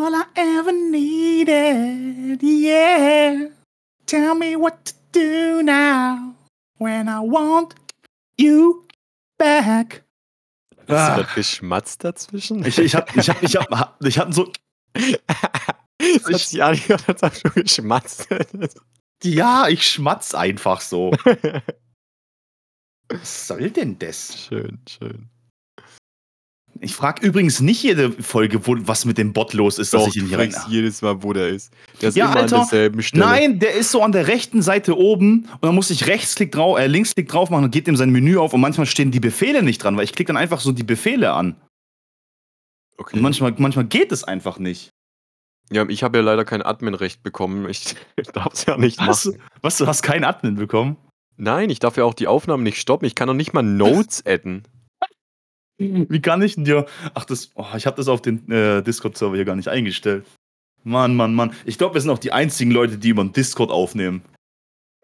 [0.00, 3.48] All I ever needed, yeah.
[4.06, 6.34] Tell me what to do now
[6.78, 7.74] when I want
[8.36, 8.84] you
[9.38, 10.04] back.
[10.86, 11.16] Hast Ah.
[11.16, 12.64] du das geschmatzt dazwischen?
[12.64, 14.52] Ich, ich hab, ich hab, ich hab, ich hab so,
[14.94, 18.28] das hat sich angehört, als ob du geschmatzt
[19.24, 21.10] ja, ich schmatz einfach so.
[23.08, 24.38] Was soll denn das?
[24.46, 25.28] Schön, schön.
[26.80, 30.08] Ich frage übrigens nicht jede Folge, wo, was mit dem Bot los ist, dass Doch,
[30.08, 30.54] ich ihn hier rein.
[30.68, 31.72] jedes Mal, wo der ist.
[32.00, 32.56] Der ist Ja, immer Alter.
[32.56, 33.24] an derselben Stelle.
[33.24, 36.78] Nein, der ist so an der rechten Seite oben und dann muss ich Rechtsklick drauf,
[36.78, 39.62] äh, Linksklick drauf machen und geht ihm sein Menü auf und manchmal stehen die Befehle
[39.62, 41.56] nicht dran, weil ich klicke dann einfach so die Befehle an.
[42.96, 43.16] Okay.
[43.16, 44.90] Und manchmal, manchmal geht es einfach nicht.
[45.72, 47.68] ja, ich habe ja leider kein Adminrecht bekommen.
[47.68, 47.94] Ich
[48.32, 49.26] darf es ja nicht Was?
[49.26, 49.40] machen.
[49.62, 50.96] Was, du hast keinen Admin bekommen?
[51.36, 53.04] Nein, ich darf ja auch die Aufnahmen nicht stoppen.
[53.06, 54.62] Ich kann doch nicht mal Notes adden.
[56.08, 56.86] Wie kann ich denn dir.
[57.14, 57.50] Ach, das.
[57.54, 60.24] Oh, ich habe das auf den äh, Discord-Server hier gar nicht eingestellt.
[60.84, 61.52] Mann, Mann, Mann.
[61.64, 64.22] Ich glaube, wir sind auch die einzigen Leute, die über den Discord aufnehmen.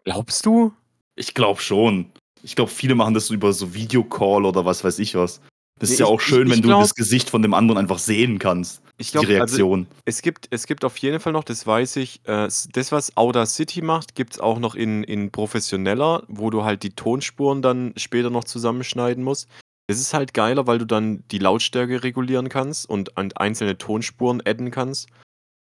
[0.03, 0.73] Glaubst du?
[1.15, 2.07] Ich glaube schon.
[2.43, 5.41] Ich glaube, viele machen das so über so Videocall oder was weiß ich was.
[5.79, 7.41] Das ist Nee, ja ich- auch schön, ich- wenn ich du glaub- das Gesicht von
[7.41, 8.81] dem anderen einfach sehen kannst.
[8.97, 9.87] Ich die glaube, also, Reaktion.
[10.05, 13.81] es, gibt, es gibt auf jeden Fall noch, das weiß ich, äh, das, was Audacity
[13.81, 18.29] macht, gibt es auch noch in, in professioneller, wo du halt die Tonspuren dann später
[18.29, 19.49] noch zusammenschneiden musst.
[19.87, 24.41] Das ist halt geiler, weil du dann die Lautstärke regulieren kannst und an einzelne Tonspuren
[24.45, 25.09] adden kannst.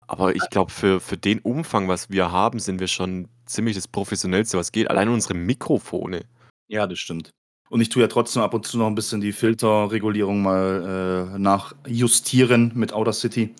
[0.06, 3.88] Aber ich glaube, für, für den Umfang, was wir haben, sind wir schon ziemlich das
[3.88, 4.90] Professionellste, was geht.
[4.90, 6.24] Allein unsere Mikrofone.
[6.68, 7.30] Ja, das stimmt.
[7.70, 11.38] Und ich tue ja trotzdem ab und zu noch ein bisschen die Filterregulierung mal äh,
[11.38, 13.54] nachjustieren mit Audacity.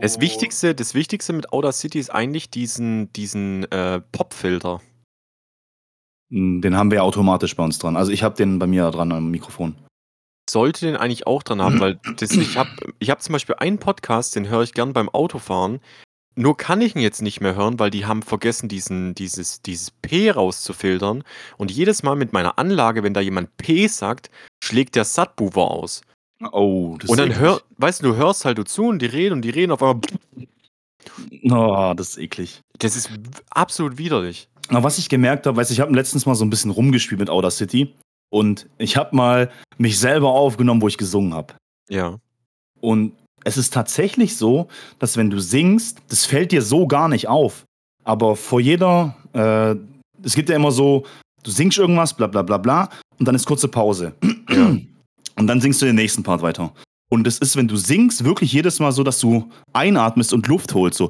[0.00, 4.80] Das Wichtigste, das Wichtigste mit Audacity ist eigentlich diesen, diesen äh, Popfilter.
[6.34, 7.94] Den haben wir automatisch bei uns dran.
[7.94, 9.74] Also ich habe den bei mir dran am Mikrofon.
[10.48, 13.78] sollte den eigentlich auch dran haben, weil das, ich habe ich hab zum Beispiel einen
[13.78, 15.80] Podcast, den höre ich gern beim Autofahren.
[16.34, 19.90] Nur kann ich ihn jetzt nicht mehr hören, weil die haben vergessen, diesen, dieses, dieses
[19.90, 21.22] P rauszufiltern.
[21.58, 24.30] Und jedes Mal mit meiner Anlage, wenn da jemand P sagt,
[24.64, 26.00] schlägt der Subwoofer aus.
[26.50, 29.42] Oh, das und dann hör, weißt du, du hörst halt zu und die reden und
[29.42, 30.00] die reden auf einmal.
[31.44, 32.62] Oh, das ist eklig.
[32.78, 33.10] Das ist
[33.50, 34.48] absolut widerlich.
[34.68, 37.20] Aber was ich gemerkt habe, weißt du, ich habe letztens mal so ein bisschen rumgespielt
[37.20, 37.94] mit Audacity
[38.30, 41.54] und ich habe mal mich selber aufgenommen, wo ich gesungen habe.
[41.88, 42.18] Ja.
[42.80, 43.12] Und
[43.44, 44.68] es ist tatsächlich so,
[44.98, 47.64] dass wenn du singst, das fällt dir so gar nicht auf.
[48.04, 49.74] Aber vor jeder, äh,
[50.24, 51.04] es gibt ja immer so,
[51.42, 54.14] du singst irgendwas, bla bla bla bla, und dann ist kurze Pause.
[54.48, 54.76] Ja.
[55.34, 56.74] Und dann singst du den nächsten Part weiter.
[57.08, 60.74] Und es ist, wenn du singst, wirklich jedes Mal so, dass du einatmest und Luft
[60.74, 60.98] holst.
[60.98, 61.08] So.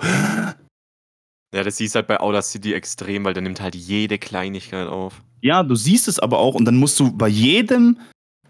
[1.54, 5.22] Ja, das siehst halt bei Audacity extrem, weil der nimmt halt jede Kleinigkeit auf.
[5.42, 7.98] Ja, du siehst es aber auch und dann musst du bei jedem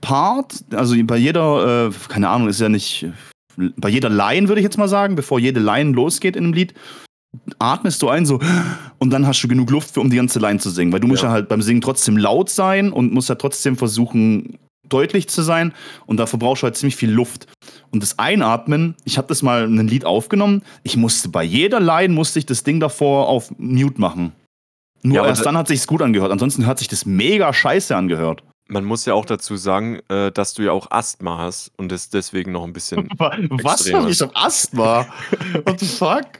[0.00, 3.06] Part, also bei jeder, äh, keine Ahnung, ist ja nicht,
[3.76, 6.74] bei jeder Line würde ich jetzt mal sagen, bevor jede Line losgeht in einem Lied,
[7.58, 8.40] atmest du ein so
[8.98, 10.92] und dann hast du genug Luft, für, um die ganze Line zu singen.
[10.92, 11.30] Weil du musst Ja.
[11.30, 14.58] ja halt beim Singen trotzdem laut sein und musst ja trotzdem versuchen,
[14.88, 15.72] deutlich zu sein
[16.06, 17.46] und dafür brauchst du halt ziemlich viel Luft.
[17.92, 21.78] Und das Einatmen, ich habe das mal in ein Lied aufgenommen, ich musste bei jeder
[21.78, 24.32] Line, musste ich das Ding davor auf Mute machen.
[25.02, 26.32] Nur Ja, erst da- dann hat sich's gut angehört.
[26.32, 28.42] Ansonsten hat sich das mega scheiße angehört.
[28.68, 32.08] Man muss ja auch dazu sagen, äh, dass du ja auch Asthma hast und das
[32.08, 33.08] deswegen noch ein bisschen.
[33.18, 33.82] Was?
[33.86, 34.08] Extremer.
[34.08, 35.06] Ich hab Asthma.
[35.66, 36.38] What the fuck?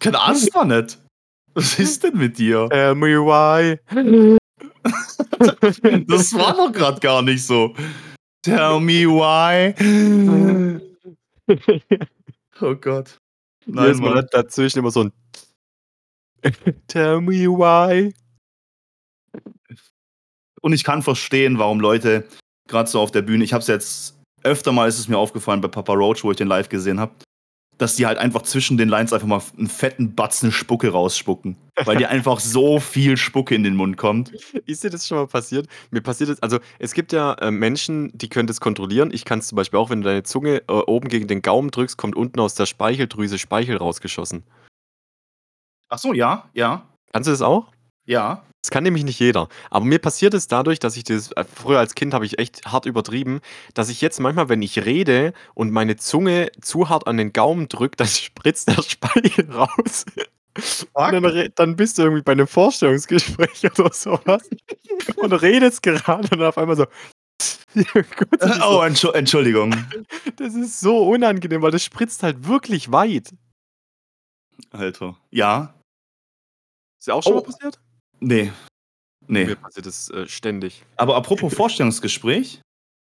[0.00, 0.98] Kein Asthma nicht.
[1.54, 2.66] Was ist denn mit dir?
[2.70, 3.78] Tell me why.
[6.08, 7.74] Das war doch gerade gar nicht so.
[8.42, 9.74] Tell me why.
[12.60, 13.18] Oh Gott.
[13.66, 15.12] Nein, Jedes Mal dazwischen immer so ein.
[16.86, 18.14] Tell me why.
[20.60, 22.28] Und ich kann verstehen, warum Leute
[22.68, 25.60] gerade so auf der Bühne, ich habe es jetzt öfter mal ist es mir aufgefallen
[25.60, 27.14] bei Papa Roach, wo ich den live gesehen habe,
[27.78, 31.96] dass die halt einfach zwischen den Lines einfach mal einen fetten Batzen Spucke rausspucken, weil
[31.96, 34.30] dir einfach so viel Spucke in den Mund kommt.
[34.66, 35.66] Ist dir das schon mal passiert?
[35.90, 39.10] Mir passiert es, also es gibt ja äh, Menschen, die können das kontrollieren.
[39.12, 41.70] Ich kann es zum Beispiel auch, wenn du deine Zunge äh, oben gegen den Gaumen
[41.70, 44.44] drückst, kommt unten aus der Speicheldrüse Speichel rausgeschossen.
[45.88, 47.72] Ach so, ja, ja, Kannst du das auch?
[48.06, 48.44] ja.
[48.62, 49.48] Das kann nämlich nicht jeder.
[49.70, 52.64] Aber mir passiert es dadurch, dass ich das, äh, früher als Kind habe ich echt
[52.64, 53.40] hart übertrieben,
[53.74, 57.66] dass ich jetzt manchmal, wenn ich rede und meine Zunge zu hart an den Gaumen
[57.68, 60.04] drückt, dann spritzt der Speichel raus.
[60.92, 64.48] Und dann, re- dann bist du irgendwie bei einem Vorstellungsgespräch oder sowas
[65.16, 66.86] und redest gerade und auf einmal so.
[67.74, 69.74] Gott, ist Oh, so Entschu Entschuldigung.
[70.36, 73.30] das ist so unangenehm, weil das spritzt halt wirklich weit.
[74.70, 75.16] Alter.
[75.30, 75.74] Ja.
[77.00, 77.36] Ist ja auch schon Oh.
[77.36, 77.80] mal passiert?
[78.22, 78.52] Nee.
[79.26, 79.46] Nee.
[79.46, 80.84] Mir passiert das äh, ständig.
[80.96, 82.60] Aber apropos Vorstellungsgespräch.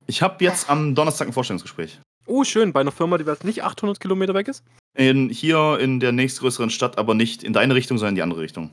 [0.06, 2.00] Ich habe jetzt am Donnerstag ein Vorstellungsgespräch.
[2.25, 4.63] Oh, schön, bei einer Firma, die was nicht 800 Kilometer weg ist?
[4.98, 8.42] In, hier in der nächstgrößeren Stadt, aber nicht in deine Richtung, sondern in die andere
[8.42, 8.69] Richtung.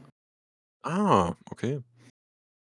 [0.83, 1.81] Ah, okay.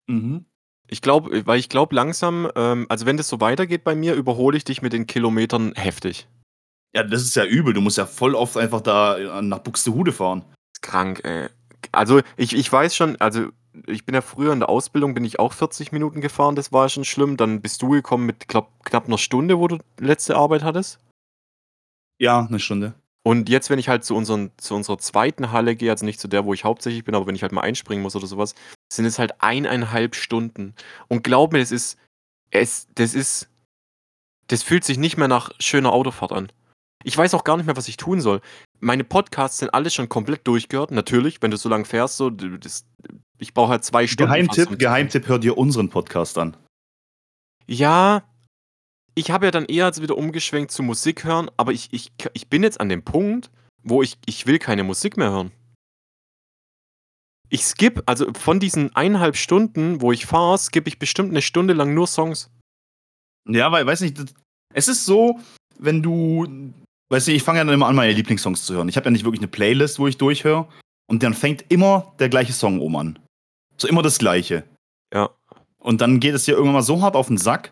[0.07, 0.45] Mhm.
[0.87, 4.55] Ich glaube, weil ich glaube langsam, ähm, also wenn das so weitergeht bei mir, überhole
[4.55, 6.27] ich dich mit den Kilometern heftig.
[6.95, 7.73] Ja, das ist ja übel.
[7.73, 10.45] Du musst ja voll oft einfach da äh, nach Buxtehude fahren.
[10.81, 11.49] Krank, ey.
[11.91, 13.47] Also ich, ich weiß schon, also
[13.85, 16.89] ich bin ja früher in der Ausbildung, bin ich auch 40 Minuten gefahren, das war
[16.89, 17.37] schon schlimm.
[17.37, 20.99] Dann bist du gekommen mit glaub, knapp einer Stunde, wo du letzte Arbeit hattest.
[22.19, 22.95] Ja, eine Stunde.
[23.23, 26.29] Und jetzt, wenn ich halt zu, unseren, zu unserer zweiten Halle gehe, also nicht zu
[26.29, 28.55] der, wo ich hauptsächlich bin, aber wenn ich halt mal einspringen muss oder sowas,
[28.91, 30.73] sind es halt eineinhalb Stunden.
[31.09, 31.97] Und glaub mir, das ist,
[32.51, 33.49] es, das ist,
[34.47, 36.51] das fühlt sich nicht mehr nach schöner Autofahrt an.
[37.03, 38.41] Ich weiß auch gar nicht mehr, was ich tun soll.
[38.79, 40.91] Meine Podcasts sind alle schon komplett durchgehört.
[40.91, 42.85] Natürlich, wenn du so lange fährst, so, das,
[43.37, 44.31] ich brauche halt zwei Stunden.
[44.33, 46.57] Geheimtipp, Geheimtipp, hör dir unseren Podcast an.
[47.67, 48.23] Ja,
[49.15, 52.63] ich habe ja dann eher wieder umgeschwenkt zu Musik hören, aber ich, ich, ich bin
[52.63, 53.51] jetzt an dem Punkt,
[53.83, 55.51] wo ich, ich will keine Musik mehr hören.
[57.49, 61.73] Ich skippe, also von diesen eineinhalb Stunden, wo ich fahre, skippe ich bestimmt eine Stunde
[61.73, 62.49] lang nur Songs.
[63.47, 64.33] Ja, weil, weiß nicht, das-
[64.73, 65.39] es ist so,
[65.79, 66.73] wenn du,
[67.09, 68.89] weißt du, ich fange ja dann immer an, meine Lieblingssongs zu hören.
[68.89, 70.67] Ich habe ja nicht wirklich eine Playlist, wo ich durchhöre.
[71.09, 73.19] Und dann fängt immer der gleiche Song oben an.
[73.77, 74.63] So immer das gleiche.
[75.13, 75.29] Ja.
[75.79, 77.71] Und dann geht es dir irgendwann mal so hart auf den Sack.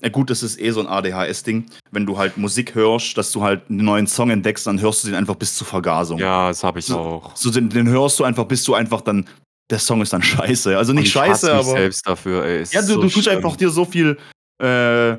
[0.00, 1.66] Na gut, das ist eh so ein ADHS-Ding.
[1.90, 5.08] Wenn du halt Musik hörst, dass du halt einen neuen Song entdeckst, dann hörst du
[5.08, 6.18] den einfach bis zur Vergasung.
[6.18, 7.36] Ja, das habe ich So- auch.
[7.36, 9.26] So den, den hörst du einfach, bis du einfach dann,
[9.70, 10.76] der Song ist dann scheiße.
[10.76, 11.78] Also nicht ich hasse scheiße, mich aber.
[11.78, 12.62] selbst dafür, ey.
[12.62, 13.36] Ist Ja, du, so du tust schlimm.
[13.36, 14.18] einfach dir so viel
[14.62, 15.16] äh,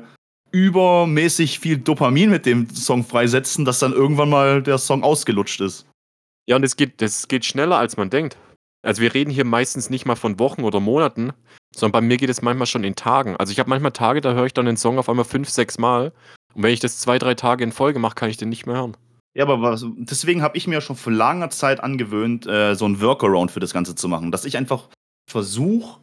[0.56, 5.86] übermäßig viel Dopamin mit dem Song freisetzen, dass dann irgendwann mal der Song ausgelutscht ist.
[6.48, 8.38] Ja, und es geht, das geht schneller, als man denkt.
[8.82, 11.32] Also wir reden hier meistens nicht mal von Wochen oder Monaten,
[11.74, 13.36] sondern bei mir geht es manchmal schon in Tagen.
[13.36, 15.76] Also ich habe manchmal Tage, da höre ich dann den Song auf einmal fünf, sechs
[15.76, 16.12] Mal.
[16.54, 18.76] Und wenn ich das zwei, drei Tage in Folge mache, kann ich den nicht mehr
[18.76, 18.96] hören.
[19.34, 23.02] Ja, aber was, deswegen habe ich mir schon vor langer Zeit angewöhnt, äh, so ein
[23.02, 24.30] Workaround für das Ganze zu machen.
[24.30, 24.88] Dass ich einfach
[25.30, 26.00] versuche,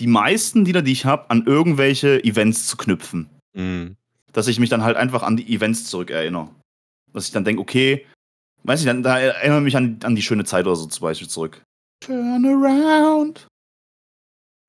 [0.00, 3.30] die meisten Lieder, die ich habe, an irgendwelche Events zu knüpfen.
[3.54, 3.96] Mhm.
[4.32, 6.48] Dass ich mich dann halt einfach an die Events zurückerinnere.
[7.12, 8.06] Dass ich dann denke, okay,
[8.62, 11.02] weiß ich, dann da erinnere ich mich an, an die schöne Zeit oder so zum
[11.02, 11.62] Beispiel zurück.
[12.00, 13.46] Turn around.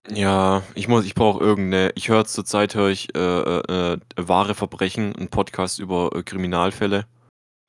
[0.10, 1.92] Ja, ich muss, ich brauche irgendeine.
[1.96, 7.06] Ich höre zurzeit höre ich äh, äh, äh, wahre Verbrechen, einen Podcast über äh, Kriminalfälle.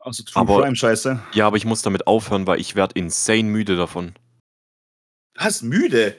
[0.01, 1.23] Also True Aber- Crime Scheiße.
[1.33, 4.15] Ja, aber ich muss damit aufhören, weil ich werde insane müde davon.
[5.37, 5.63] Was?
[5.63, 6.17] Müde?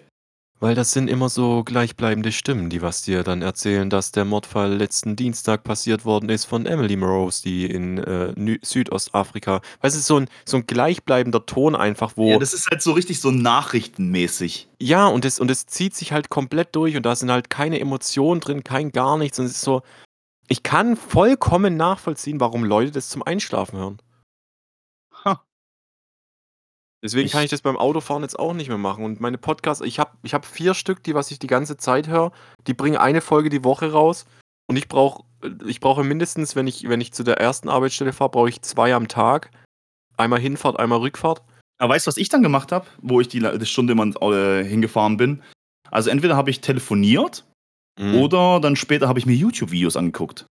[0.61, 4.73] Weil das sind immer so gleichbleibende Stimmen, die was dir dann erzählen, dass der Mordfall
[4.73, 9.59] letzten Dienstag passiert worden ist von Emily Morose, die in äh, Nü- Südostafrika.
[9.81, 12.29] Weißt du, so ein, so ein gleichbleibender Ton einfach, wo.
[12.29, 14.69] Ja, das ist halt so richtig so nachrichtenmäßig.
[14.81, 17.79] Ja, und es und es zieht sich halt komplett durch und da sind halt keine
[17.79, 19.37] Emotionen drin, kein gar nichts.
[19.39, 19.81] Und es ist so.
[20.47, 23.97] Ich kann vollkommen nachvollziehen, warum Leute das zum Einschlafen hören.
[27.05, 29.05] Deswegen kann ich das beim Autofahren jetzt auch nicht mehr machen.
[29.05, 32.07] Und meine Podcasts, ich habe ich hab vier Stück, die was ich die ganze Zeit
[32.07, 32.31] höre.
[32.67, 34.25] Die bringen eine Folge die Woche raus.
[34.67, 35.23] Und ich brauche
[35.67, 38.95] ich brauche mindestens, wenn ich, wenn ich zu der ersten Arbeitsstelle fahre, brauche ich zwei
[38.95, 39.51] am Tag.
[40.17, 41.43] Einmal Hinfahrt, einmal Rückfahrt.
[41.77, 44.63] Aber weißt du, was ich dann gemacht habe, wo ich die, die Stunde immer äh,
[44.63, 45.43] hingefahren bin?
[45.91, 47.45] Also entweder habe ich telefoniert
[47.99, 48.15] Mhm.
[48.15, 50.45] oder dann später habe ich mir YouTube-Videos angeguckt.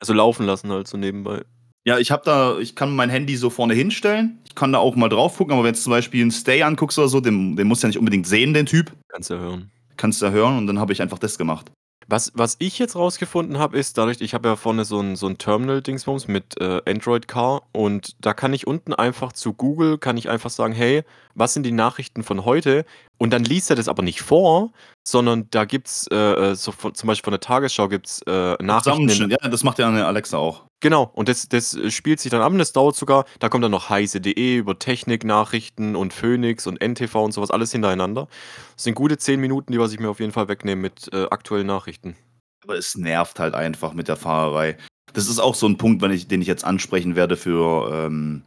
[0.00, 1.44] Also laufen lassen halt so nebenbei.
[1.86, 4.40] Ja, ich habe da, ich kann mein Handy so vorne hinstellen.
[4.44, 6.98] Ich kann da auch mal drauf gucken, aber wenn du zum Beispiel einen Stay anguckst
[6.98, 8.92] oder so, den, den musst du ja nicht unbedingt sehen, den Typ.
[9.08, 9.70] Kannst du hören.
[9.96, 11.70] Kannst du ja hören und dann habe ich einfach das gemacht.
[12.08, 15.28] Was, was ich jetzt rausgefunden habe, ist dadurch, ich habe ja vorne so ein, so
[15.28, 20.16] ein Terminal-Dingsbums mit äh, Android Car und da kann ich unten einfach zu Google, kann
[20.16, 22.84] ich einfach sagen, hey, was sind die Nachrichten von heute?
[23.18, 24.72] Und dann liest er das aber nicht vor,
[25.06, 28.22] sondern da gibt es, äh, äh, so von, zum Beispiel von der Tagesschau gibt es
[28.22, 29.30] äh, Nachrichten.
[29.30, 30.64] Ja, das macht ja eine Alexa auch.
[30.80, 33.62] genau, und das, das äh, spielt sich dann ab und das dauert sogar, da kommt
[33.62, 38.26] dann noch heise.de über Technik-Nachrichten und Phoenix und NTV und sowas, alles hintereinander.
[38.74, 41.26] Das sind gute zehn Minuten, die was ich mir auf jeden Fall wegnehme mit äh,
[41.30, 42.16] aktuellen Nachrichten.
[42.64, 44.76] Aber es nervt halt einfach mit der Fahrerei.
[45.12, 48.42] Das ist auch so ein Punkt, ich, den ich jetzt ansprechen werde für ähm,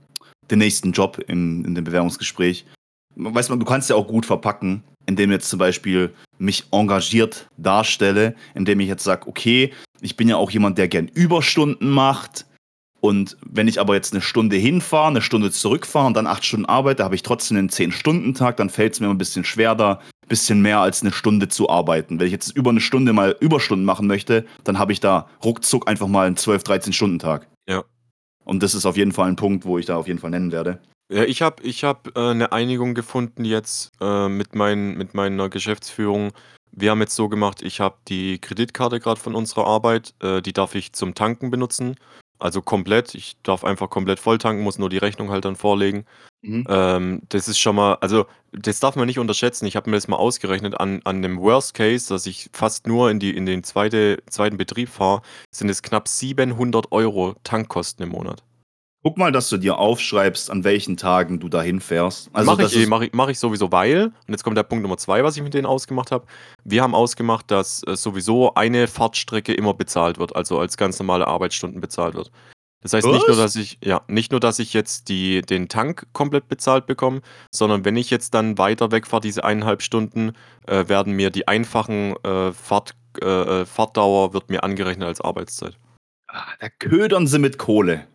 [0.51, 2.65] den nächsten Job in, in dem Bewerbungsgespräch.
[3.15, 8.35] Weißt du, du kannst ja auch gut verpacken, indem jetzt zum Beispiel mich engagiert darstelle,
[8.53, 12.45] indem ich jetzt sage, okay, ich bin ja auch jemand, der gern Überstunden macht.
[13.01, 16.67] Und wenn ich aber jetzt eine Stunde hinfahre, eine Stunde zurückfahre und dann acht Stunden
[16.67, 19.93] arbeite, habe ich trotzdem einen Zehn-Stunden-Tag, dann fällt es mir immer ein bisschen schwer, da
[19.93, 22.19] ein bisschen mehr als eine Stunde zu arbeiten.
[22.19, 25.89] Wenn ich jetzt über eine Stunde mal Überstunden machen möchte, dann habe ich da ruckzuck
[25.89, 27.47] einfach mal einen 12-, 13-Stunden-Tag.
[27.67, 27.83] Ja.
[28.49, 30.51] Und das ist auf jeden Fall ein Punkt, wo ich da auf jeden Fall nennen
[30.51, 30.79] werde.
[31.13, 35.49] Ja, ich habe ich hab, äh, eine Einigung gefunden jetzt äh, mit, mein, mit meiner
[35.49, 36.31] Geschäftsführung,
[36.71, 40.53] Wir haben jetzt so gemacht, ich habe die Kreditkarte gerade von unserer Arbeit, äh, die
[40.53, 41.95] darf ich zum Tanken benutzen.
[42.39, 43.13] Also komplett.
[43.13, 46.05] Ich darf einfach komplett voll tanken, muss nur die Rechnung halt dann vorlegen.
[46.41, 46.65] Mhm.
[46.69, 49.65] Ähm, das ist schon mal, also das darf man nicht unterschätzen.
[49.65, 53.11] Ich habe mir das mal ausgerechnet an, an dem Worst Case, dass ich fast nur
[53.11, 58.09] in, die, in den zweite, zweiten Betrieb fahre, sind es knapp 700 Euro Tankkosten im
[58.09, 58.43] Monat.
[59.01, 62.29] Guck mal, dass du dir aufschreibst, an welchen Tagen du dahin fährst.
[62.33, 64.81] Also mache ich, eh, mach ich, mach ich sowieso, weil, und jetzt kommt der Punkt
[64.81, 66.25] Nummer zwei, was ich mit denen ausgemacht habe.
[66.65, 71.27] Wir haben ausgemacht, dass äh, sowieso eine Fahrtstrecke immer bezahlt wird, also als ganz normale
[71.27, 72.29] Arbeitsstunden bezahlt wird.
[72.81, 73.13] Das heißt was?
[73.13, 76.85] nicht nur, dass ich, ja, nicht nur, dass ich jetzt die, den Tank komplett bezahlt
[76.85, 77.21] bekomme,
[77.51, 80.31] sondern wenn ich jetzt dann weiter wegfahre, diese eineinhalb Stunden,
[80.65, 83.25] äh, werden mir die einfachen äh, Fahrt, äh,
[83.61, 85.77] äh Fahrtdauer wird mir angerechnet als Arbeitszeit.
[86.27, 88.07] Ah, da ködern sie mit Kohle.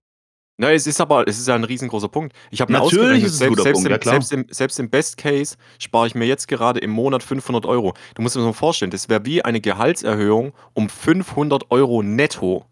[0.57, 2.35] Na, es ist aber es ist ja ein riesengroßer Punkt.
[2.51, 5.17] Ich habe mir Natürlich ausgerechnet, selbst, selbst, Punkt, im, ja selbst, im, selbst im Best
[5.17, 7.95] Case spare ich mir jetzt gerade im Monat 500 Euro.
[8.15, 12.67] Du musst dir das mal vorstellen, das wäre wie eine Gehaltserhöhung um 500 Euro netto.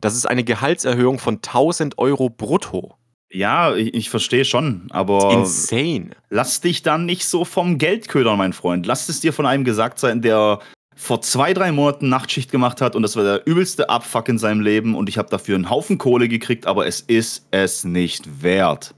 [0.00, 2.94] Das ist eine Gehaltserhöhung von 1000 Euro brutto.
[3.30, 6.10] Ja, ich, ich verstehe schon, aber Insane.
[6.30, 8.86] lass dich dann nicht so vom Geld ködern, mein Freund.
[8.86, 10.60] Lass es dir von einem gesagt sein, der
[10.96, 14.60] vor zwei, drei Monaten Nachtschicht gemacht hat und das war der übelste Abfuck in seinem
[14.60, 18.94] Leben und ich habe dafür einen Haufen Kohle gekriegt, aber es ist es nicht wert.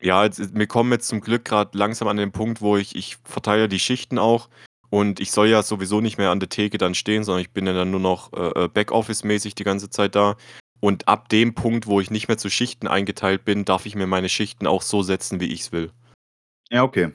[0.00, 3.18] Ja, jetzt, wir kommen jetzt zum Glück gerade langsam an den Punkt, wo ich, ich
[3.24, 4.48] verteile die Schichten auch
[4.92, 7.66] und ich soll ja sowieso nicht mehr an der Theke dann stehen, sondern ich bin
[7.66, 10.36] ja dann nur noch äh, äh Backoffice-mäßig die ganze Zeit da.
[10.80, 14.06] Und ab dem Punkt, wo ich nicht mehr zu Schichten eingeteilt bin, darf ich mir
[14.06, 15.92] meine Schichten auch so setzen, wie ich es will.
[16.70, 17.10] Ja, okay.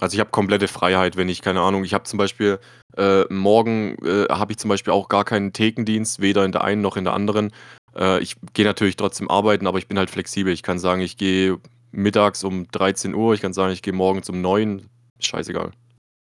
[0.00, 2.58] Also ich habe komplette Freiheit, wenn ich, keine Ahnung, ich habe zum Beispiel
[2.96, 6.82] äh, morgen äh, habe ich zum Beispiel auch gar keinen Thekendienst, weder in der einen
[6.82, 7.52] noch in der anderen.
[7.94, 10.52] Äh, ich gehe natürlich trotzdem arbeiten, aber ich bin halt flexibel.
[10.52, 11.58] Ich kann sagen, ich gehe
[11.92, 14.88] mittags um 13 Uhr, ich kann sagen, ich gehe morgens um 9.
[15.20, 15.70] Scheißegal.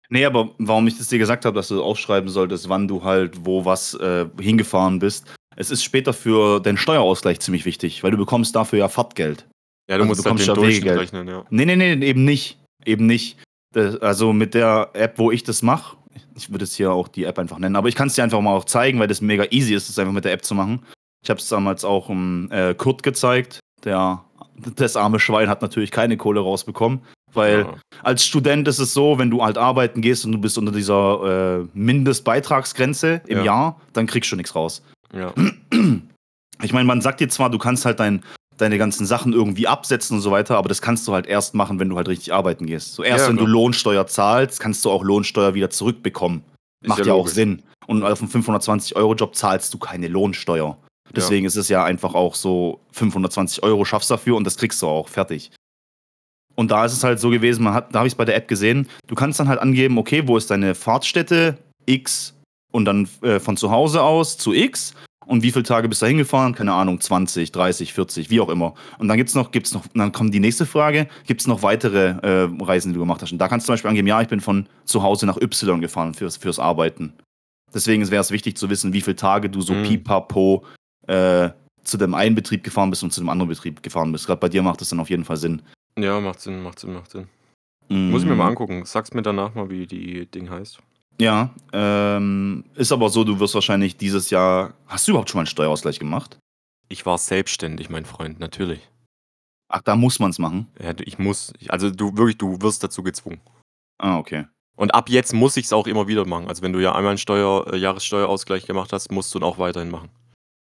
[0.08, 3.44] Nee, aber warum ich das dir gesagt habe, dass du aufschreiben solltest, wann du halt
[3.44, 5.26] wo was äh, hingefahren bist.
[5.56, 9.46] Es ist später für den Steuerausgleich ziemlich wichtig, weil du bekommst dafür ja Fahrtgeld.
[9.88, 11.44] Ja, du also musst du halt den ja Durchschnitt rechnen, ja.
[11.50, 12.58] Nee, nee, nee, eben nicht.
[12.84, 13.38] Eben nicht.
[13.72, 15.96] Das, also mit der App, wo ich das mache,
[16.34, 18.40] ich würde es hier auch die App einfach nennen, aber ich kann es dir einfach
[18.40, 20.84] mal auch zeigen, weil das mega easy ist, das einfach mit der App zu machen.
[21.22, 23.60] Ich habe es damals auch um, äh, Kurt gezeigt.
[23.84, 24.24] Der,
[24.76, 27.00] das arme Schwein hat natürlich keine Kohle rausbekommen,
[27.36, 27.74] weil ja.
[28.02, 31.60] als Student ist es so, wenn du halt arbeiten gehst und du bist unter dieser
[31.60, 33.44] äh, Mindestbeitragsgrenze im ja.
[33.44, 34.82] Jahr, dann kriegst du nichts raus.
[35.14, 35.32] Ja.
[36.62, 38.22] Ich meine, man sagt dir zwar, du kannst halt dein
[38.56, 41.78] deine ganzen Sachen irgendwie absetzen und so weiter, aber das kannst du halt erst machen,
[41.78, 42.94] wenn du halt richtig arbeiten gehst.
[42.94, 46.42] So erst wenn du Lohnsteuer zahlst, kannst du auch Lohnsteuer wieder zurückbekommen.
[46.82, 47.62] Ist Macht ja, auch Sinn.
[47.86, 50.76] Und auf einem 520-Euro-Job zahlst du keine Lohnsteuer.
[51.14, 51.48] Deswegen ja.
[51.48, 54.86] ist es ja einfach auch so, 520 Euro schaffst du dafür und das kriegst du
[54.86, 55.50] auch, fertig.
[56.56, 58.36] Und da ist es halt so gewesen, man hat, da habe ich es bei der
[58.36, 62.34] App gesehen, du kannst dann halt angeben, okay, wo ist deine Fahrtstätte X
[62.72, 64.94] und dann äh, von zu Hause aus zu X
[65.26, 66.54] und wie viele Tage bist du da hingefahren?
[66.54, 68.74] Keine Ahnung, 20, 30, 40, wie auch immer.
[68.98, 72.14] Und dann gibt's noch, gibt's noch, dann kommt die nächste Frage, gibt es noch weitere
[72.22, 73.32] äh, Reisen, die du gemacht hast?
[73.32, 75.80] Und da kannst du zum Beispiel angeben, ja, ich bin von zu Hause nach Y
[75.80, 77.12] gefahren fürs, fürs Arbeiten.
[77.74, 79.82] Deswegen wäre es wichtig zu wissen, wie viele Tage du so mhm.
[79.82, 80.64] pipapo
[81.08, 81.50] äh,
[81.82, 84.26] zu dem einen Betrieb gefahren bist und zu dem anderen Betrieb gefahren bist.
[84.26, 85.62] Gerade bei dir macht das dann auf jeden Fall Sinn.
[85.98, 87.28] Ja, macht Sinn, macht Sinn, macht Sinn.
[87.88, 88.10] Mhm.
[88.10, 88.84] Muss ich mir mal angucken.
[88.84, 90.78] Sag's mir danach mal, wie die Ding heißt.
[91.18, 94.74] Ja, ähm, ist aber so, du wirst wahrscheinlich dieses Jahr.
[94.86, 96.38] Hast du überhaupt schon mal einen Steuerausgleich gemacht?
[96.88, 98.80] Ich war selbstständig, mein Freund, natürlich.
[99.68, 100.68] Ach, da muss man es machen.
[100.80, 101.52] Ja, ich muss.
[101.68, 103.40] Also du wirklich, du wirst dazu gezwungen.
[103.98, 104.44] Ah, okay.
[104.76, 106.48] Und ab jetzt muss ich es auch immer wieder machen.
[106.48, 109.58] Also wenn du ja einmal einen Steuer, äh, Jahressteuerausgleich gemacht hast, musst du ihn auch
[109.58, 110.10] weiterhin machen.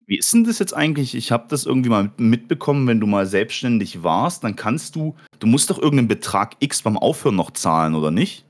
[0.07, 1.15] Wie ist denn das jetzt eigentlich?
[1.15, 5.47] Ich habe das irgendwie mal mitbekommen, wenn du mal selbstständig warst, dann kannst du, du
[5.47, 8.45] musst doch irgendeinen Betrag X beim Aufhören noch zahlen, oder nicht?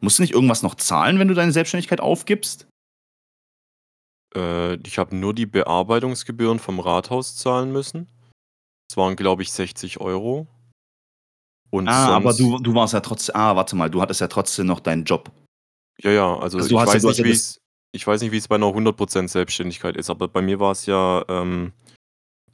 [0.00, 2.66] Musst du nicht irgendwas noch zahlen, wenn du deine Selbstständigkeit aufgibst?
[4.34, 8.08] Äh, ich habe nur die Bearbeitungsgebühren vom Rathaus zahlen müssen.
[8.88, 10.48] Das waren, glaube ich, 60 Euro.
[11.70, 13.36] Und ah, aber du, du warst ja trotzdem.
[13.36, 15.30] Ah, warte mal, du hattest ja trotzdem noch deinen Job.
[16.02, 17.61] Ja, ja, also, also ich, weiß ja, nicht, ja ich
[18.06, 21.24] weiß nicht, wie es bei einer 100% Selbstständigkeit ist, aber bei mir war es ja
[21.28, 21.72] ähm,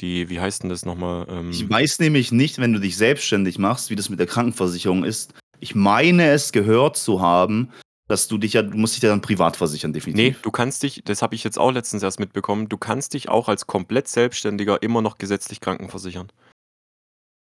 [0.01, 1.27] die, wie heißt denn das nochmal?
[1.29, 5.05] Ähm, ich weiß nämlich nicht, wenn du dich selbstständig machst, wie das mit der Krankenversicherung
[5.05, 7.73] ist ich meine es gehört zu haben,
[8.07, 10.37] dass du dich ja, du musst dich ja dann privat versichern, definitiv.
[10.37, 13.29] Nee, du kannst dich, das habe ich jetzt auch letztens erst mitbekommen, du kannst dich
[13.29, 16.33] auch als komplett Selbstständiger immer noch gesetzlich krankenversichern.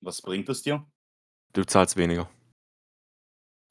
[0.00, 0.86] Was bringt es dir?
[1.52, 2.30] Du zahlst weniger.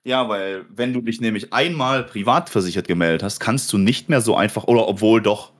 [0.03, 4.21] Ja, weil wenn du dich nämlich einmal privat versichert gemeldet hast, kannst du nicht mehr
[4.21, 5.53] so einfach, oder obwohl doch,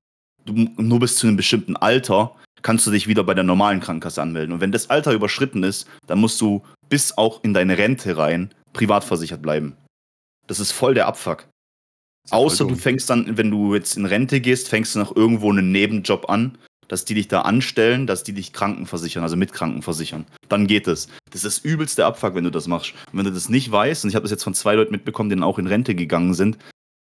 [0.46, 4.22] du nur bis zu einem bestimmten Alter kannst du dich wieder bei der normalen Krankenkasse
[4.22, 4.54] anmelden.
[4.54, 8.54] Und wenn das Alter überschritten ist, dann musst du bis auch in deine Rente rein
[8.74, 9.76] privat versichert bleiben.
[10.48, 11.48] Das ist voll der Abfuck.
[12.30, 15.72] Außer du fängst dann, wenn du jetzt in Rente gehst, fängst du noch irgendwo einen
[15.72, 16.58] Nebenjob an,
[16.92, 20.26] dass die dich da anstellen, dass die dich krankenversichern, also mit Krankenversichern.
[20.50, 21.08] Dann geht es.
[21.30, 22.92] Das ist übelste Abfuck, wenn du das machst.
[23.14, 25.30] Und wenn du das nicht weißt, und ich habe das jetzt von zwei Leuten mitbekommen,
[25.30, 26.58] die dann auch in Rente gegangen sind,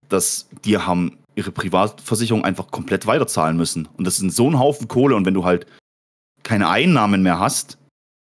[0.08, 3.90] dass die haben ihre Privatversicherung einfach komplett weiterzahlen müssen.
[3.98, 5.16] Und das ist so ein Haufen Kohle.
[5.16, 5.66] Und wenn du halt
[6.44, 7.80] keine Einnahmen mehr hast,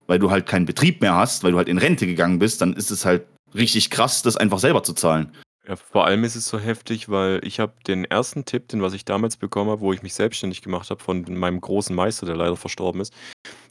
[0.08, 2.72] weil du halt keinen Betrieb mehr hast, weil du halt in Rente gegangen bist, dann
[2.72, 5.34] ist es halt richtig krass, das einfach selber zu zahlen.
[5.70, 8.94] Ja, vor allem ist es so heftig, weil ich habe den ersten Tipp, den was
[8.94, 12.36] ich damals bekommen habe, wo ich mich selbstständig gemacht habe von meinem großen Meister, der
[12.36, 13.14] leider verstorben ist.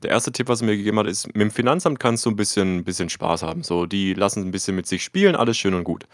[0.04, 2.36] Der erste Tipp, was er mir gegeben hat, ist, mit dem Finanzamt kannst du ein
[2.36, 3.64] bisschen, bisschen Spaß haben.
[3.64, 6.06] So, die lassen ein bisschen mit sich spielen, alles schön und gut.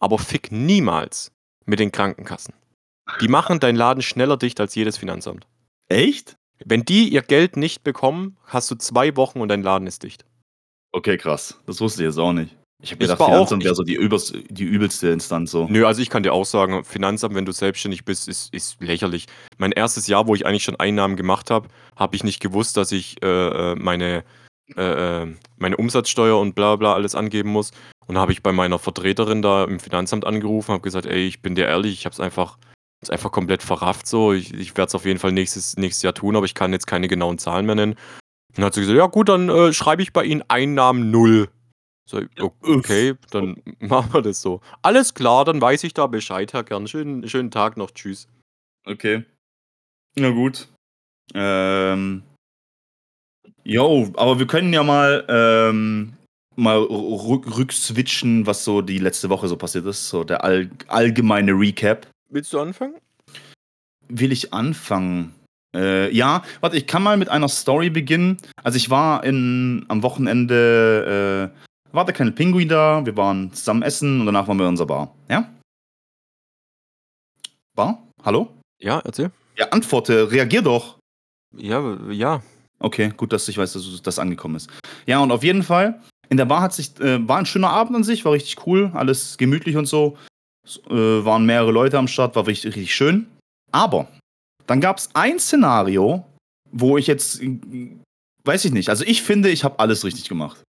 [0.00, 1.30] Aber fick niemals
[1.66, 2.54] mit den Krankenkassen.
[3.20, 5.46] Die machen deinen Laden schneller dicht als jedes Finanzamt.
[5.88, 6.34] Echt?
[6.64, 10.24] Wenn die ihr Geld nicht bekommen, hast du zwei Wochen und dein Laden ist dicht.
[10.90, 11.60] Okay, krass.
[11.64, 12.56] Das wusste ich jetzt auch nicht.
[12.80, 15.66] Ich habe gedacht, war Finanzamt wäre so die, übers, die übelste Instanz so.
[15.68, 19.26] Nö, also ich kann dir auch sagen, Finanzamt, wenn du selbstständig bist, ist, ist lächerlich.
[19.56, 22.92] Mein erstes Jahr, wo ich eigentlich schon Einnahmen gemacht habe, habe ich nicht gewusst, dass
[22.92, 24.22] ich äh, äh, meine,
[24.76, 27.72] äh, äh, meine Umsatzsteuer und bla bla alles angeben muss.
[28.06, 31.56] Und habe ich bei meiner Vertreterin da im Finanzamt angerufen, habe gesagt, ey, ich bin
[31.56, 32.58] dir ehrlich, ich habe es einfach,
[33.00, 34.32] hab's einfach komplett verrafft so.
[34.32, 36.86] Ich, ich werde es auf jeden Fall nächstes, nächstes Jahr tun, aber ich kann jetzt
[36.86, 37.92] keine genauen Zahlen mehr nennen.
[38.50, 41.48] Und dann hat sie gesagt, ja gut, dann äh, schreibe ich bei Ihnen Einnahmen null.
[42.08, 44.60] So, o- okay, dann machen wir das so.
[44.80, 46.88] Alles klar, dann weiß ich da Bescheid, Herr Kern.
[46.88, 48.28] Schönen, schönen Tag noch, tschüss.
[48.86, 49.24] Okay.
[50.16, 50.68] Na gut.
[51.34, 52.22] Ähm.
[53.64, 56.14] Jo, aber wir können ja mal, ähm,
[56.56, 60.08] mal rück, rückswitchen, was so die letzte Woche so passiert ist.
[60.08, 62.06] So der all, allgemeine Recap.
[62.30, 62.94] Willst du anfangen?
[64.08, 65.34] Will ich anfangen?
[65.76, 68.38] Äh, ja, warte, ich kann mal mit einer Story beginnen.
[68.64, 73.82] Also ich war in, am Wochenende, äh, war der kleine Pinguin da, wir waren zusammen
[73.82, 75.14] essen und danach waren wir in unserer Bar.
[75.28, 75.52] Ja?
[77.74, 78.02] Bar?
[78.24, 78.52] Hallo?
[78.80, 79.30] Ja, erzähl.
[79.56, 80.98] Ja, antworte, reagier doch.
[81.56, 82.42] Ja, ja.
[82.80, 84.70] Okay, gut, dass ich weiß, dass das angekommen ist.
[85.06, 87.96] Ja, und auf jeden Fall, in der Bar hat sich, äh, war ein schöner Abend
[87.96, 90.16] an sich, war richtig cool, alles gemütlich und so.
[90.64, 93.26] Es, äh, waren mehrere Leute am Start, war richtig, richtig schön.
[93.72, 94.06] Aber
[94.66, 96.24] dann gab es ein Szenario,
[96.70, 97.40] wo ich jetzt,
[98.44, 100.62] weiß ich nicht, also ich finde, ich habe alles richtig gemacht.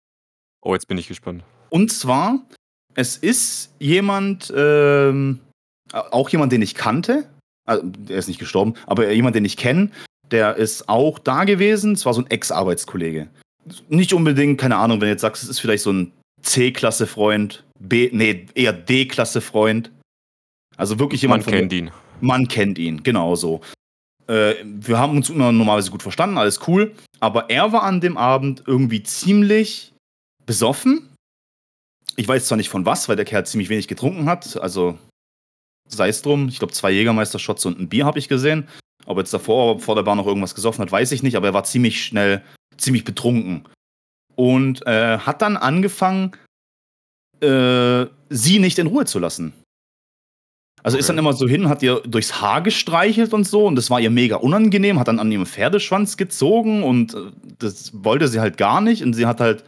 [0.67, 1.45] Oh, jetzt bin ich gespannt.
[1.71, 2.41] Und zwar,
[2.95, 5.39] es ist jemand, ähm,
[5.93, 7.31] auch jemand, den ich kannte.
[7.69, 9.91] Also, er ist nicht gestorben, aber jemand, den ich kenne,
[10.33, 11.93] der ist auch da gewesen.
[11.93, 13.29] Es war so ein Ex-Arbeitskollege.
[13.89, 18.11] Nicht unbedingt, keine Ahnung, wenn du jetzt sagst, es ist vielleicht so ein C-Klasse-Freund, B,
[18.13, 19.93] nee, eher D-Klasse-Freund.
[20.77, 21.91] Also wirklich Man jemand, von kennt ihn.
[22.21, 23.61] man kennt ihn, genau so.
[24.27, 26.93] Äh, wir haben uns immer normalerweise gut verstanden, alles cool.
[27.21, 29.93] Aber er war an dem Abend irgendwie ziemlich
[30.47, 31.13] besoffen.
[32.17, 34.57] Ich weiß zwar nicht von was, weil der Kerl ziemlich wenig getrunken hat.
[34.61, 34.99] Also
[35.89, 36.49] sei es drum.
[36.49, 38.69] Ich glaube, zwei Jägermeister-Shots und ein Bier habe ich gesehen.
[39.05, 41.37] Ob er jetzt davor vor der Bar noch irgendwas gesoffen hat, weiß ich nicht.
[41.37, 42.43] Aber er war ziemlich schnell,
[42.77, 43.69] ziemlich betrunken.
[44.35, 46.33] Und äh, hat dann angefangen,
[47.41, 49.53] äh, sie nicht in Ruhe zu lassen.
[50.83, 51.17] Also ist Okay.
[51.17, 54.11] dann immer so hin, hat ihr durchs Haar gestreichelt und so und das war ihr
[54.11, 58.81] mega unangenehm, hat dann an ihrem Pferdeschwanz gezogen und äh, das wollte sie halt gar
[58.81, 59.65] nicht und sie hat halt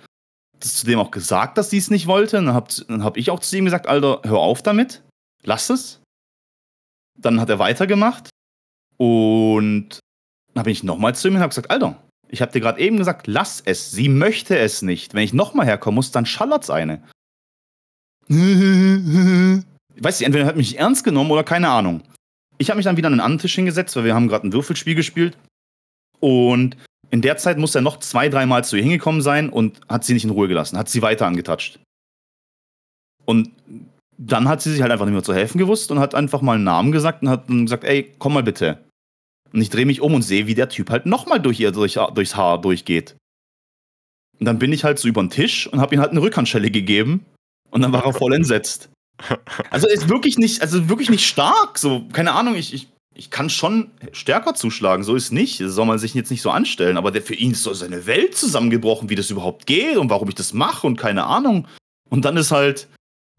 [0.61, 2.39] das zu dem auch gesagt, dass sie es nicht wollte.
[2.39, 5.03] Und dann hab, dann hab ich auch zu ihm gesagt, Alter, hör auf damit,
[5.43, 6.01] lass es.
[7.19, 8.31] Dann hat er weitergemacht
[8.97, 9.99] und
[10.55, 12.97] dann bin ich nochmal zu ihm und habe gesagt, Alter, ich habe dir gerade eben
[12.97, 15.15] gesagt, lass es, sie möchte es nicht.
[15.15, 17.03] Wenn ich nochmal herkommen muss, dann schallert's eine.
[19.99, 22.05] Ich weiß nicht, entweder er hat mich ernst genommen oder keine Ahnung.
[22.59, 24.53] Ich habe mich dann wieder an den anderen Tisch hingesetzt, weil wir haben gerade ein
[24.53, 25.37] Würfelspiel gespielt.
[26.21, 26.77] Und
[27.11, 30.15] in der Zeit muss er noch zwei, dreimal zu ihr hingekommen sein und hat sie
[30.15, 31.81] nicht in Ruhe gelassen, hat sie weiter angetatscht.
[33.25, 33.51] Und
[34.19, 36.55] dann hat sie sich halt einfach nicht mehr zu helfen gewusst und hat einfach mal
[36.55, 38.85] einen Namen gesagt und hat dann gesagt, ey, komm mal bitte.
[39.53, 41.99] Und ich drehe mich um und sehe, wie der Typ halt nochmal durch ihr durch,
[42.15, 43.17] durchs Haar durchgeht.
[44.39, 46.71] Und dann bin ich halt so über den Tisch und habe ihm halt eine Rückhandschelle
[46.71, 47.25] gegeben
[47.71, 48.91] und dann war er voll entsetzt.
[49.71, 51.77] Also ist wirklich nicht, also wirklich nicht stark.
[51.77, 55.61] So, keine Ahnung, ich, ich, ich kann schon stärker zuschlagen, so ist nicht.
[55.61, 58.07] Das soll man sich jetzt nicht so anstellen, aber der, für ihn ist so seine
[58.07, 61.67] Welt zusammengebrochen, wie das überhaupt geht und warum ich das mache und keine Ahnung.
[62.09, 62.87] Und dann ist halt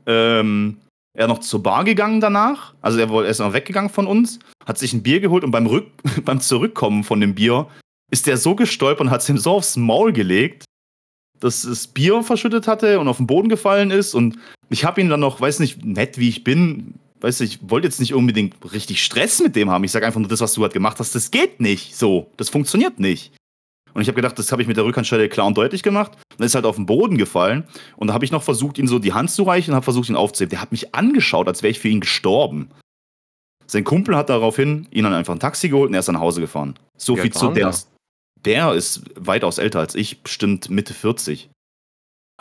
[0.05, 0.81] ähm,
[1.13, 2.73] er noch zur Bar gegangen danach.
[2.81, 5.65] Also er, er ist noch weggegangen von uns, hat sich ein Bier geholt und beim,
[5.65, 5.87] Rück,
[6.25, 7.67] beim Zurückkommen von dem Bier
[8.11, 10.65] ist der so gestolpert und hat es ihm so aufs Maul gelegt,
[11.39, 14.13] dass das Bier verschüttet hatte und auf den Boden gefallen ist.
[14.13, 14.37] Und
[14.69, 17.87] ich habe ihn dann noch, weiß nicht, nett wie ich bin, weiß nicht, ich wollte
[17.87, 19.83] jetzt nicht unbedingt richtig Stress mit dem haben.
[19.83, 22.31] Ich sage einfach nur, das, was du halt gemacht hast, das geht nicht so.
[22.37, 23.33] Das funktioniert nicht.
[23.93, 26.13] Und ich habe gedacht, das habe ich mit der Rückhandstelle klar und deutlich gemacht.
[26.13, 27.65] Und dann ist halt auf den Boden gefallen.
[27.97, 30.09] Und da habe ich noch versucht, ihm so die Hand zu reichen und habe versucht,
[30.09, 30.51] ihn aufzuheben.
[30.51, 32.69] Der hat mich angeschaut, als wäre ich für ihn gestorben.
[33.65, 36.41] Sein Kumpel hat daraufhin ihn dann einfach ein Taxi geholt und er ist nach Hause
[36.41, 36.75] gefahren.
[36.97, 37.73] So Wie viel zu der?
[38.45, 41.49] Der ist weitaus älter als ich, bestimmt Mitte 40.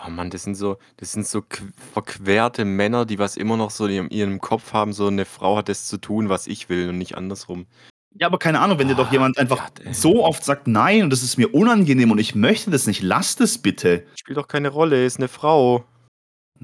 [0.07, 3.71] Oh Mann, das sind so, das sind so qu- verquerte Männer, die was immer noch
[3.71, 6.69] so in ihrem, ihrem Kopf haben, so eine Frau hat das zu tun, was ich
[6.69, 7.67] will und nicht andersrum.
[8.15, 9.93] Ja, aber keine Ahnung, wenn dir doch Ah, jemand einfach Gott, ey.
[9.93, 13.37] so oft sagt, nein, und das ist mir unangenehm und ich möchte das nicht, lass
[13.37, 14.07] das bitte.
[14.19, 15.85] Spielt doch keine Rolle, ist eine Frau.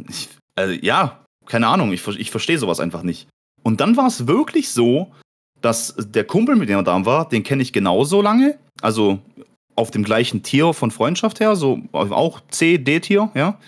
[0.08, 3.28] Ich, also, ja, keine Ahnung, ich, ver- ich verstehe sowas einfach nicht.
[3.62, 5.12] Und dann war es wirklich so,
[5.60, 9.18] dass der Kumpel, mit dem er da war, den kenne ich genauso lange, also
[9.76, 13.58] auf dem gleichen Tier von Freundschaft her, so auch C, D-Tier, ja.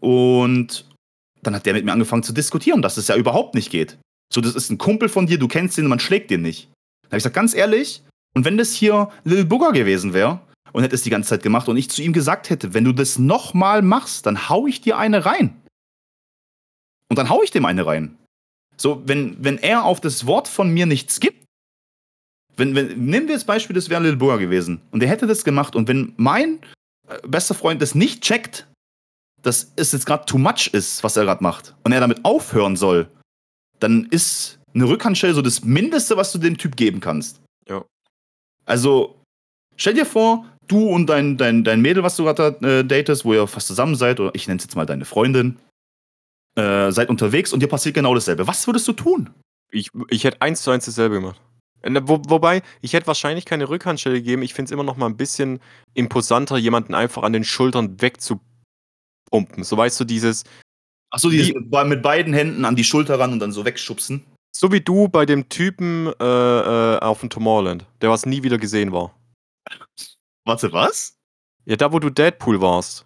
[0.00, 0.88] Und
[1.42, 3.98] dann hat der mit mir angefangen zu diskutieren, dass es ja überhaupt nicht geht.
[4.32, 6.68] So, das ist ein Kumpel von dir, du kennst ihn, man schlägt den nicht.
[7.02, 8.02] Da habe ich gesagt, ganz ehrlich,
[8.34, 10.40] und wenn das hier Lil Booger gewesen wäre
[10.72, 12.92] und hätte es die ganze Zeit gemacht und ich zu ihm gesagt hätte, wenn du
[12.92, 15.56] das nochmal machst, dann hau ich dir eine rein.
[17.08, 18.18] Und dann hau ich dem eine rein.
[18.76, 21.43] So, wenn, wenn er auf das Wort von mir nichts gibt,
[22.56, 25.44] wenn, wenn, nehmen wir das Beispiel, das wäre Lil Booger gewesen und der hätte das
[25.44, 26.60] gemacht und wenn mein
[27.08, 28.66] äh, bester Freund das nicht checkt,
[29.42, 32.76] dass es jetzt gerade too much ist, was er gerade macht und er damit aufhören
[32.76, 33.08] soll,
[33.78, 37.40] dann ist eine Rückhandstelle so das Mindeste, was du dem Typ geben kannst.
[37.68, 37.84] Ja.
[38.64, 39.20] Also,
[39.76, 43.34] stell dir vor, du und dein, dein, dein Mädel, was du gerade äh, datest, wo
[43.34, 45.58] ihr fast zusammen seid, oder ich nenne es jetzt mal deine Freundin,
[46.56, 48.46] äh, seid unterwegs und dir passiert genau dasselbe.
[48.46, 49.30] Was würdest du tun?
[49.70, 51.40] Ich, ich hätte eins zu eins dasselbe gemacht.
[51.84, 54.42] Wo, wobei, ich hätte wahrscheinlich keine Rückhandstelle gegeben.
[54.42, 55.60] Ich finde es immer noch mal ein bisschen
[55.94, 59.64] imposanter, jemanden einfach an den Schultern wegzupumpen.
[59.64, 60.44] So weißt du, dieses,
[61.10, 64.24] Achso, die mit, mit beiden Händen an die Schulter ran und dann so wegschubsen.
[64.50, 68.58] so wie du bei dem Typen äh, äh, auf dem Tomorrowland, der was nie wieder
[68.58, 69.14] gesehen war.
[70.44, 71.16] Warte, was?
[71.66, 73.03] Ja, da wo du Deadpool warst.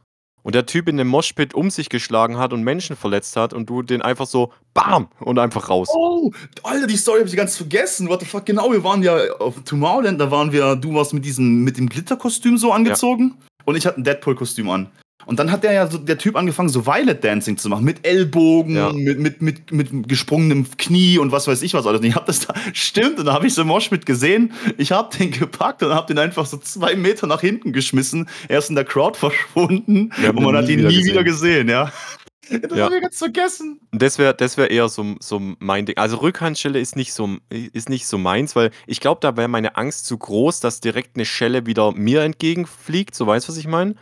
[0.49, 3.69] Und der Typ in dem Moshpit um sich geschlagen hat und Menschen verletzt hat und
[3.69, 5.09] du den einfach so BAM!
[5.21, 5.89] und einfach raus.
[5.93, 6.33] Oh,
[6.63, 8.09] Alter, die Story habe ich ganz vergessen.
[8.09, 8.47] What the fuck?
[8.47, 11.87] Genau, wir waren ja auf Tomorrowland, da waren wir, du warst mit diesem, mit dem
[11.87, 13.35] Glitterkostüm so angezogen
[13.67, 14.91] und ich hatte ein Deadpool-Kostüm an.
[15.29, 18.07] Und dann hat der ja so, der Typ angefangen, so Violet Dancing zu machen, mit
[18.07, 18.93] Ellbogen, Ja.
[18.95, 22.01] mit, mit, mit, mit gesprungenem Knie und was weiß ich was alles.
[22.01, 24.53] Und ich hab das da, stimmt, und da habe ich so Mosh mit gesehen.
[24.79, 28.27] Ich hab den gepackt und hab den einfach so zwei Meter nach hinten geschmissen.
[28.49, 31.13] Er ist in der Crowd verschwunden Wir haben und man hat ihn wieder nie gesehen.
[31.13, 31.93] wieder gesehen, ja.
[32.51, 32.87] Das Ja.
[32.87, 33.79] hab ich ganz vergessen.
[33.93, 35.99] Das wäre das wär eher so, so mein Ding.
[35.99, 39.77] Also Rückhandschelle ist nicht so, ist nicht so meins, weil ich glaube, da wäre meine
[39.77, 43.15] Angst zu groß, dass direkt eine Schelle wieder mir entgegenfliegt.
[43.15, 43.95] So weißt du, was ich meine?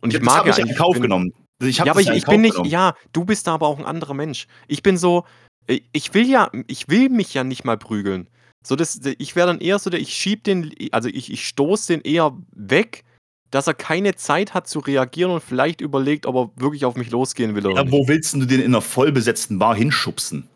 [0.00, 1.32] Und ich das mag hab ja ich in Kauf bin- genommen.
[1.60, 2.70] Ich ja, aber ich, ich bin nicht, genommen.
[2.70, 4.46] ja, du bist da aber auch ein anderer Mensch.
[4.68, 5.24] Ich bin so,
[5.66, 8.28] äh, ich will ja, ich will mich ja nicht mal prügeln.
[8.64, 11.92] So, das, ich wäre dann eher so, der, ich schieb den, also ich, ich stoße
[11.94, 13.04] den eher weg,
[13.50, 17.10] dass er keine Zeit hat zu reagieren und vielleicht überlegt, ob er wirklich auf mich
[17.10, 17.92] losgehen will oder Ja, nicht.
[17.92, 20.48] wo willst du den in einer vollbesetzten Bar hinschubsen?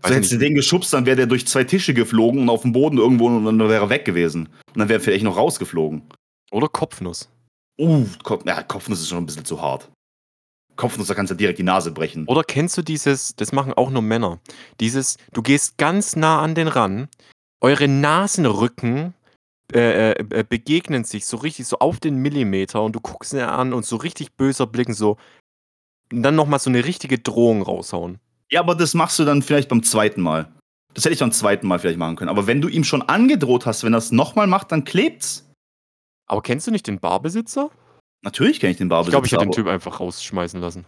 [0.00, 2.62] Weiß So hättest du den geschubst, dann wäre der durch zwei Tische geflogen und auf
[2.62, 4.46] dem Boden irgendwo und dann wäre er weg gewesen.
[4.68, 6.02] Und dann wäre er vielleicht noch rausgeflogen.
[6.52, 7.28] Oder Kopfnuss.
[7.78, 9.90] Uh, Kopf, ja, Kopfnuss ist schon ein bisschen zu hart.
[10.76, 12.26] Kopfnuss, da kannst du direkt die Nase brechen.
[12.26, 14.40] Oder kennst du dieses, das machen auch nur Männer,
[14.80, 17.08] dieses, du gehst ganz nah an den ran,
[17.60, 19.14] eure Nasenrücken
[19.72, 23.74] äh, äh, begegnen sich so richtig, so auf den Millimeter und du guckst ihn an
[23.74, 25.18] und so richtig böser Blicken so
[26.10, 28.18] und dann nochmal so eine richtige Drohung raushauen.
[28.50, 30.50] Ja, aber das machst du dann vielleicht beim zweiten Mal.
[30.94, 32.30] Das hätte ich beim zweiten Mal vielleicht machen können.
[32.30, 35.47] Aber wenn du ihm schon angedroht hast, wenn er es nochmal macht, dann klebt's.
[36.28, 37.70] Aber kennst du nicht den Barbesitzer?
[38.22, 39.12] Natürlich kenne ich den Ich Barbesitzer.
[39.12, 40.84] glaube, ich hätte den Typ einfach rausschmeißen lassen.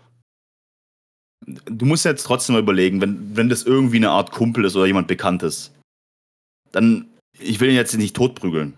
[1.47, 4.87] Du musst jetzt trotzdem mal überlegen, wenn, wenn das irgendwie eine Art Kumpel ist oder
[4.87, 5.73] jemand Bekanntes,
[6.73, 8.77] dann, ich will ihn jetzt nicht totprügeln.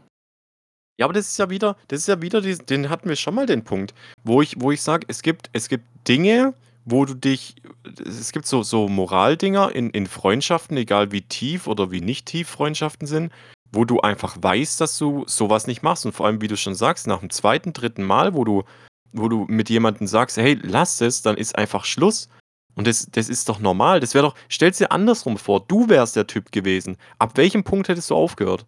[0.99, 3.47] Ja, aber das ist ja wieder, das ist ja wieder, den hatten wir schon mal
[3.47, 7.57] den Punkt, wo ich, wo ich sage, es gibt, es gibt Dinge, wo du dich,
[8.05, 12.49] es gibt so, so Moraldinger in, in Freundschaften, egal wie tief oder wie nicht tief
[12.49, 13.33] Freundschaften sind,
[13.73, 16.05] wo du einfach weißt, dass du sowas nicht machst.
[16.07, 18.65] Und vor allem, wie du schon sagst, nach dem zweiten, dritten Mal, wo du,
[19.13, 22.29] wo du mit jemandem sagst, hey, lass es, dann ist einfach Schluss.
[22.75, 24.01] Und das, das ist doch normal.
[24.01, 26.97] Das wäre doch, stell's dir andersrum vor, du wärst der Typ gewesen.
[27.19, 28.67] Ab welchem Punkt hättest du aufgehört?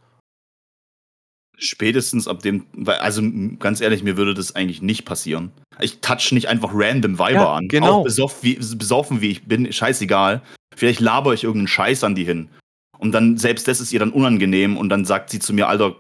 [1.57, 3.23] Spätestens ab dem, also
[3.61, 5.53] ganz ehrlich, mir würde das eigentlich nicht passieren.
[5.81, 7.69] Ich touch nicht einfach random Weiber Ja, an.
[7.69, 8.01] genau.
[8.01, 10.43] Auch besoff, wie, besoffen wie ich bin, scheißegal.
[10.75, 12.49] Vielleicht laber ich irgendeinen Scheiß an die hin.
[12.99, 15.97] Und dann, selbst das ist ihr dann unangenehm und dann sagt sie zu mir, Alter,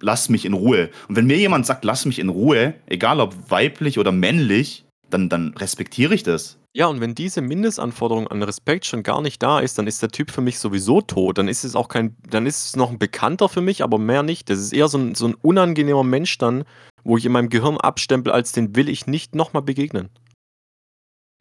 [0.00, 0.90] lass mich in Ruhe.
[1.08, 5.28] Und wenn mir jemand sagt, lass mich in Ruhe, egal ob weiblich oder männlich, dann,
[5.28, 6.58] dann respektiere ich das.
[6.76, 10.08] Ja, und wenn diese Mindestanforderung an Respekt schon gar nicht da ist, dann ist der
[10.08, 11.38] Typ für mich sowieso tot.
[11.38, 14.24] Dann ist es auch kein dann ist es noch ein Bekannter für mich, aber mehr
[14.24, 14.50] nicht.
[14.50, 16.64] Das ist eher so 'n so 'n unangenehmer Mensch dann,
[17.04, 20.08] wo ich in meinem Gehirn abstempel, als den will ich nicht noch mal begegnen.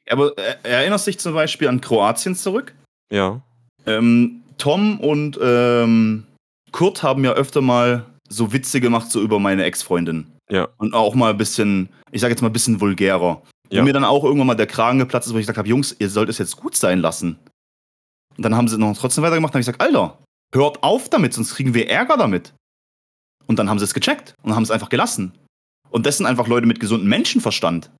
[0.08, 2.76] Aber e erinnerst dich zum Beispiel an Kroatien zurück?
[3.12, 3.42] Ja.
[3.88, 6.26] Ähm, Tom und, ähm,
[6.71, 10.32] Kurt haben ja öfter mal so Witze gemacht, so über meine Ex-Freundin.
[10.49, 10.69] Ja.
[10.78, 13.41] Und auch mal bisschen, ich sage jetzt mal, bisschen vulgärer.
[13.69, 13.84] Wo Ja.
[13.84, 16.10] mir dann auch irgendwann mal der Kragen geplatzt ist, wo ich gesagt habe: „Jungs, ihr
[16.10, 17.38] sollt es jetzt gut sein lassen.“
[18.38, 19.54] Und dann haben sie noch trotzdem weitergemacht.
[19.54, 20.23] Dann habe ich gesagt: „Alter,
[20.56, 22.54] hört auf damit, sonst kriegen wir Ärger damit.“
[23.47, 25.34] Und dann haben sie es gecheckt und haben es einfach gelassen.
[25.89, 27.91] Und das sind einfach Leute mit gesundem Menschenverstand.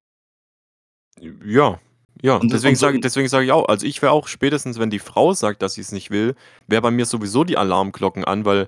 [1.45, 1.78] Ja,
[2.24, 2.38] ja.
[2.38, 4.90] Und- deswegen und so- sage deswegen sage ich auch also, ich wäre auch spätestens, wenn
[4.90, 6.36] die Frau sagt, dass sie's nicht will,
[6.68, 8.68] wäre bei mir sowieso die Alarmglocken an, weil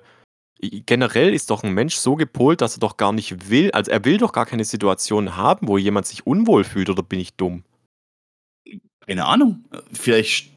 [0.60, 4.04] generell ist doch 'n Mensch so gepolt, dass er doch gar nicht will also, er
[4.04, 7.64] will doch gar keine Situation haben, wo jemand sich unwohl fühlt, oder bin ich dumm?
[9.06, 9.64] Keine Ahnung.
[9.72, 10.54] Äh, vielleicht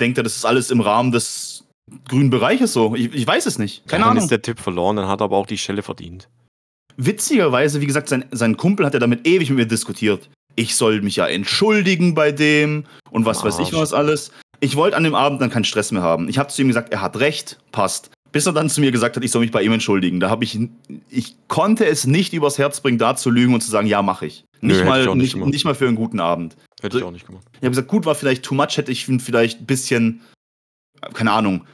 [0.00, 1.64] denkt er, das ist alles im Rahmen des
[2.08, 2.94] grünen Bereiches so.
[2.94, 3.86] Ich ich weiß es nicht.
[3.86, 4.24] Keine ja, dann Ahnung.
[4.24, 6.28] ist der Typ verloren, dann hat er aber auch die Schelle verdient.
[6.98, 10.28] Witzigerweise, wie gesagt, sein, sein Kumpel hat ja damit ewig mit mir diskutiert.
[10.58, 13.74] Ich soll mich ja entschuldigen bei dem und was weiß ich Arsch.
[13.74, 14.32] was alles.
[14.58, 16.28] Ich wollte an dem Abend dann keinen Stress mehr haben.
[16.28, 18.10] Ich habe zu ihm gesagt, er hat recht, passt.
[18.32, 20.18] Bis er dann zu mir gesagt hat, ich soll mich bei ihm entschuldigen.
[20.18, 20.58] Da habe ich,
[21.08, 24.26] ich konnte es nicht übers Herz bringen, da zu lügen und zu sagen, ja, mache
[24.26, 24.44] ich.
[24.60, 26.56] Nicht ich mal, auch nicht nicht, nicht mal für einen guten Abend.
[26.82, 27.46] Hätte ich auch nicht gemacht.
[27.52, 30.22] Ich habe gesagt, gut, war vielleicht too much, hätte ich vielleicht ein bisschen,
[31.14, 31.66] keine Ahnung,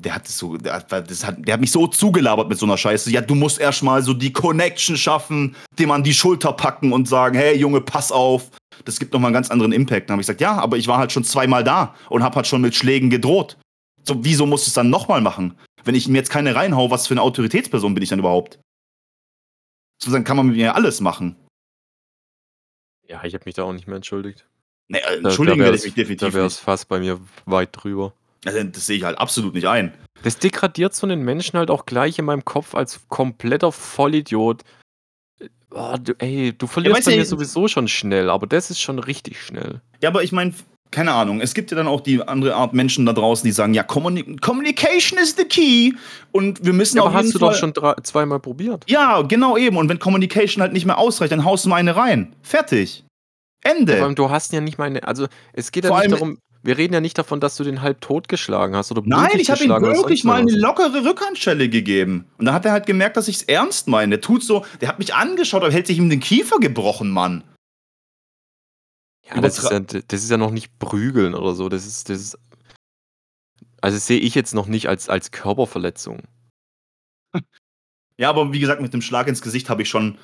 [0.00, 3.10] der hat so, der hat, der hat mich so zugelabert mit so einer Scheiße.
[3.10, 7.36] Ja, du musst erstmal so die Connection schaffen, dem an die Schulter packen und sagen,
[7.36, 8.50] hey Junge, pass auf.
[8.84, 10.08] Das gibt nochmal einen ganz anderen Impact.
[10.08, 12.46] Dann habe ich gesagt, ja, aber ich war halt schon zweimal da und habe halt
[12.46, 13.56] schon mit Schlägen gedroht.
[14.06, 15.56] So, wieso musst du es dann nochmal machen?
[15.84, 18.58] Wenn ich mir jetzt keine reinhau, was für eine Autoritätsperson bin ich dann überhaupt?
[20.02, 21.36] So, dann kann man mit mir ja alles machen.
[23.06, 24.46] Ja, ich habe mich da auch nicht mehr entschuldigt.
[24.88, 26.64] Nee, äh, Da entschuldigen da werde ich mich da definitiv wär's nicht.
[26.64, 28.12] fast bei mir weit drüber.
[28.44, 29.92] Also, das sehe ich halt absolut nicht ein.
[30.22, 34.62] Das degradiert so 'nen Menschen halt auch gleich in meinem Kopf als kompletter Vollidiot.
[35.40, 38.70] Äh, oh, du ey, du verlierst weißt bei ja, mir sowieso schon schnell, aber das
[38.70, 39.80] ist schon richtig schnell.
[40.02, 40.54] Ja, aber ich meine,
[40.90, 41.40] keine Ahnung.
[41.40, 44.36] Es gibt ja dann auch die andere Art Menschen da draußen, die sagen, ja, Communi
[44.36, 45.92] Communication is the key.
[46.30, 48.84] Und wir müssen Ja, aber hast du Fall doch schon drei zweimal probiert.
[48.88, 49.76] Ja, genau eben.
[49.76, 52.34] Und wenn Communication halt nicht mehr ausreicht, dann haust du mal eine rein.
[52.42, 53.04] Fertig.
[53.64, 53.96] Ende.
[53.96, 56.18] Vor allem, du hast ja nicht mal 'ne also, es geht ja Vor nicht allem-
[56.20, 59.50] darum wir reden ja nicht davon, dass du den halb totgeschlagen hast oder Nein, ich
[59.50, 62.26] habe ihm geschlagen wirklich mal eine lockere Rückhandschelle gegeben.
[62.38, 64.10] Und dann hat er halt gemerkt, dass ich es ernst meine.
[64.10, 67.44] Der tut so, der hat mich angeschaut, aber hält sich ihm den Kiefer gebrochen, Mann.
[69.28, 71.68] Ja, das ist ja das ist ja noch nicht prügeln oder so.
[71.68, 72.38] Das ist das ist
[73.80, 76.22] also, das sehe ich jetzt noch nicht als als Körperverletzung.
[78.16, 80.18] Ja, aber wie gesagt, mit dem Schlag ins Gesicht habe ich schon,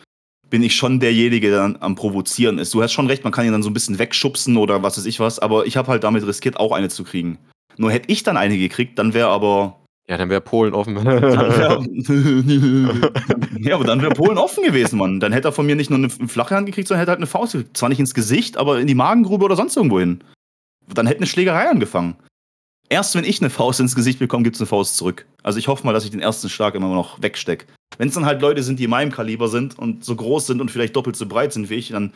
[0.51, 2.75] bin ich schon derjenige, der dann am Provozieren ist.
[2.75, 5.07] Du hast schon recht, man kann ihn dann so ein bisschen wegschubsen oder was weiß
[5.07, 7.39] ich was, aber ich habe halt damit riskiert, auch eine zu kriegen.
[7.77, 9.77] Nur hätte ich dann eine gekriegt, dann wäre aber.
[10.09, 10.97] Ja, dann wäre Polen offen.
[11.05, 11.81] Wär,
[13.61, 15.21] ja, aber dann wäre Polen offen gewesen, Mann.
[15.21, 17.29] Dann hätte er von mir nicht nur eine flache Hand gekriegt, sondern hätte halt eine
[17.29, 17.77] Faust gekriegt.
[17.77, 20.25] Zwar nicht ins Gesicht, aber in die Magengrube oder sonst irgendwo hin.
[20.93, 22.17] Dann hätte eine Schlägerei angefangen.
[22.89, 25.27] Erst wenn ich eine Faust ins Gesicht bekomme, gibt es eine Faust zurück.
[25.45, 27.67] Also ich hoffe mal, dass ich den ersten Schlag immer noch wegstecke.
[27.98, 30.61] Wenn es dann halt Leute sind, die in meinem Kaliber sind und so groß sind
[30.61, 32.12] und vielleicht doppelt so breit sind wie ich, dann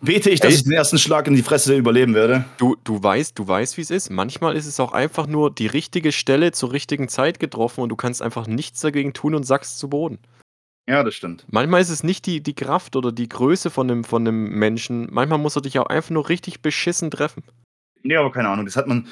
[0.00, 0.56] bete ich, dass Ey.
[0.56, 2.44] ich den ersten Schlag in die Fresse überleben werde.
[2.58, 4.10] Du du weißt du weißt, wie's ist.
[4.10, 7.96] Manchmal ist es auch einfach nur die richtige Stelle zur richtigen Zeit getroffen und du
[7.96, 10.18] kannst einfach nichts dagegen tun und sackst zu Boden.
[10.88, 11.44] Ja, das stimmt.
[11.50, 15.08] Manchmal ist es nicht die die Kraft oder die Größe von 'nem von 'nem Menschen.
[15.10, 17.42] Manchmal muss er dich auch einfach nur richtig beschissen treffen.
[18.02, 18.66] Nee, aber keine Ahnung.
[18.66, 19.08] Das hat man.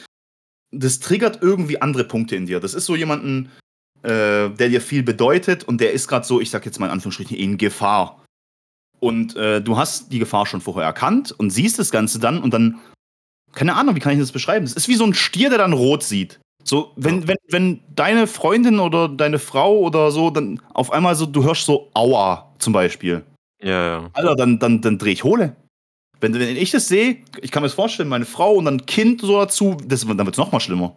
[0.73, 2.61] Das triggert irgendwie andere Punkte in dir.
[2.61, 3.51] Das ist so jemanden,
[4.07, 6.93] äh, der dir viel bedeutet und der ist gerade so, ich sag jetzt mal in
[6.93, 8.23] Anführungsstrichen, in Gefahr.
[9.01, 12.55] Und äh, du hast die Gefahr schon vorher erkannt und siehst das Ganze dann und
[12.55, 12.79] dann,
[13.53, 14.65] keine Ahnung, wie kann ich das beschreiben?
[14.65, 16.39] Es ist wie so ein Stier, der dann rot sieht.
[16.63, 21.27] So, wenn, wenn, wenn deine Freundin oder deine Frau oder so, dann auf einmal so,
[21.27, 23.25] du hörst so Aua zum Beispiel.
[23.63, 24.11] Ja, ja.
[24.13, 25.57] Alter, dann, dann, dann dreh ich Hohle.
[26.21, 29.21] Wenn, wenn ich das sehe, ich kann mir das vorstellen, meine Frau und dann Kind
[29.21, 30.97] so dazu, das, dann wird es nochmal schlimmer.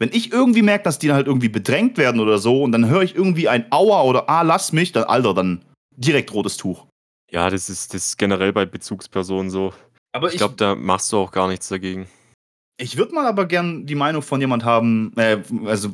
[0.00, 3.02] Wenn ich irgendwie merke, dass die halt irgendwie bedrängt werden oder so und dann höre
[3.02, 5.62] ich irgendwie ein Aua oder Ah, lass mich, dann, Alter, dann
[5.94, 6.86] direkt rotes Tuch.
[7.30, 9.72] Ja, das ist das ist generell bei Bezugspersonen so.
[10.12, 12.08] Aber Ich glaube, da machst du auch gar nichts dagegen.
[12.78, 15.92] Ich würde mal aber gern die Meinung von jemand haben, äh, also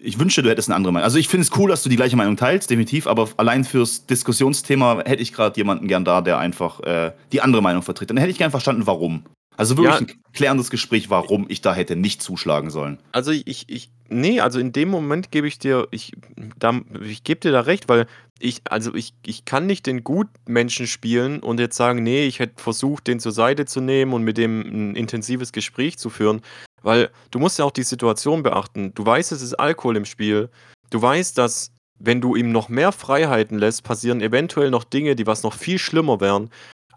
[0.00, 1.04] ich wünschte, du hättest eine andere Meinung.
[1.04, 4.06] Also ich finde es cool, dass du die gleiche Meinung teilst, definitiv, aber allein fürs
[4.06, 8.08] Diskussionsthema hätte ich gerade jemanden gern da, der einfach äh, die andere Meinung vertritt.
[8.08, 9.24] Dann hätte ich gern verstanden, warum.
[9.56, 10.14] Also wirklich Ja.
[10.14, 12.98] ein klärendes Gespräch, warum ich da hätte nicht zuschlagen sollen.
[13.12, 16.12] Also ich, ich, nee, also in dem Moment gebe ich dir, ich,
[16.58, 18.06] da, ich gebe dir da recht, weil
[18.38, 22.62] ich, also ich, ich kann nicht den Gutmenschen spielen und jetzt sagen, nee, ich hätte
[22.62, 26.40] versucht, den zur Seite zu nehmen und mit dem ein intensives Gespräch zu führen,
[26.82, 28.94] weil du musst ja auch die Situation beachten.
[28.94, 30.48] Du weißt, es ist Alkohol im Spiel.
[30.88, 35.26] Du weißt, dass wenn du ihm noch mehr Freiheiten lässt, passieren eventuell noch Dinge, die
[35.26, 36.48] was noch viel schlimmer wären.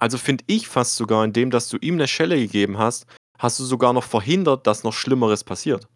[0.03, 3.05] Also finde ich fast sogar, indem dass du ihm eine Schelle gegeben hast,
[3.39, 5.87] hast du sogar noch verhindert, dass noch Schlimmeres passiert.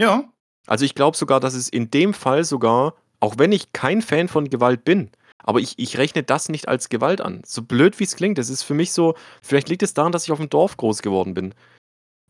[0.00, 0.32] Ja.
[0.66, 4.28] Also ich glaube sogar, dass es in dem Fall sogar, auch wenn ich kein Fan
[4.28, 7.42] von Gewalt bin, aber ich, ich rechne das nicht als Gewalt an.
[7.44, 10.24] So blöd wie es klingt, das ist für mich so, vielleicht liegt es daran, dass
[10.24, 11.54] ich auf dem Dorf groß geworden bin.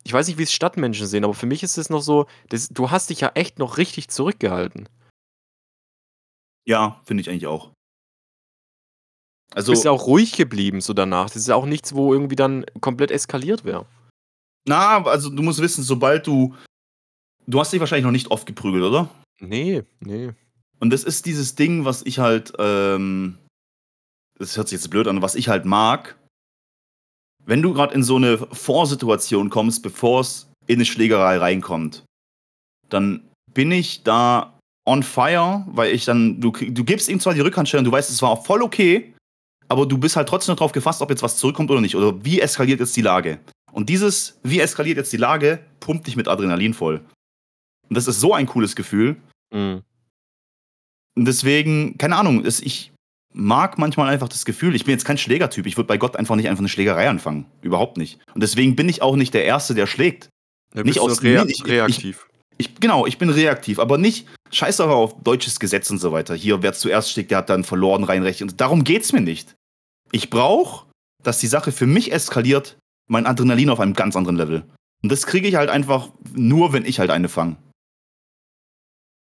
[0.03, 2.69] Ich weiß nicht, wie es Stadtmenschen sehen, aber für mich ist es noch so, das,
[2.69, 4.89] du hast dich ja echt noch richtig zurückgehalten.
[6.67, 7.78] Ja, finde ich eigentlich auch.
[9.51, 11.27] Du Also, bist ja auch ruhig geblieben so danach.
[11.27, 13.87] Das ist ja auch nichts, wo irgendwie dann komplett eskaliert wäre.
[14.69, 16.55] na, also du musst wissen, sobald du.
[17.47, 19.09] Du hast dich wahrscheinlich noch nicht oft geprügelt, oder?
[19.41, 20.33] Nee, nee.
[20.81, 23.39] Und das ist dieses Ding, was ich halt, ähm,
[24.39, 26.17] das hört sich jetzt blöd an, was ich halt mag.
[27.47, 32.05] Wenn du gerade in so eine Vorsituation kommst, bevor es in eine Schlägerei reinkommt,
[32.91, 37.41] dann bin ich da on fire, weil ich dann, du, du gibst ihm zwar die
[37.41, 39.15] Rückhandstellung, du weißt, es war auch voll okay,
[39.69, 41.97] aber du bist halt trotzdem noch drauf gefasst, ob jetzt was zurückkommt oder nicht.
[41.97, 43.39] Oder wie eskaliert jetzt die Lage.
[43.73, 47.01] Und dieses, wie eskaliert jetzt die Lage, pumpt dich mit Adrenalin voll.
[47.89, 49.17] Und das ist so ein cooles Gefühl.
[49.53, 49.83] Mhm.
[51.17, 52.93] Und deswegen, keine Ahnung, es, ich
[53.35, 56.37] mag manchmal einfach das Gefühl, ich bin jetzt kein Schlägertyp, ich würde bei Gott einfach
[56.37, 57.47] nicht einfach eine Schlägerei anfangen.
[57.61, 58.19] Überhaupt nicht.
[58.35, 60.29] Und deswegen bin ich auch nicht der Erste, der schlägt.
[60.75, 62.25] Da Nicht aus- rea nee, ich- ich- reaktiv.
[62.61, 66.35] Ich, genau, ich bin reaktiv, aber nicht scheiß auf deutsches Gesetz und so weiter.
[66.35, 68.43] Hier, wer zuerst schlägt, der hat dann verloren rein recht.
[68.43, 69.55] Und darum geht's mir nicht.
[70.13, 70.87] Ich brauche,
[71.23, 74.65] dass die Sache für mich eskaliert, mein Adrenalin auf einem ganz anderen Level.
[75.03, 77.57] Und das kriege ich halt einfach nur, wenn ich halt eine fange.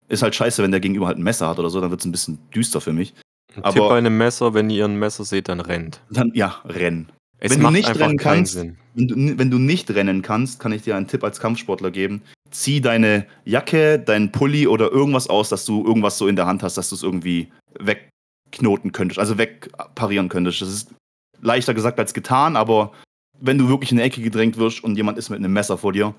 [0.08, 2.12] Ist halt scheiße, wenn der Gegenüber halt ein Messer hat oder so, dann wird's ein
[2.12, 3.14] bisschen düster für mich.
[3.54, 6.00] Ein aber- Tipp bei einem Messer, wenn ihr ein Messer seht, dann rennt.
[6.10, 7.10] Dann, ja, rennen.
[7.38, 8.78] Es Wenn du macht nicht einfach rennen keinen kannst, Sinn.
[8.94, 12.22] Wenn du, wenn du nicht rennen kannst, kann ich dir einen Tipp als Kampfsportler geben.
[12.50, 16.62] Zieh deine Jacke, deinen Pulli oder irgendwas aus, dass du irgendwas so in der Hand
[16.62, 17.52] hast, dass du es irgendwie
[18.56, 20.62] wegknoten könntest, also wegparieren könntest.
[20.62, 20.94] Das ist
[21.40, 22.92] leichter gesagt als getan, aber
[23.38, 25.92] wenn du wirklich in eine Ecke gedrängt wirst und jemand ist mit einem Messer vor
[25.92, 26.14] dir,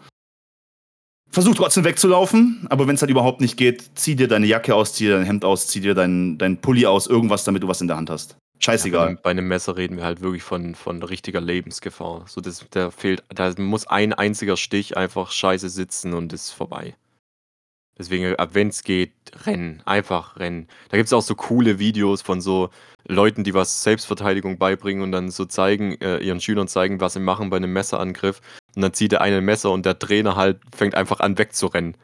[1.31, 4.93] versuch trotzdem wegzulaufen, aber wenn es halt überhaupt nicht geht, zieh dir deine Jacke aus,
[4.93, 7.81] zieh dir dein Hemd aus, zieh dir dein, dein Pulli aus, irgendwas, damit du was
[7.81, 8.31] in der Hand hast.
[8.31, 9.07] Ja, Scheißegal.
[9.07, 12.25] einem, bei einem Messer reden wir halt wirklich von, von richtiger Lebensgefahr.
[12.27, 16.95] So, das, da fehlt, da muss ein einziger Stich einfach scheiße sitzen und ist vorbei.
[17.97, 19.13] Deswegen, wenn es geht,
[19.45, 19.81] rennen.
[19.85, 20.67] Einfach rennen.
[20.89, 22.69] Da gibt es auch so coole Videos von so
[23.07, 27.19] Leuten, die was Selbstverteidigung beibringen und dann so zeigen, äh, ihren Schülern zeigen, was sie
[27.19, 28.41] machen bei einem Messerangriff.
[28.75, 31.95] Und dann zieht der eine ein Messer und der Trainer halt fängt einfach an wegzurennen.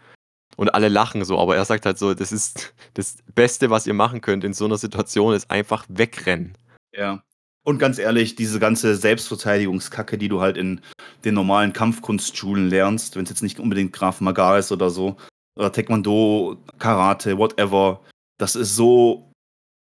[0.55, 3.93] Und alle lachen so, aber er sagt halt so, das ist das Beste, was ihr
[3.93, 6.57] machen könnt in so einer Situation, ist einfach wegrennen.
[6.95, 7.23] Ja.
[7.65, 10.81] Und ganz ehrlich, diese ganze Selbstverteidigungskacke, die du halt in
[11.23, 15.15] den normalen Kampfkunstschulen lernst, wenn es jetzt nicht unbedingt Graf Maga ist oder so,
[15.55, 18.01] oder Taekwondo, Karate, whatever,
[18.37, 19.29] das ist so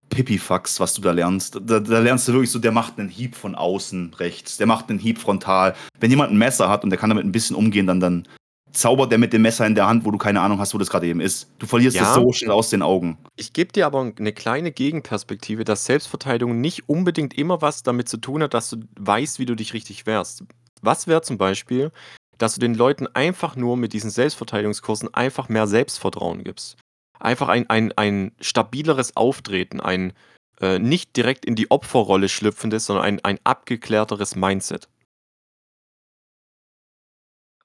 [0.09, 1.59] Pipifax, was du da lernst.
[1.61, 4.89] Da, da lernst du wirklich so, der macht einen Hieb von außen rechts, der macht
[4.89, 5.75] einen Hieb frontal.
[5.99, 8.27] Wenn jemand ein Messer hat und der kann damit ein bisschen umgehen, dann, dann
[8.71, 10.89] zaubert der mit dem Messer in der Hand, wo du keine Ahnung hast, wo das
[10.89, 11.47] gerade eben ist.
[11.59, 12.09] Du verlierst Ja.
[12.09, 13.17] es so schnell aus den Augen.
[13.35, 18.17] Ich gebe dir aber eine kleine Gegenperspektive, dass Selbstverteidigung nicht unbedingt immer was damit zu
[18.17, 20.43] tun hat, dass du weißt, wie du dich richtig wehrst.
[20.81, 21.91] Was wäre zum Beispiel,
[22.39, 26.77] dass du den Leuten einfach nur mit diesen Selbstverteidigungskursen einfach mehr Selbstvertrauen gibst?
[27.19, 30.13] Einfach ein, ein, ein stabileres Auftreten, ein
[30.61, 34.89] äh, nicht direkt in die Opferrolle schlüpfendes, sondern ein, ein abgeklärteres Mindset.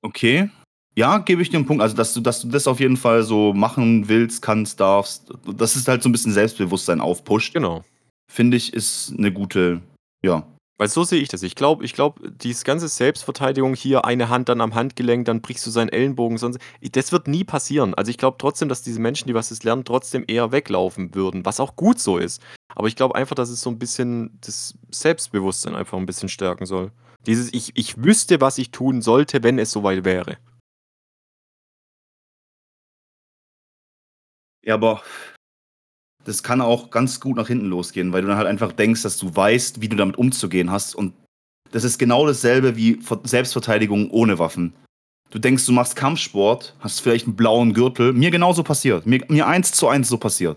[0.03, 0.51] Okay.
[0.97, 1.83] Ja, gebe ich dir einen Punkt.
[1.83, 5.33] Also, dass du, dass du das auf jeden Fall so machen willst, kannst, darfst.
[5.57, 7.53] Das ist halt so ein bisschen Selbstbewusstsein aufpusht.
[7.55, 7.83] Genau.
[8.31, 9.81] Finde ich, ist eine gute,
[10.25, 10.47] ja.
[10.77, 11.45] Weil so sehe ich das.
[11.45, 15.65] Ich glaube, ich glaube, diese ganze Selbstverteidigung hier, eine Hand dann am Handgelenk, dann brichst
[15.67, 16.59] du seinen Ellenbogen, sonst.
[16.93, 17.95] Das wird nie passieren.
[17.95, 21.45] Also ich glaube trotzdem, dass diese Menschen, die was das lernen, trotzdem eher weglaufen würden,
[21.45, 22.43] was auch gut so ist.
[22.75, 26.67] Aber ich glaube einfach, dass es so ein bisschen das Selbstbewusstsein einfach ein bisschen stärken
[26.67, 26.91] soll.
[27.27, 30.39] Dieses, ich, ich wüsste, was ich tun sollte, wenn es soweit wäre.
[34.63, 35.03] Ja, aber
[36.25, 39.19] das kann auch ganz gut nach hinten losgehen, weil du dann halt einfach denkst, dass
[39.19, 40.95] du weißt, wie du damit umzugehen hast.
[40.95, 41.15] Und
[41.71, 44.73] das ist genau dasselbe wie Ver- Selbstverteidigung ohne Waffen.
[45.31, 48.13] Du denkst, du machst Kampfsport, hast vielleicht einen blauen Gürtel.
[48.13, 49.07] Mir genauso passiert.
[49.07, 50.57] Mir, mir eins zu eins so passiert.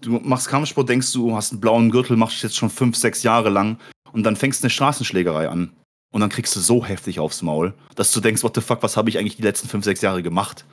[0.00, 3.50] Du machst Kampfsport, denkst du, hast einen blauen Gürtel, machst jetzt schon fünf, sechs Jahre
[3.50, 3.78] lang
[4.12, 5.72] und dann fängst du eine Straßenschlägerei an.
[6.10, 8.96] Und dann kriegst du so heftig aufs Maul, dass du denkst, what the fuck, was
[8.96, 10.64] habe ich eigentlich die letzten fünf, sechs Jahre gemacht?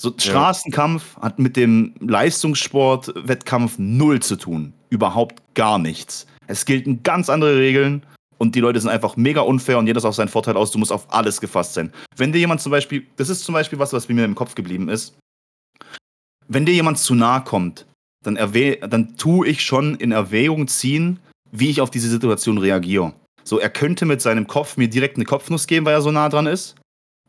[0.00, 4.72] So, Straßenkampf hat mit dem Leistungssport-Wettkampf null zu tun.
[4.90, 6.26] Überhaupt gar nichts.
[6.46, 8.06] Es gelten ganz andere Regeln
[8.38, 10.70] und die Leute sind einfach mega unfair und jeder ist auf seinen Vorteil aus.
[10.70, 11.92] Du musst auf alles gefasst sein.
[12.16, 14.88] Wenn dir jemand zum Beispiel, das ist zum Beispiel was, was mir im Kopf geblieben
[14.88, 15.18] ist.
[16.46, 17.84] Wenn dir jemand zu nahe kommt,
[18.24, 21.18] dann, dann tue ich schon in Erwägung ziehen,
[21.50, 23.14] wie ich auf diese Situation reagiere.
[23.42, 26.28] So, er könnte mit seinem Kopf mir direkt eine Kopfnuss geben, weil er so nah
[26.28, 26.76] dran ist.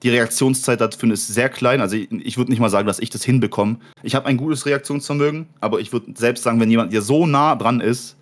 [0.01, 1.81] Die Reaktionszeit dafür ist sehr klein.
[1.81, 3.79] Also ich, ich würde nicht mal sagen, dass ich das hinbekomme.
[4.01, 7.55] Ich habe ein gutes Reaktionsvermögen, aber ich würde selbst sagen, wenn jemand dir so nah
[7.55, 8.15] dran ist,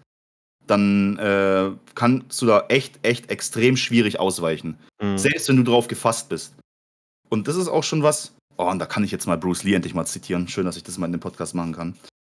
[0.65, 4.77] dann äh, kannst du da echt, echt extrem schwierig ausweichen.
[5.01, 5.17] Mhm.
[5.17, 6.55] Selbst wenn du drauf gefasst bist.
[7.29, 8.33] Und das ist auch schon was.
[8.57, 10.47] Oh, und da kann ich jetzt mal Bruce Lee endlich mal zitieren.
[10.47, 11.95] Schön, dass ich das mal in dem Podcast machen kann.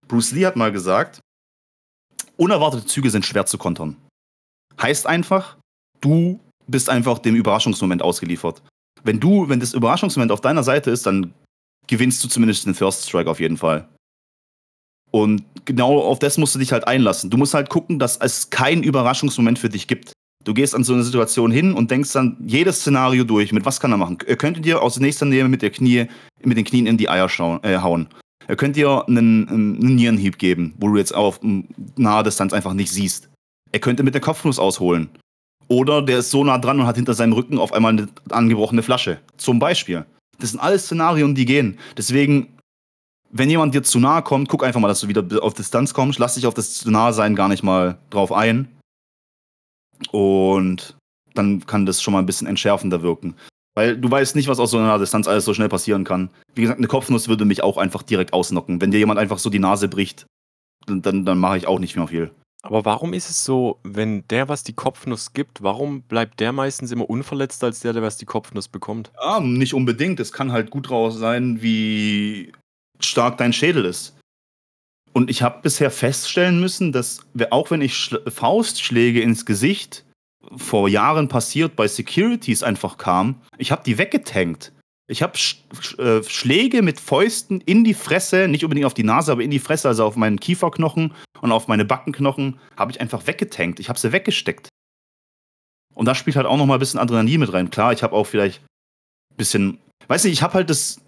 [0.07, 1.21] Bruce Lee hat mal gesagt,
[2.35, 3.95] unerwartete Züge sind schwer zu kontern.
[4.81, 5.57] Heißt einfach,
[6.01, 8.61] du bist einfach dem Überraschungsmoment ausgeliefert.
[9.03, 11.33] Wenn du, wenn das Überraschungsmoment auf deiner Seite ist, dann
[11.87, 13.87] gewinnst du zumindest den First Strike auf jeden Fall.
[15.11, 17.29] Und genau auf das musst du dich halt einlassen.
[17.29, 20.13] Du musst halt gucken, dass es keinen Überraschungsmoment für dich gibt.
[20.45, 23.51] Du gehst an so eine Situation hin und denkst dann jedes Szenario durch.
[23.51, 24.19] Mit was kann er machen?
[24.25, 26.07] Er könnte dir aus nächster Nähe mit, der Knie,
[26.43, 28.07] mit den Knien in die Eier schauen, äh, hauen.
[28.47, 31.39] Er könnte dir einen, einen Nierenhieb geben, wo du jetzt auf
[31.97, 33.29] naher Distanz einfach nicht siehst.
[33.71, 35.09] Er könnte mit der Kopfnuss ausholen.
[35.69, 38.83] Oder der ist so nah dran und hat hinter seinem Rücken auf einmal eine angebrochene
[38.83, 39.19] Flasche.
[39.37, 40.05] Zum Beispiel.
[40.39, 41.77] Das sind alles Szenarien, die gehen.
[41.95, 42.57] Deswegen,
[43.29, 46.17] wenn jemand dir zu nahe kommt, guck einfach mal, dass du wieder auf Distanz kommst.
[46.17, 48.67] Lass dich auf das zu nahe sein gar nicht mal drauf ein.
[50.11, 50.97] Und
[51.35, 53.35] dann kann das schon mal ein bisschen entschärfender wirken.
[53.75, 56.31] Weil du weißt nicht, was aus so einer Distanz alles so schnell passieren kann.
[56.55, 58.81] Wie gesagt, eine Kopfnuss würde mich auch einfach direkt ausnocken.
[58.81, 60.25] Wenn dir jemand einfach so die Nase bricht,
[60.87, 62.31] dann, dann, dann mache ich auch nicht mehr viel.
[62.61, 66.91] Aber warum ist es so, wenn der was die Kopfnuss gibt, warum bleibt der meistens
[66.91, 69.11] immer unverletzt als der, der was die Kopfnuss bekommt?
[69.21, 70.19] Ja, nicht unbedingt.
[70.19, 72.51] Es kann halt gut raus sein, wie
[72.99, 74.17] stark dein Schädel ist.
[75.13, 80.05] Und ich habe bisher feststellen müssen, dass auch wenn ich Sch Faustschläge ins Gesicht
[80.55, 84.73] vor Jahren passiert bei Securities einfach kam, ich habe die weggetankt.
[85.07, 85.63] Ich habe Sch
[85.97, 89.59] äh, Schläge mit Fäusten in die Fresse, nicht unbedingt auf die Nase, aber in die
[89.59, 93.79] Fresse, also auf meinen Kieferknochen und auf meine Backenknochen, habe ich einfach weggetankt.
[93.79, 94.69] Ich habe sie weggesteckt.
[95.95, 97.69] Und da spielt halt auch noch mal ein bisschen Adrenalin mit rein.
[97.69, 98.61] Klar, ich habe auch vielleicht
[99.31, 101.01] ein bisschen, weiß nicht, ich habe halt das,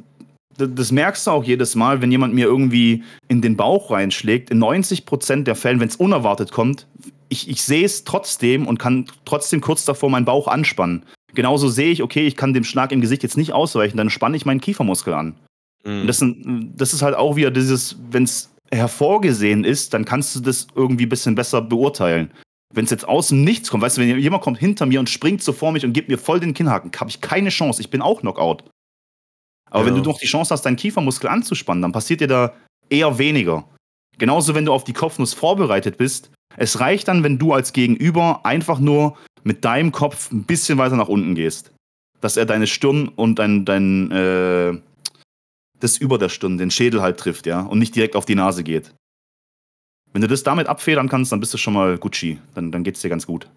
[0.58, 4.50] das merkst du auch jedes Mal, wenn jemand mir irgendwie in den Bauch reinschlägt.
[4.50, 6.88] In 90% der Fällen, wenn es unerwartet kommt,
[7.30, 11.06] ich, ich sehe es trotzdem und kann trotzdem kurz davor meinen Bauch anspannen.
[11.34, 14.36] Genauso sehe ich, okay, ich kann dem Schlag im Gesicht jetzt nicht ausweichen, dann spanne
[14.36, 15.36] ich meinen Kiefermuskel an.
[15.86, 16.02] Mhm.
[16.02, 20.36] Und das, sind, das ist halt auch wieder dieses, wenn es hervorgesehen ist, dann kannst
[20.36, 22.32] du das irgendwie ein bisschen besser beurteilen.
[22.74, 25.44] Wenn es jetzt außen nichts kommt, weißt du, wenn jemand kommt hinter mir und springt
[25.44, 27.82] so vor mich und gibt mir voll den Kinnhaken, habe ich keine Chance.
[27.82, 28.64] Ich bin auch Knockout.
[29.70, 29.86] Aber ja.
[29.88, 32.54] wenn du noch die Chance hast, deinen Kiefermuskel anzuspannen, dann passiert dir da
[32.90, 33.66] eher weniger.
[34.18, 36.32] Genauso, wenn du auf die Kopfnuss vorbereitet bist.
[36.58, 40.98] Es reicht dann, wenn du als Gegenüber einfach nur mit deinem Kopf ein bisschen weiter
[40.98, 41.72] nach unten gehst.
[42.20, 44.78] Dass er deine Stirn und dein, dein äh,
[45.84, 48.64] das über der Stirn, den Schädel halt trifft, ja, und nicht direkt auf die Nase
[48.64, 48.94] geht.
[50.14, 52.40] Wenn du das damit abfedern kannst, dann bist du schon mal Gucci.
[52.54, 53.50] Dann, dann geht's dir ganz gut.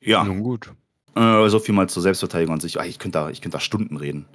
[0.00, 0.24] Ja.
[0.24, 0.72] Nun gut.
[1.14, 2.78] Äh, so viel mal zur Selbstverteidigung an sich.
[2.78, 4.26] Ah, ich könnte da, könnt da Stunden reden.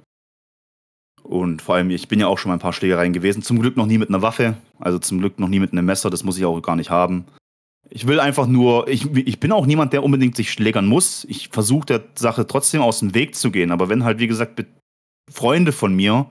[1.22, 3.42] Und vor allem, ich bin ja auch schon mal ein paar Schlägereien gewesen.
[3.42, 4.56] Zum Glück noch nie mit einer Waffe.
[4.80, 6.10] Also zum Glück noch nie mit einem Messer.
[6.10, 7.26] Das muss ich auch gar nicht haben.
[7.88, 11.24] Ich will einfach nur, ich, ich bin auch niemand, der unbedingt sich schlägern muss.
[11.28, 13.70] Ich versuche der Sache trotzdem aus dem Weg zu gehen.
[13.70, 14.64] Aber wenn halt, wie gesagt,
[15.30, 16.26] Freunde von mir,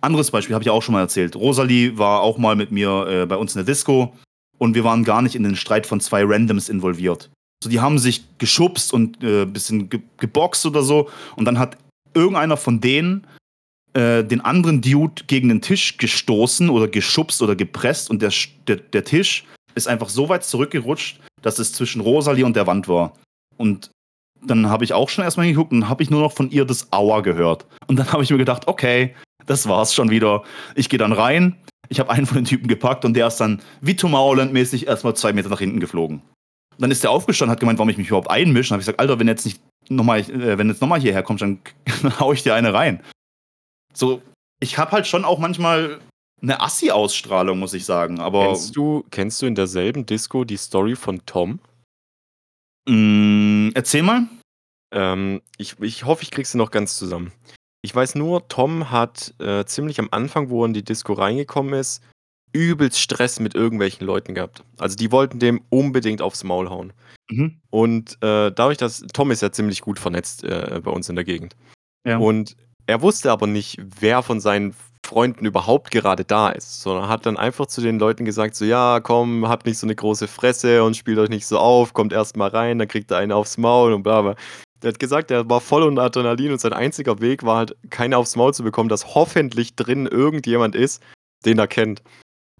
[0.00, 1.36] anderes Beispiel habe ich auch schon mal erzählt.
[1.36, 4.14] Rosalie war auch mal mit mir äh, bei uns in der Disco
[4.58, 7.30] und wir waren gar nicht in den Streit von zwei Randoms involviert.
[7.62, 11.10] So, die haben sich geschubst und ein äh, bisschen ge geboxt oder so.
[11.36, 11.76] Und dann hat
[12.14, 13.26] irgendeiner von denen
[13.94, 18.32] äh, den anderen Dude gegen den Tisch gestoßen oder geschubst oder gepresst und der,
[18.66, 19.44] der, der Tisch
[19.74, 23.14] ist einfach so weit zurückgerutscht, dass es zwischen Rosalie und der Wand war.
[23.56, 23.90] Und
[24.42, 26.92] dann habe ich auch schon erstmal geguckt und habe ich nur noch von ihr das
[26.92, 27.66] Aua gehört.
[27.86, 29.14] Und dann habe ich mir gedacht, okay,
[29.46, 30.42] das war's schon wieder.
[30.74, 31.56] Ich gehe dann rein,
[31.88, 35.32] ich habe einen von den Typen gepackt und der ist dann wie Tomorrowland-mäßig erstmal zwei
[35.32, 36.22] Meter nach hinten geflogen.
[36.78, 38.68] Dann ist der aufgestanden, hat gemeint, warum ich mich überhaupt einmische.
[38.68, 41.42] Dann habe ich gesagt, Alter, wenn jetzt nicht nochmal, äh, wenn jetzt nochmal hierher kommst,
[41.42, 41.60] dann,
[42.02, 43.02] dann hau ich dir eine rein.
[43.94, 44.22] So,
[44.60, 45.98] ich habe halt schon auch manchmal
[46.40, 48.20] eine Assi-Ausstrahlung, muss ich sagen.
[48.20, 51.58] Aber kennst du, kennst du in derselben Disco die Story von Tom?
[52.88, 54.26] Mm, erzähl mal.
[54.92, 57.32] Ähm, ich, ich hoffe, ich krieg sie noch ganz zusammen.
[57.82, 61.74] Ich weiß nur, Tom hat äh, ziemlich am Anfang, wo er in die Disco reingekommen
[61.74, 62.02] ist,
[62.52, 64.64] übelst Stress mit irgendwelchen Leuten gehabt.
[64.78, 66.92] Also die wollten dem unbedingt aufs Maul hauen.
[67.30, 67.60] Mhm.
[67.70, 71.24] Und äh, dadurch, dass Tom ist ja ziemlich gut vernetzt äh, bei uns in der
[71.24, 71.56] Gegend.
[72.06, 72.16] Ja.
[72.16, 74.74] Und er wusste aber nicht, wer von seinen
[75.08, 79.00] Freunden überhaupt gerade da ist, sondern hat dann einfach zu den Leuten gesagt, so ja,
[79.00, 82.36] komm, habt nicht so eine große Fresse und spielt euch nicht so auf, kommt erst
[82.36, 84.34] mal rein, dann kriegt er einen aufs Maul und bla bla.
[84.82, 88.18] Der hat gesagt, er war voll unter Adrenalin und sein einziger Weg war halt, keine
[88.18, 91.02] aufs Maul zu bekommen, dass hoffentlich drin irgendjemand ist,
[91.46, 92.02] den er kennt.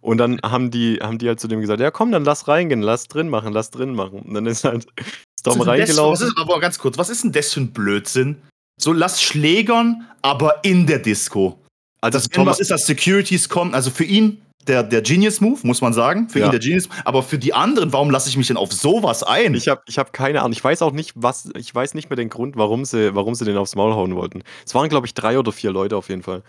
[0.01, 2.81] Und dann haben die, haben die halt zu dem gesagt, ja komm, dann lass reingehen,
[2.81, 4.21] lass drin machen, lass drin machen.
[4.21, 4.87] Und dann ist halt
[5.45, 6.27] Was reingelaufen.
[6.29, 8.43] ist, aber ganz kurz, was ist denn das für ein Blödsinn?
[8.81, 11.59] So, lass schlägern, aber in der Disco.
[12.01, 15.59] Also Das Tom, was ist, dass Securities kommen, also für ihn der, der Genius Move,
[15.63, 16.29] muss man sagen.
[16.29, 16.47] Für Ja.
[16.47, 19.55] ihn der Genius Aber für die anderen, warum lasse ich mich denn auf sowas ein?
[19.55, 20.53] Ich habe ich hab keine Ahnung.
[20.53, 21.51] Ich weiß auch nicht, was.
[21.57, 24.43] Ich weiß nicht mehr den Grund, warum sie, warum sie den aufs Maul hauen wollten.
[24.67, 26.43] Es waren, glaube ich, drei oder vier Leute auf jeden Fall.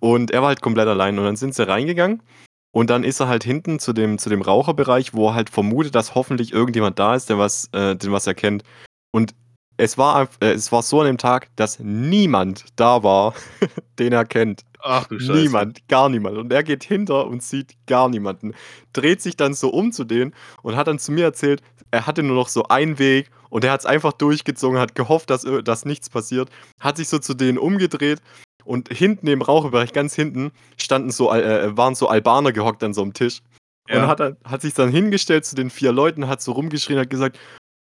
[0.00, 1.18] Und er war halt komplett allein.
[1.18, 2.22] Und dann sind sie reingegangen.
[2.70, 5.94] Und dann ist er halt hinten zu dem, zu dem Raucherbereich, wo er halt vermutet,
[5.94, 8.62] dass hoffentlich irgendjemand da ist, der was, äh, den was er kennt.
[9.10, 9.34] Und
[9.78, 13.34] es war, äh, es war so an dem Tag, dass niemand da war,
[13.98, 14.62] den er kennt.
[14.80, 16.36] Ach du Niemand, gar niemand.
[16.36, 18.54] Und er geht hinter und sieht gar niemanden.
[18.92, 22.22] Dreht sich dann so um zu denen und hat dann zu mir erzählt, er hatte
[22.22, 25.84] nur noch so einen Weg und er hat es einfach durchgezogen, hat gehofft, dass, dass
[25.84, 26.50] nichts passiert,
[26.80, 28.20] hat sich so zu denen umgedreht
[28.64, 32.92] und hinten im Raucherbereich, ganz hinten, standen so, Al- äh, waren so Albaner gehockt an
[32.94, 33.40] so einem Tisch.
[33.88, 34.02] Ja.
[34.02, 37.38] Und hat, hat sich dann hingestellt zu den vier Leuten, hat so rumgeschrien, hat gesagt,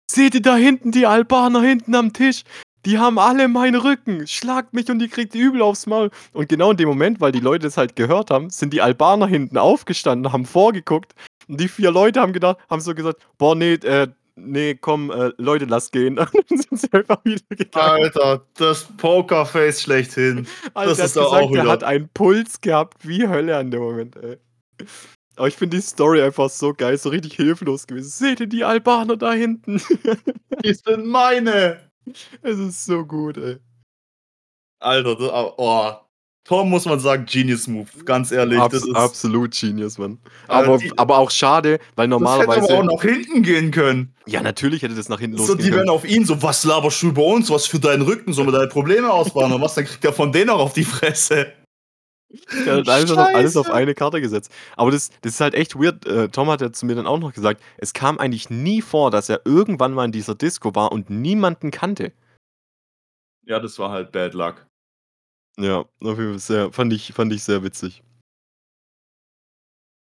[0.09, 2.43] seht ihr da hinten die Albaner hinten am Tisch?
[2.85, 4.27] Die haben alle meinen Rücken.
[4.27, 6.11] Schlagt mich und die kriegt übel aufs Maul.
[6.33, 9.27] Und genau in dem Moment, weil die Leute es halt gehört haben, sind die Albaner
[9.27, 11.13] hinten aufgestanden, haben vorgeguckt.
[11.47, 15.31] Und die vier Leute haben gedacht, haben so gesagt, boah, nee, äh, nee, komm, äh,
[15.37, 16.17] Leute, lass gehen.
[16.19, 18.03] Und dann sind sie einfach wieder gegangen.
[18.03, 20.47] Alter, das Pokerface schlechthin.
[20.73, 23.71] Alter, das der ist gesagt, auch der wieder- hat einen Puls gehabt wie Hölle an
[23.71, 24.37] dem Moment, ey.
[25.37, 28.09] Aber ich finde die Story einfach so geil, so richtig hilflos gewesen.
[28.09, 29.81] Seht ihr die Albaner da hinten?
[30.63, 31.77] Die sind meine.
[32.41, 33.57] Es ist so gut, ey.
[34.79, 35.91] Alter, das, oh.
[36.47, 38.59] Tom muss man sagen, Genius Move, ganz ehrlich.
[38.59, 40.19] Abs das ist, absolut Genius, Mann.
[40.47, 42.71] Alter, Aber, die- aber auch schade, weil das hätte normalerweise.
[42.71, 44.13] aber auch nach hinten gehen können.
[44.27, 47.01] ja, natürlich hätte das nach hinten So, losgehen die werden auf ihn so, was laberst
[47.01, 49.85] du über uns, was für deinen Rücken, so mit deine Probleme ausbauen und was, dann
[49.85, 51.51] kriegt er von denen auch auf die Fresse.
[52.65, 54.51] Hat alles, auf, alles auf eine Karte gesetzt.
[54.75, 56.05] Aber das, das ist halt echt weird.
[56.05, 59.11] Äh, Tom hat ja zu mir dann auch noch gesagt, es kam eigentlich nie vor,
[59.11, 62.11] dass er irgendwann mal in dieser Disco war und niemanden kannte.
[63.45, 64.65] Ja, das war halt Bad Luck.
[65.57, 68.03] Ja, auf jeden Fall sehr, fand, ich, fand ich sehr witzig.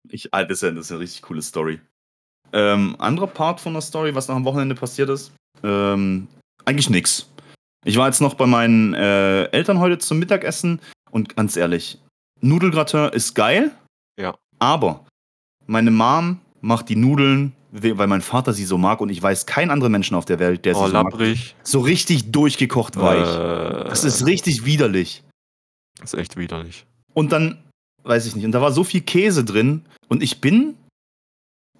[0.09, 1.79] Ich, Alter, das ist ja, das ist eine richtig coole Story.
[2.53, 5.33] Ähm, anderer Part von der Story, was nach dem Wochenende passiert ist?
[5.63, 6.27] Ähm,
[6.65, 7.29] eigentlich nix.
[7.85, 11.99] Ich war jetzt noch bei meinen äh, Eltern heute zum Mittagessen und ganz ehrlich,
[12.41, 13.71] Nudelgratin ist geil.
[14.19, 14.35] Ja.
[14.59, 15.05] Aber
[15.65, 19.45] meine Mom macht die Nudeln, we- weil mein Vater sie so mag und ich weiß
[19.45, 21.11] keinen anderen Menschen auf der Welt, der sie Oh, so mag.
[21.11, 21.55] labbrig.
[21.63, 23.27] So richtig durchgekocht weich.
[23.27, 25.23] Äh, Das ist richtig widerlich.
[26.03, 26.85] ist echt widerlich.
[27.13, 27.57] Und dann,
[28.03, 30.75] weiß ich nicht, und da war so viel Käse drin und ich bin,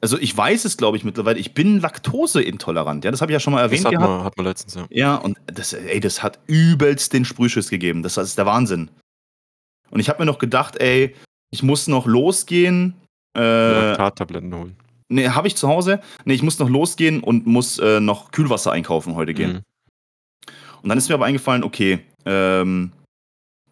[0.01, 3.03] also ich weiß es, glaube ich, mittlerweile, ich bin laktoseintolerant.
[3.05, 4.09] Ja, das habe ich ja schon mal Das erwähnt hat gehabt.
[4.09, 4.87] man, hat man letztens, ja.
[4.89, 8.03] Ja, und das, ey, das hat übelst den Sprühschiss gegeben.
[8.03, 8.89] Das ist der Wahnsinn.
[9.91, 11.15] Und ich habe mir noch gedacht, ey,
[11.51, 12.93] ich muss noch losgehen.
[13.38, 13.41] Äh,
[13.89, 14.75] Laktattabletten holen.
[15.09, 16.01] nee, habe ich zu Hause.
[16.25, 19.53] Nee, ich muss noch losgehen und muss äh, noch Kühlwasser einkaufen heute gehen.
[19.53, 19.61] Mhm.
[20.83, 22.91] Und dann ist mir aber eingefallen, okay, ähm,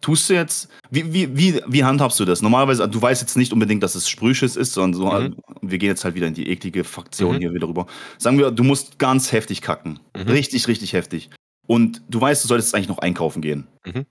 [0.00, 2.42] tust du jetzt, wie, wie, wie, wie handhabst du das?
[2.42, 5.36] Normalerweise, du weißt jetzt nicht unbedingt, dass es Sprühschiss ist, sondern so, Mhm.
[5.62, 7.40] wir gehen jetzt halt wieder in die eklige Faktion Mhm.
[7.40, 7.86] hier wieder rüber.
[8.18, 10.00] Sagen wir, du musst ganz heftig kacken.
[10.16, 10.22] Mhm.
[10.28, 11.30] Richtig, richtig heftig.
[11.66, 13.66] Und du weißt, du solltest eigentlich noch einkaufen gehen.
[13.84, 14.04] Mhm.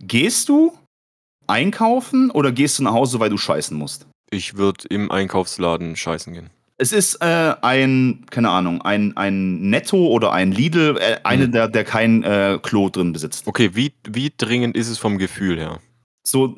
[0.00, 0.72] Gehst du
[1.48, 4.06] einkaufen oder gehst du nach Hause, weil du scheißen musst?
[4.30, 6.50] Ich würde im Einkaufsladen scheißen gehen.
[6.80, 11.52] Es ist äh, ein, keine Ahnung, ein, ein Netto oder ein Lidl, äh, eine, Mhm.
[11.52, 13.46] der, der kein äh, Klo drin besitzt.
[13.48, 15.80] Okay, wie, wie dringend ist es vom Gefühl her?
[16.24, 16.54] so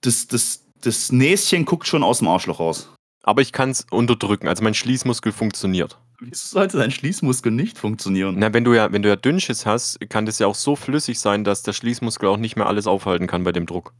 [0.00, 2.90] das, das, das Näschen guckt schon aus dem Arschloch raus.
[3.22, 4.48] Aber ich kann es unterdrücken.
[4.48, 5.98] Also mein Schließmuskel funktioniert.
[6.20, 8.36] Wieso sollte dein Schließmuskel nicht funktionieren?
[8.38, 11.20] Na, wenn du ja, wenn du ja Dünnschiss hast, kann das ja auch so flüssig
[11.20, 13.92] sein, dass der Schließmuskel auch nicht mehr alles aufhalten kann bei dem Druck.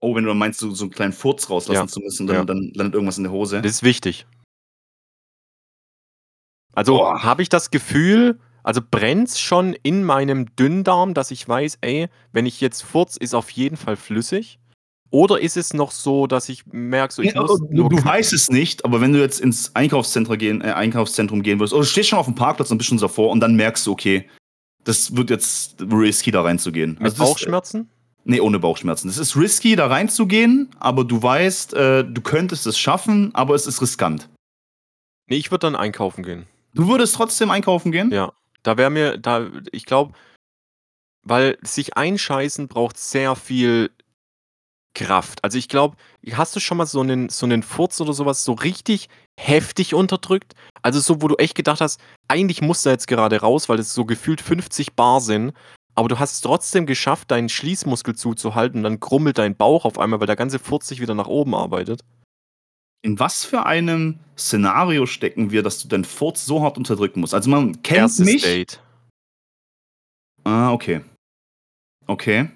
[0.00, 1.86] Oh, wenn du meinst, so, so einen kleinen Furz rauslassen Ja.
[1.88, 2.44] zu müssen, dann, Ja.
[2.44, 3.60] dann landet irgendwas in der Hose.
[3.62, 4.26] Das ist wichtig.
[6.74, 12.08] Also habe ich das Gefühl, also brennt's schon in meinem Dünndarm, dass ich weiß, ey,
[12.32, 14.58] wenn ich jetzt furz, ist auf jeden Fall flüssig.
[15.10, 18.34] Oder ist es noch so, dass ich merke, so ich Nee, muss du, du weißt
[18.34, 21.88] es nicht, aber wenn du jetzt ins Einkaufszentrum gehen, äh, Einkaufszentrum gehen würdest, oder du
[21.88, 24.28] stehst schon auf dem Parkplatz und bist schon davor und dann merkst du, okay,
[24.84, 26.92] das wird jetzt risky da reinzugehen.
[27.00, 27.88] mit das- Bauchschmerzen?
[28.24, 29.08] Nee, ohne Bauchschmerzen.
[29.08, 33.66] Es ist risky, da reinzugehen, aber du weißt, äh, du könntest es schaffen, aber es
[33.66, 34.28] ist riskant.
[35.28, 36.46] Nee, ich würde dann einkaufen gehen.
[36.74, 38.10] Du würdest trotzdem einkaufen gehen?
[38.10, 38.32] Ja.
[38.62, 40.12] Da wäre mir, da, ich glaube,
[41.22, 43.90] weil sich einscheißen braucht sehr viel
[44.94, 45.44] Kraft.
[45.44, 45.96] Also ich glaube,
[46.32, 49.08] hast du schon mal so einen, so einen Furz oder sowas so richtig
[49.38, 50.54] heftig unterdrückt?
[50.82, 53.94] Also so, wo du echt gedacht hast, eigentlich muss er jetzt gerade raus, weil es
[53.94, 55.52] so gefühlt 50 Bar sind,
[55.98, 59.98] aber du hast es trotzdem geschafft, deinen Schließmuskel zuzuhalten und dann krummelt dein Bauch auf
[59.98, 62.04] einmal, weil der ganze Furz sich wieder nach oben arbeitet.
[63.02, 67.34] In was für einem Szenario stecken wir, dass du deinen Furz so hart unterdrücken musst?
[67.34, 68.42] Also man kennt Erstes mich.
[68.42, 68.80] Date.
[70.44, 71.00] Ah, okay.
[72.06, 72.48] Okay.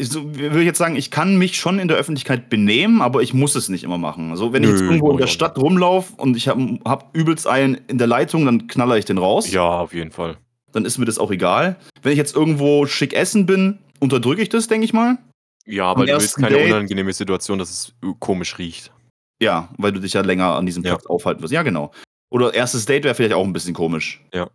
[0.00, 3.32] So, würde ich jetzt sagen, ich kann mich schon in der Öffentlichkeit benehmen, aber ich
[3.32, 4.30] muss es nicht immer machen.
[4.30, 7.46] Also wenn ich jetzt Nö, irgendwo in der Stadt rumlaufe und ich habe hab übelst
[7.46, 9.50] einen in der Leitung, dann knaller ich den raus.
[9.50, 10.36] Ja, auf jeden Fall.
[10.72, 11.76] Dann ist mir das auch egal.
[12.02, 15.18] Wenn ich jetzt irgendwo schick essen bin, unterdrücke ich das, denke ich mal.
[15.66, 18.92] Ja, weil du willst keine Date- unangenehme Situation, dass es komisch riecht.
[19.40, 20.92] Ja, weil du dich ja länger an diesem Ja.
[20.94, 21.52] Platz aufhalten wirst.
[21.52, 21.92] Ja, genau.
[22.30, 24.22] Oder erstes Date wäre vielleicht auch ein bisschen komisch.
[24.34, 24.48] Ja.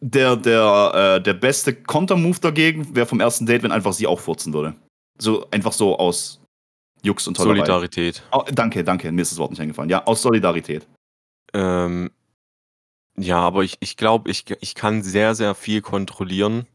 [0.00, 4.20] Der, der, äh, der beste Kontermove dagegen wäre vom ersten Date, wenn einfach sie auch
[4.20, 4.74] furzen würde.
[5.18, 6.40] So einfach so aus
[7.02, 7.56] Jux und Tollerei.
[7.58, 8.22] Solidarität.
[8.32, 9.90] Oh, danke, danke, mir ist das Wort nicht eingefallen.
[9.90, 10.86] Ja, aus Solidarität.
[11.52, 12.10] Ähm,
[13.16, 16.66] ja, aber ich, ich glaube, ich, ich kann sehr, sehr viel kontrollieren.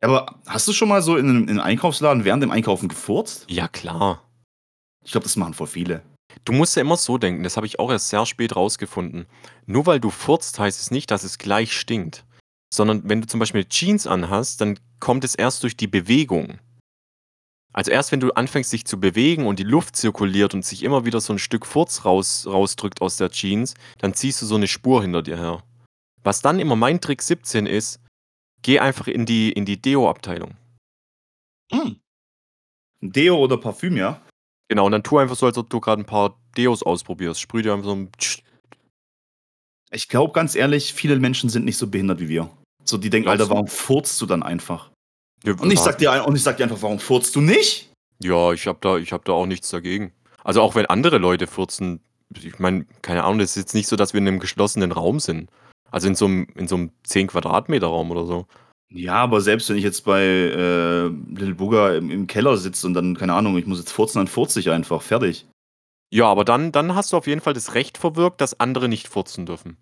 [0.00, 3.46] Aber hast du schon mal so in einem, in einem Einkaufsladen während dem Einkaufen gefurzt?
[3.48, 4.22] Ja, klar.
[5.04, 6.02] Ich glaube, das machen voll viele.
[6.44, 9.26] Du musst ja immer so denken, das habe ich auch erst sehr spät rausgefunden.
[9.66, 12.24] Nur weil du furzt, heißt es nicht, dass es gleich stinkt.
[12.72, 16.58] Sondern wenn du zum Beispiel Jeans anhast, dann kommt es erst durch die Bewegung.
[17.78, 21.04] Also erst wenn du anfängst, dich zu bewegen und die Luft zirkuliert und sich immer
[21.04, 24.66] wieder so ein Stück Furz raus, rausdrückt aus der Jeans, dann ziehst du so eine
[24.66, 25.62] Spur hinter dir her.
[26.24, 28.00] Was dann immer mein Trick 17 ist,
[28.62, 30.56] geh einfach in die, in die Deo-Abteilung.
[31.70, 32.00] Hm.
[33.00, 34.22] Deo oder Parfüm, ja?
[34.66, 37.40] Genau, und dann tu einfach so, als ob du gerade ein paar Deos ausprobierst.
[37.40, 38.10] Sprüh dir einfach so ein
[39.92, 42.50] Ich glaube, ganz ehrlich, viele Menschen sind nicht so behindert wie wir.
[42.82, 44.90] So, die denken, Alter, warum furzt du dann einfach?
[45.44, 47.90] Ja, Und ich sag dir, und ich sag dir einfach, warum furzt du nicht?
[48.22, 50.12] Ja, ich habe da, ich hab da auch nichts dagegen.
[50.42, 52.00] Also auch wenn andere Leute furzen,
[52.34, 55.20] ich meine, keine Ahnung, das ist jetzt nicht so, dass wir in einem geschlossenen Raum
[55.20, 55.50] sind.
[55.90, 58.46] Also in so einem, in so einem 10 Quadratmeter Raum oder so.
[58.90, 62.94] Ja, aber selbst wenn ich jetzt bei äh, Little Booger im, im Keller sitze und
[62.94, 65.02] dann, keine Ahnung, ich muss jetzt furzen, dann furze ich einfach.
[65.02, 65.46] Fertig.
[66.10, 69.08] Ja, aber dann, dann hast du auf jeden Fall das Recht verwirkt, dass andere nicht
[69.08, 69.76] furzen dürfen.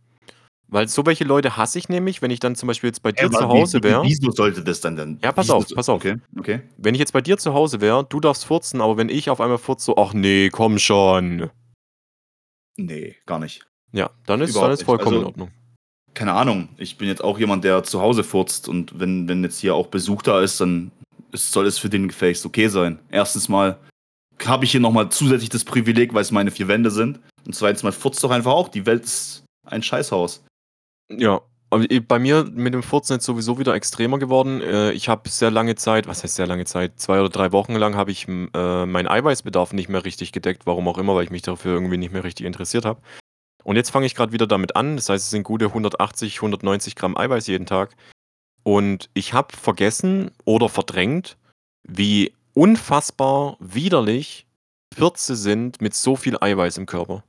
[0.69, 3.27] Weil so welche Leute hasse ich nämlich, wenn ich dann zum Beispiel jetzt bei dir
[3.27, 4.03] aber zu Hause wäre.
[4.03, 5.19] wie- Wieso sollte das dann denn?
[5.23, 5.97] Ja, pass auf, pass auf.
[6.05, 6.61] Okay, okay.
[6.77, 9.41] Wenn ich jetzt bei dir zu Hause wäre, du darfst furzen, aber wenn ich auf
[9.41, 11.51] einmal furze, so, ach nee, komm schon.
[12.77, 13.67] Nee, gar nicht.
[13.93, 14.87] Ja, dann ist, Überhaupt dann ist nicht.
[14.87, 15.51] vollkommen in Also- Ordnung.
[16.15, 16.69] Keine Ahnung.
[16.79, 19.89] Ich bin jetzt auch jemand, der zu Hause furzt und wenn, wenn jetzt hier auch
[19.89, 20.91] Besuch da ist, dann
[21.31, 22.99] ist, soll es für den gefälligst okay sein.
[23.11, 23.79] Erstens mal
[24.45, 27.21] habe ich hier nochmal zusätzlich das Privileg, weil es meine vier Wände sind.
[27.45, 28.69] Und zweitens mal furzt doch einfach auch.
[28.69, 30.43] Die Welt ist ein Scheißhaus.
[31.09, 31.41] Ja,
[31.71, 34.61] bei mir mit dem Furzen jetzt sowieso wieder extremer geworden.
[34.61, 37.75] Äh, Ich habe sehr lange Zeit, was heißt sehr lange Zeit, zwei oder drei Wochen
[37.75, 41.31] lang habe ich äh, meinen Eiweißbedarf nicht mehr richtig gedeckt, warum auch immer, weil ich
[41.31, 43.01] mich dafür irgendwie nicht mehr richtig interessiert habe.
[43.65, 46.95] Und jetzt fange ich gerade wieder damit an, das heißt, es sind gute 180, 190
[46.95, 47.97] Gramm Eiweiß jeden Tag.
[48.63, 51.37] Und ich habe vergessen oder verdrängt,
[51.83, 54.47] wie unfassbar widerlich
[54.95, 57.25] Fürze sind mit so viel Eiweiß im Körper.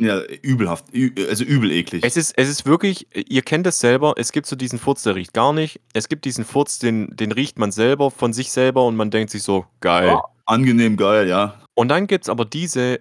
[0.00, 0.86] Ja, übelhaft.
[1.28, 2.02] Also übel eklig.
[2.02, 5.14] Es ist, es ist wirklich, ihr kennt es selber, es gibt so diesen Furz, der
[5.14, 5.80] riecht gar nicht.
[5.92, 9.30] Es gibt diesen Furz, den, den riecht man selber von sich selber und man denkt
[9.30, 10.08] sich so, geil.
[10.08, 11.60] Ah, angenehm geil, ja.
[11.74, 13.00] Und dann gibt es aber diese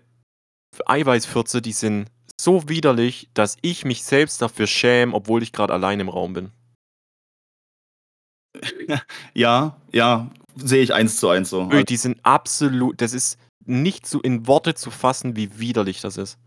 [0.86, 2.08] Eiweißfürze, die sind
[2.40, 6.52] so widerlich, dass ich mich selbst dafür schäme, obwohl ich gerade allein im Raum bin.
[9.36, 11.66] Ja, ja, sehe ich eins zu eins so.
[11.70, 16.40] Die sind absolut, das ist nicht so in Worte zu fassen, wie widerlich das ist.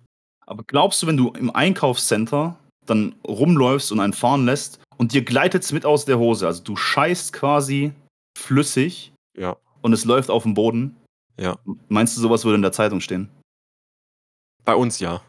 [0.46, 5.22] Aber glaubst du, wenn du im Einkaufscenter dann rumläufst und einen fahren lässt und dir
[5.24, 7.92] gleitet es mit aus der Hose, also du scheißt quasi
[8.36, 10.96] flüssig Ja, und es läuft auf dem Boden,
[11.38, 11.56] ja.
[11.88, 13.28] meinst du, sowas würde in der Zeitung stehen?
[14.64, 15.22] Bei uns ja.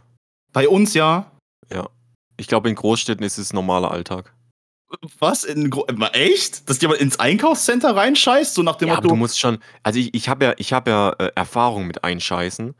[0.51, 1.31] Bei uns ja.
[1.71, 1.89] Ja.
[2.37, 4.33] Ich glaube, in Großstädten ist es normaler Alltag.
[5.19, 5.43] Was?
[5.43, 6.69] In Gro echt?
[6.69, 8.53] Dass jemand ins Einkaufscenter reinscheißt?
[8.53, 9.15] So nach dem Ja, aber Motto.
[9.15, 12.75] du musst schon, also ich, ich habe ja, ich hab ja äh, Erfahrung mit Einscheißen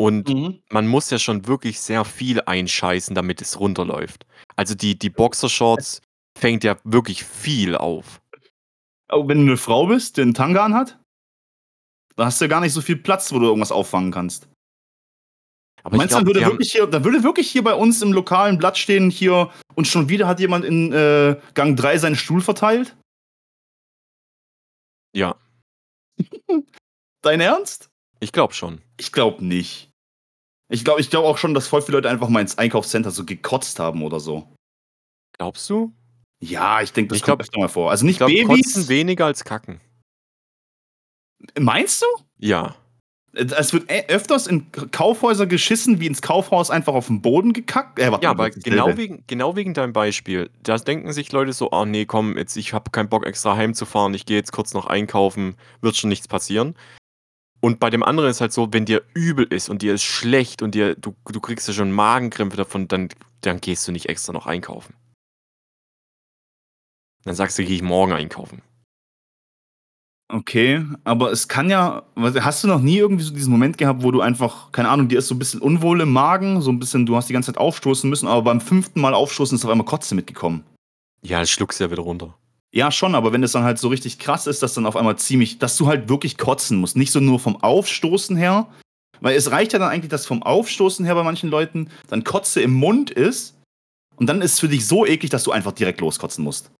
[0.00, 0.62] und Mhm.
[0.70, 4.24] man muss ja schon wirklich sehr viel einscheißen, damit es runterläuft.
[4.56, 6.00] Also die, die Boxershorts
[6.38, 8.22] fängt ja wirklich viel auf.
[9.08, 10.98] Aber wenn du eine Frau bist, die einen Tanga anhat,
[12.16, 14.48] da hast du ja gar nicht so viel Platz, wo du irgendwas auffangen kannst.
[15.82, 17.74] Aber Meinst ich du, dann würde die haben, wirklich hier, da würde wirklich hier bei
[17.74, 21.98] uns im lokalen Blatt stehen, hier, und schon wieder hat jemand in äh, Gang 3
[21.98, 22.96] seinen Stuhl verteilt?
[25.14, 25.36] ja,
[27.22, 27.90] Dein Ernst?
[28.20, 28.80] Ich glaube schon.
[28.98, 29.89] Ich glaube nicht.
[30.70, 33.24] Ich glaube ich glaub auch schon, dass voll viele Leute einfach mal ins Einkaufscenter so
[33.24, 34.48] gekotzt haben oder so.
[35.36, 35.92] Glaubst du?
[36.42, 37.90] Ja, ich denke, das Ich kommt glaub- öfter mal vor.
[37.90, 38.74] Also nicht Ich glaube, Babys.
[38.74, 39.80] kotzen weniger als kacken.
[41.58, 42.06] Meinst du?
[42.38, 42.76] Ja.
[43.32, 47.98] Es wird äh, öfters in Kaufhäuser geschissen, wie ins Kaufhaus einfach auf den Boden gekackt.
[48.00, 50.50] Äh, warte Ja, aber genau wegen, genau wegen deinem Beispiel.
[50.64, 54.14] Da denken sich Leute so, ah nee, komm, jetzt ich habe keinen Bock extra heimzufahren,
[54.14, 56.74] ich gehe jetzt kurz noch einkaufen, wird schon nichts passieren.
[57.60, 60.62] Und bei dem anderen ist halt so, wenn dir übel ist und dir ist schlecht
[60.62, 63.10] und dir du, du kriegst ja schon Magenkrämpfe davon, dann,
[63.42, 64.94] dann gehst du nicht extra noch einkaufen.
[67.24, 68.62] Dann sagst du, gehe ich morgen einkaufen.
[70.32, 72.04] Okay, aber es kann ja.
[72.16, 75.18] Hast du noch nie irgendwie so diesen Moment gehabt, wo du einfach, keine Ahnung, dir
[75.18, 77.60] ist so ein bisschen unwohl im Magen, so ein bisschen, du hast die ganze Zeit
[77.60, 80.64] aufstoßen müssen, aber beim fünften Mal aufstoßen ist auf einmal Kotze mitgekommen.
[81.22, 82.38] Ja, schluckst du ja wieder runter.
[82.72, 85.16] Ja, schon, aber wenn es dann halt so richtig krass ist, dass dann auf einmal
[85.16, 86.96] ziemlich, dass du halt wirklich kotzen musst.
[86.96, 88.68] Nicht so nur vom Aufstoßen her,
[89.20, 92.60] weil es reicht ja dann eigentlich, dass vom Aufstoßen her bei manchen Leuten dann Kotze
[92.60, 93.58] im Mund ist
[94.16, 96.70] und dann ist es für dich so eklig, dass du einfach direkt loskotzen musst.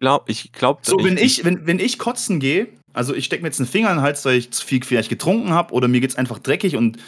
[0.00, 3.48] Glaub, ich glaube, So, wenn ich, wenn, wenn ich kotzen gehe, also ich stecke mir
[3.48, 6.00] jetzt einen Finger in den Hals, weil ich zu viel vielleicht getrunken habe oder mir
[6.00, 6.98] geht's einfach dreckig und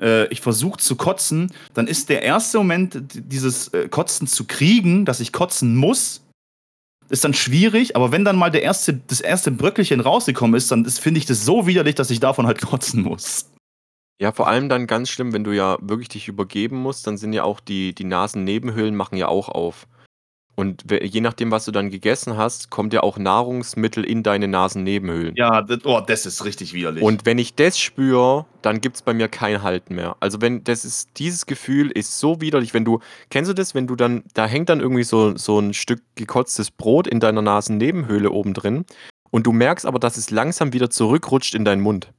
[0.00, 5.04] äh, ich versuche zu kotzen, dann ist der erste Moment, dieses äh, Kotzen zu kriegen,
[5.04, 6.22] dass ich kotzen muss,
[7.10, 10.84] ist dann schwierig, aber wenn dann mal der erste, das erste Bröckelchen rausgekommen ist, dann
[10.86, 13.50] finde ich das so widerlich, dass ich davon halt kotzen muss.
[14.20, 17.32] Ja, vor allem dann ganz schlimm, wenn du ja wirklich dich übergeben musst, dann sind
[17.32, 19.86] ja auch die, die Nasennebenhöhlen machen ja auch auf.
[20.56, 25.34] Und je nachdem, was du dann gegessen hast, kommt ja auch Nahrungsmittel in deine Nasennebenhöhlen.
[25.36, 27.02] Ja, das, oh, das ist richtig widerlich.
[27.02, 30.16] Und wenn ich das spüre, dann gibt es bei mir kein Halten mehr.
[30.20, 33.86] Also wenn das ist, dieses Gefühl ist so widerlich, wenn du, kennst du das, wenn
[33.86, 38.30] du dann, da hängt dann irgendwie so, so ein Stück gekotztes Brot in deiner Nasennebenhöhle
[38.30, 38.84] oben drin
[39.30, 42.12] und du merkst aber, dass es langsam wieder zurückrutscht in deinen Mund.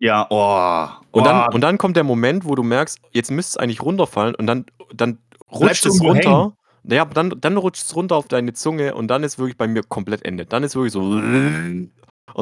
[0.00, 0.88] ja, oh.
[1.12, 3.82] Und, oh, dann, und dann kommt der Moment, wo du merkst, jetzt müsste es eigentlich
[3.82, 5.18] runterfallen und dann, dann
[5.52, 6.22] rutscht es runter.
[6.30, 6.52] Naja,
[6.92, 9.82] aber dann, dann rutscht es runter auf deine Zunge und dann ist wirklich bei mir
[9.82, 10.46] komplett Ende.
[10.46, 11.00] Dann ist wirklich so.
[11.02, 11.90] Und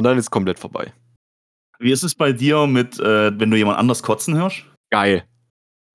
[0.03, 0.93] dann ist komplett vorbei.
[1.79, 4.65] wie ist es bei dir mit, äh, wenn du jemand anders kotzen hörst?
[4.91, 5.25] Geil.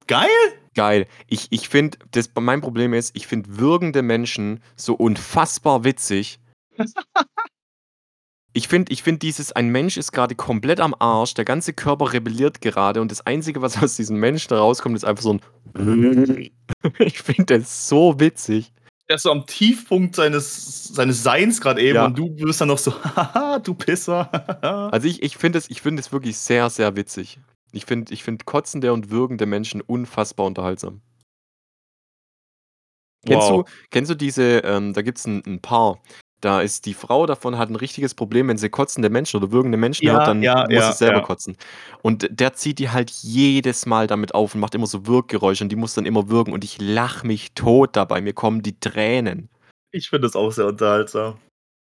[0.07, 0.29] Geil?
[0.75, 1.07] Geil.
[1.27, 1.97] Ich, ich finde,
[2.39, 6.39] mein Problem ist, ich finde würgende Menschen so unfassbar witzig.
[8.59, 12.11] Ich finde, ich find dieses, ein Mensch ist gerade komplett am Arsch, der ganze Körper
[12.11, 15.41] rebelliert gerade und das Einzige, was aus diesem Menschen da rauskommt, ist einfach so ein.
[16.99, 18.73] Ich finde das so witzig.
[19.07, 22.07] Der ist so am Tiefpunkt seines, seines Seins gerade eben Ja.
[22.07, 24.29] und du bist dann noch so, haha, du Pisser.
[24.91, 27.39] Also ich, ich finde es ich find es wirklich sehr, sehr witzig.
[27.71, 30.99] Ich finde ich find kotzende und würgende Menschen unfassbar unterhaltsam.
[33.25, 33.63] Kennst, Wow.
[33.65, 36.01] du, kennst du diese, ähm, da gibt es ein, ein Paar,
[36.41, 39.77] da ist die Frau davon, hat ein richtiges Problem, wenn sie kotzende Menschen oder würgende
[39.77, 41.57] Menschen Ja, hört, dann ja, muss ja, sie selber kotzen.
[42.01, 45.69] Und der zieht die halt jedes Mal damit auf und macht immer so Wirkgeräusche und
[45.69, 49.49] die muss dann immer würgen und ich lach mich tot dabei, mir kommen die Tränen.
[49.91, 51.35] Ich finde das auch sehr unterhaltsam.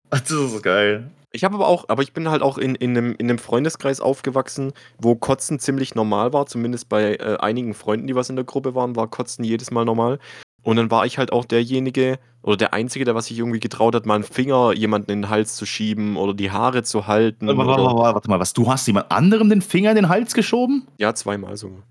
[0.10, 1.12] Das ist geil.
[1.34, 3.99] Ich habe aber auch, aber ich bin halt auch in, in, einem, in einem Freundeskreis
[3.99, 8.45] aufgewachsen, wo Kotzen ziemlich normal war, zumindest bei äh, einigen Freunden, die was in der
[8.45, 10.20] Gruppe waren, war Kotzen jedes Mal normal.
[10.64, 12.18] Und dann war ich halt auch derjenige
[12.48, 15.30] oder der Einzige, der was sich irgendwie getraut hat, mal einen Finger jemanden in den
[15.30, 17.48] Hals zu schieben oder die Haare zu halten.
[17.48, 18.54] Warte, warte, warte, warte mal, was?
[18.54, 20.88] Du hast jemand anderem den Finger in den Hals geschoben?
[20.98, 21.84] ja, zweimal sogar.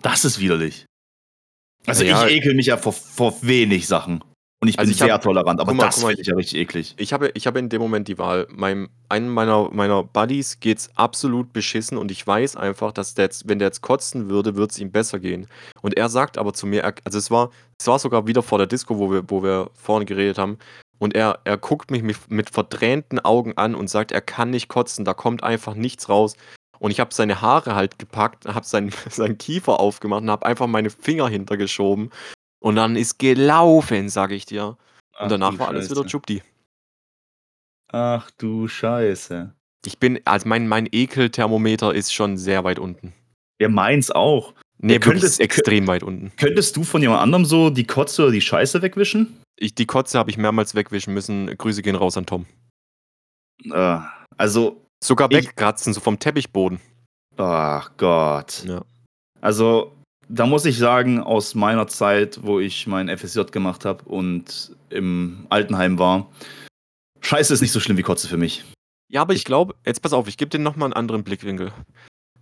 [0.00, 0.86] Das ist widerlich.
[1.84, 2.24] Also Ja.
[2.28, 4.22] ich ekel mich ja vor, vor wenig Sachen.
[4.62, 6.60] Und ich bin Also ich sehr hab- tolerant, aber mal, das finde ich ja richtig
[6.60, 6.94] eklig.
[6.96, 8.46] Ich habe, ich habe in dem Moment die Wahl.
[8.48, 13.48] Meinem, einem meiner, meiner Buddies geht's absolut beschissen und ich weiß einfach, dass der jetzt,
[13.48, 15.48] wenn der jetzt kotzen würde, würde es ihm besser gehen.
[15.80, 18.58] Und er sagt aber zu mir, er, also es war, es war sogar wieder vor
[18.58, 20.58] der Disco, wo wir, wo wir vorne geredet haben.
[21.00, 24.68] Und er, er guckt mich mit, mit verdrähnten Augen an und sagt, er kann nicht
[24.68, 26.36] kotzen, da kommt einfach nichts raus.
[26.78, 30.68] Und ich habe seine Haare halt gepackt, habe seinen, seinen Kiefer aufgemacht und habe einfach
[30.68, 32.10] meine Finger hintergeschoben.
[32.62, 34.76] Und dann ist gelaufen, sage ich dir.
[35.16, 36.04] Ach Und danach war alles wieder.
[36.06, 36.42] Chupti.
[37.92, 39.52] Ach du Scheiße.
[39.84, 43.12] Ich bin, also mein, mein Ekelthermometer ist schon sehr weit unten.
[43.60, 44.54] Ja, meins auch.
[44.78, 46.32] Nee, könntest- extrem weit unten.
[46.36, 49.40] Könntest du von jemand anderem so die Kotze oder die Scheiße wegwischen?
[49.56, 51.46] Ich, die Kotze habe ich mehrmals wegwischen müssen.
[51.56, 52.46] Grüße gehen raus an Tom.
[53.64, 53.98] Äh,
[54.36, 56.80] also, Sogar Ich- wegkratzen, so vom Teppichboden.
[57.36, 58.64] ach Gott.
[58.64, 58.84] Ja.
[59.40, 59.96] Also,
[60.32, 65.46] da muss ich sagen, aus meiner Zeit, wo ich mein FSJ gemacht habe und im
[65.50, 66.30] Altenheim war,
[67.20, 68.64] Scheiße ist nicht so schlimm wie Kotze für mich.
[69.08, 71.70] Ja, aber ich glaube, jetzt pass auf, ich gebe dir nochmal einen anderen Blickwinkel.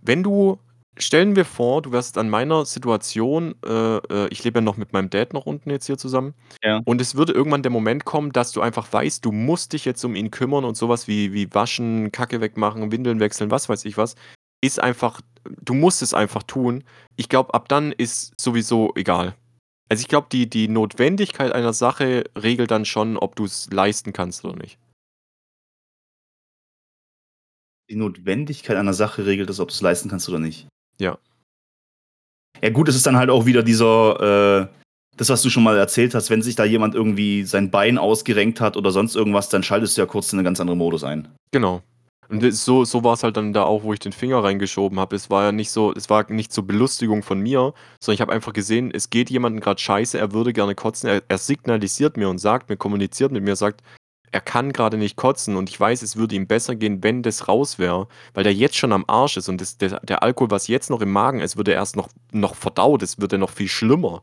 [0.01, 0.57] Wenn du
[0.97, 4.93] stellen wir vor, du wärst an meiner Situation, äh, äh, ich lebe ja noch mit
[4.93, 6.33] meinem Dad noch unten jetzt hier zusammen.
[6.63, 6.81] Ja.
[6.85, 10.03] Und es würde irgendwann der Moment kommen, dass du einfach weißt, du musst dich jetzt
[10.05, 13.97] um ihn kümmern und sowas wie, wie waschen, Kacke wegmachen, Windeln wechseln, was weiß ich
[13.97, 14.15] was,
[14.61, 16.83] ist einfach, du musst es einfach tun.
[17.15, 19.35] Ich glaube, ab dann ist sowieso egal.
[19.89, 24.13] Also ich glaube, die, die Notwendigkeit einer Sache regelt dann schon, ob du es leisten
[24.13, 24.79] kannst oder nicht.
[27.89, 30.67] Die Notwendigkeit einer Sache regelt es, ob du es leisten kannst oder nicht.
[30.97, 31.17] Ja.
[32.61, 34.81] Ja, gut, es ist dann halt auch wieder dieser, äh,
[35.17, 38.61] das, was du schon mal erzählt hast, wenn sich da jemand irgendwie sein Bein ausgerenkt
[38.61, 41.27] hat oder sonst irgendwas, dann schaltest du ja kurz in einen ganz anderen Modus ein.
[41.51, 41.83] Genau.
[42.31, 45.17] Und so, so war es halt dann da auch, wo ich den Finger reingeschoben habe.
[45.17, 48.31] Es war ja nicht so, es war nicht zur Belustigung von mir, sondern ich habe
[48.31, 51.09] einfach gesehen, es geht jemandem gerade scheiße, er würde gerne kotzen.
[51.09, 53.83] Er, er signalisiert mir und sagt mir, kommuniziert mit mir, sagt,
[54.31, 57.49] er kann gerade nicht kotzen und ich weiß, es würde ihm besser gehen, wenn das
[57.49, 60.67] raus wäre, weil der jetzt schon am Arsch ist und das, der, der Alkohol, was
[60.69, 64.21] jetzt noch im Magen ist, würde erst noch, noch verdaut, es würde noch viel schlimmer.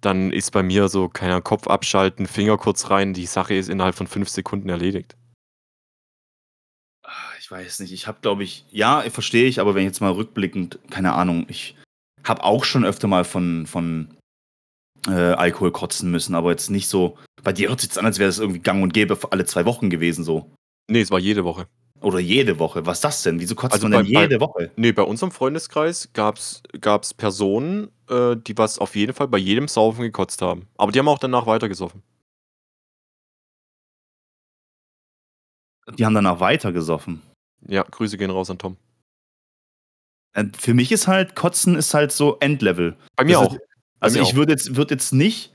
[0.00, 3.94] Dann ist bei mir so, keiner Kopf abschalten, Finger kurz rein, die Sache ist innerhalb
[3.94, 5.14] von fünf Sekunden erledigt.
[7.50, 10.12] Ich weiß nicht, ich habe, glaube ich, ja, verstehe ich, aber wenn ich jetzt mal
[10.12, 11.74] rückblickend, keine Ahnung, ich
[12.22, 14.16] habe auch schon öfter mal von, von
[15.08, 17.18] äh, Alkohol kotzen müssen, aber jetzt nicht so.
[17.42, 19.64] Bei dir hört es jetzt an, als wäre das irgendwie gang und gäbe alle zwei
[19.64, 20.48] Wochen gewesen, so.
[20.88, 21.66] Nee, es war jede Woche.
[22.00, 22.86] Oder jede Woche.
[22.86, 23.40] Was ist das denn?
[23.40, 24.70] Wieso kotzt Also man denn bei- bei- jede Woche?
[24.76, 29.66] Nee, bei unserem Freundeskreis gab es Personen, äh, die was auf jeden Fall bei jedem
[29.66, 30.68] Saufen gekotzt haben.
[30.78, 32.00] Aber die haben auch danach weitergesoffen.
[35.98, 37.22] Die haben danach weitergesoffen.
[37.66, 38.76] Ja, Grüße gehen raus an Tom.
[40.34, 42.96] Äh, Für mich ist halt, Kotzen ist halt so Endlevel.
[43.16, 43.54] Bei mir Das auch.
[43.54, 43.60] Ist,
[44.00, 45.54] also mir ich würde jetzt, würd jetzt nicht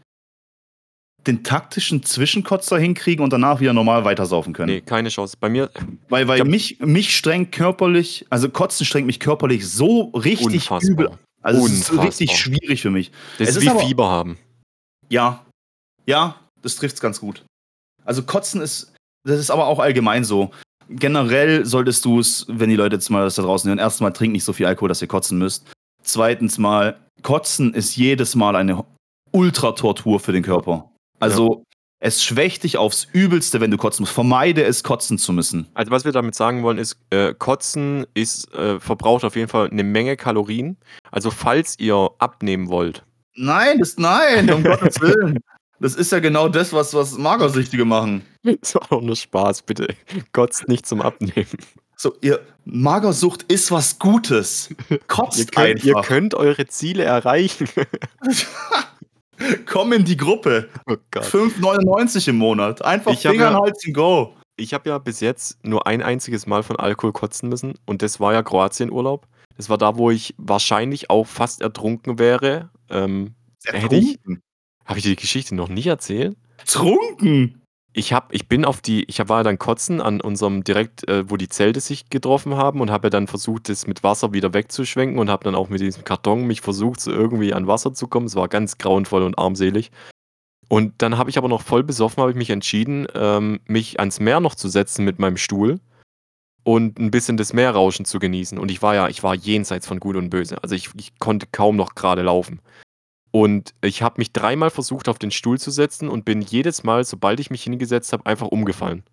[1.25, 4.71] den taktischen Zwischenkotzer hinkriegen und danach wieder normal weitersaufen können.
[4.71, 5.35] Nee, keine Chance.
[5.39, 5.71] Bei mir
[6.09, 10.91] Weil, weil mich, mich strengt körperlich, also Kotzen strengt mich körperlich so richtig unfassbar.
[10.91, 11.19] übel.
[11.41, 12.05] Also es ist Unfassbar.
[12.05, 13.11] richtig schwierig für mich.
[13.39, 14.37] Das Es ist ist wie aber- Fieber haben.
[15.09, 15.43] Ja,
[16.05, 17.43] ja, das trifft's ganz gut.
[18.03, 18.93] Also Kotzen ist,
[19.23, 20.51] das ist aber auch allgemein so.
[20.89, 24.33] Generell solltest du es, wenn die Leute jetzt mal das da draußen hören, erstmal trinkt
[24.33, 25.65] nicht so viel Alkohol, dass ihr kotzen müsst.
[26.03, 28.85] Zweitens mal, Kotzen ist jedes Mal eine
[29.31, 30.91] Ultratortur für den Körper.
[31.19, 31.63] Also
[31.99, 34.13] es schwächt dich aufs Übelste, wenn du kotzen musst.
[34.13, 35.67] Vermeide es, kotzen zu müssen.
[35.73, 39.69] Also was wir damit sagen wollen ist, äh, Kotzen ist, äh, verbraucht auf jeden Fall
[39.69, 40.77] eine Menge Kalorien.
[41.11, 43.03] Also falls ihr abnehmen wollt,
[43.37, 45.39] Nein, das nein, um Gottes Willen.
[45.85, 48.23] Das ist ja genau das, was, was Magersüchtige machen.
[48.41, 49.93] ist auch nur Spaß, bitte.
[50.33, 51.45] Kotzt nicht zum Abnehmen.
[51.95, 54.69] So, ihr Magersucht ist was Gutes.
[55.07, 56.07] Kotzt Ihr könnt, ihr einfach.
[56.09, 57.69] könnt eure Ziele erreichen.
[59.65, 60.69] Komm in die Gruppe.
[60.87, 61.23] oh Gott.
[61.25, 62.83] 5,99 im Monat.
[62.83, 64.35] Einfach Ich Finger ja- Hals und go.
[64.57, 68.19] Ich habe ja bis jetzt nur ein einziges Mal von Alkohol kotzen müssen und das
[68.21, 69.27] war ja Kroatienurlaub.
[69.57, 72.69] Das war da, wo ich wahrscheinlich auch fast ertrunken wäre.
[72.89, 74.41] Ähm, Hätte ich- Ertrunken.
[74.85, 76.37] Habe ich dir die Geschichte noch nicht erzählt?
[76.65, 77.61] Trunken.
[77.97, 81.37] Ich hab, ich bin auf die, ich war dann kotzen an unserem direkt, äh, wo
[81.37, 85.29] die Zelte sich getroffen haben und habe dann versucht, das mit Wasser wieder wegzuschwenken und
[85.29, 88.25] habe dann auch mit diesem Karton mich versucht, so irgendwie an Wasser zu kommen.
[88.25, 89.91] Es war ganz grauenvoll und armselig.
[90.67, 94.19] Und dann habe ich aber noch voll besoffen, habe ich mich entschieden, ähm, mich ans
[94.19, 95.79] Meer noch zu setzen mit meinem Stuhl
[96.63, 98.57] und ein bisschen das Meerrauschen zu genießen.
[98.57, 100.61] Und ich war ja, ich war jenseits von Gut und Böse.
[100.63, 102.59] Also ich, ich konnte kaum noch gerade laufen.
[103.35, 107.03] Und ich habe mich dreimal versucht, auf den Stuhl zu setzen und bin jedes Mal,
[107.03, 109.03] sobald ich mich hingesetzt habe, einfach umgefallen.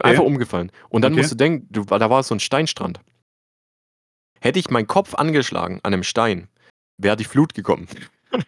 [0.00, 0.70] Einfach umgefallen.
[0.90, 1.22] Und dann Okay.
[1.22, 3.00] musst du denken, du, da war so ein Steinstrand.
[4.38, 6.48] Hätte ich meinen Kopf angeschlagen an einem Stein,
[6.98, 7.88] wäre die Flut gekommen.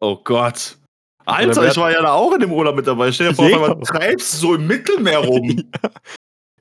[0.00, 0.78] Oh Gott.
[1.24, 3.12] Alter, ich war ja da auch in dem Urlaub mit dabei.
[3.12, 5.70] Stell dir vor, man treibst so im Mittelmeer rum.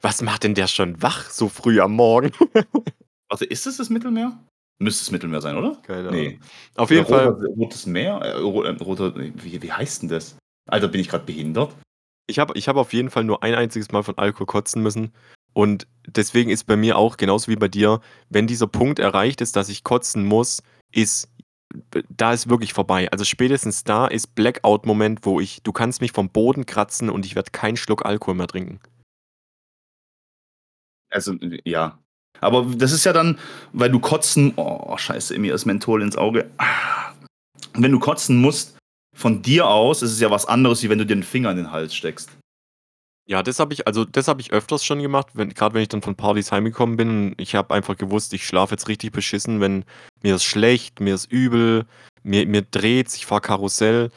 [0.02, 2.32] Was macht denn der schon wach so früh am Morgen?
[3.30, 4.38] Warte, ist es das Mittelmeer?
[4.80, 5.78] Müsste es Mittelmeer sein, oder?
[5.84, 6.40] Keine Nee.
[6.76, 8.20] Auf jeden Fall, Rotes Meer?
[8.22, 10.36] Äh, äh, roter, wie, wie heißt denn das?
[10.68, 11.76] Alter, bin ich gerade behindert?
[12.28, 15.14] ich habe ich hab auf jeden Fall nur ein einziges Mal von Alkohol kotzen müssen.
[15.54, 19.56] Und deswegen ist bei mir auch, genauso wie bei dir, wenn dieser Punkt erreicht ist,
[19.56, 20.62] dass ich kotzen muss,
[20.92, 21.30] ist,
[22.10, 23.10] da ist wirklich vorbei.
[23.12, 27.36] Also spätestens da ist Blackout-Moment, wo ich, du kannst mich vom Boden kratzen und ich
[27.36, 28.80] werde keinen Schluck Alkohol mehr trinken.
[31.10, 32.00] Also, ja.
[32.42, 33.40] Aber das ist ja dann,
[33.74, 34.54] weil du kotzen.
[34.56, 36.50] Oh, scheiße, mir ist Menthol ins Auge.
[36.58, 37.14] Ah.
[37.74, 38.76] Wenn du kotzen musst,
[39.16, 41.58] von dir aus, ist es ja was anderes, wie wenn du dir den Finger in
[41.58, 42.30] den Hals steckst.
[43.28, 45.88] Ja, das habe ich, also das habe ich öfters schon gemacht, wenn, gerade wenn ich
[45.88, 47.34] dann von Partys heimgekommen bin.
[47.38, 49.84] Ich habe einfach gewusst, ich schlafe jetzt richtig beschissen, wenn
[50.22, 51.86] mir ist schlecht, mir ist übel,
[52.22, 54.12] mir, mir dreht's, ich fahre Karussell.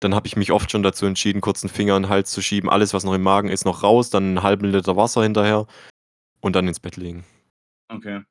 [0.00, 2.40] Dann habe ich mich oft schon dazu entschieden, kurz einen Finger in den Hals zu
[2.40, 5.66] schieben, alles, was noch im Magen ist, noch raus, dann einen halben Liter Wasser hinterher
[6.40, 7.24] und dann ins Bett legen.
[7.88, 8.22] Okay.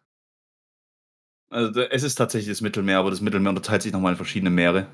[1.49, 4.87] Also es ist tatsächlich das Mittelmeer, aber das Mittelmeer unterteilt sich nochmal in verschiedene Meere.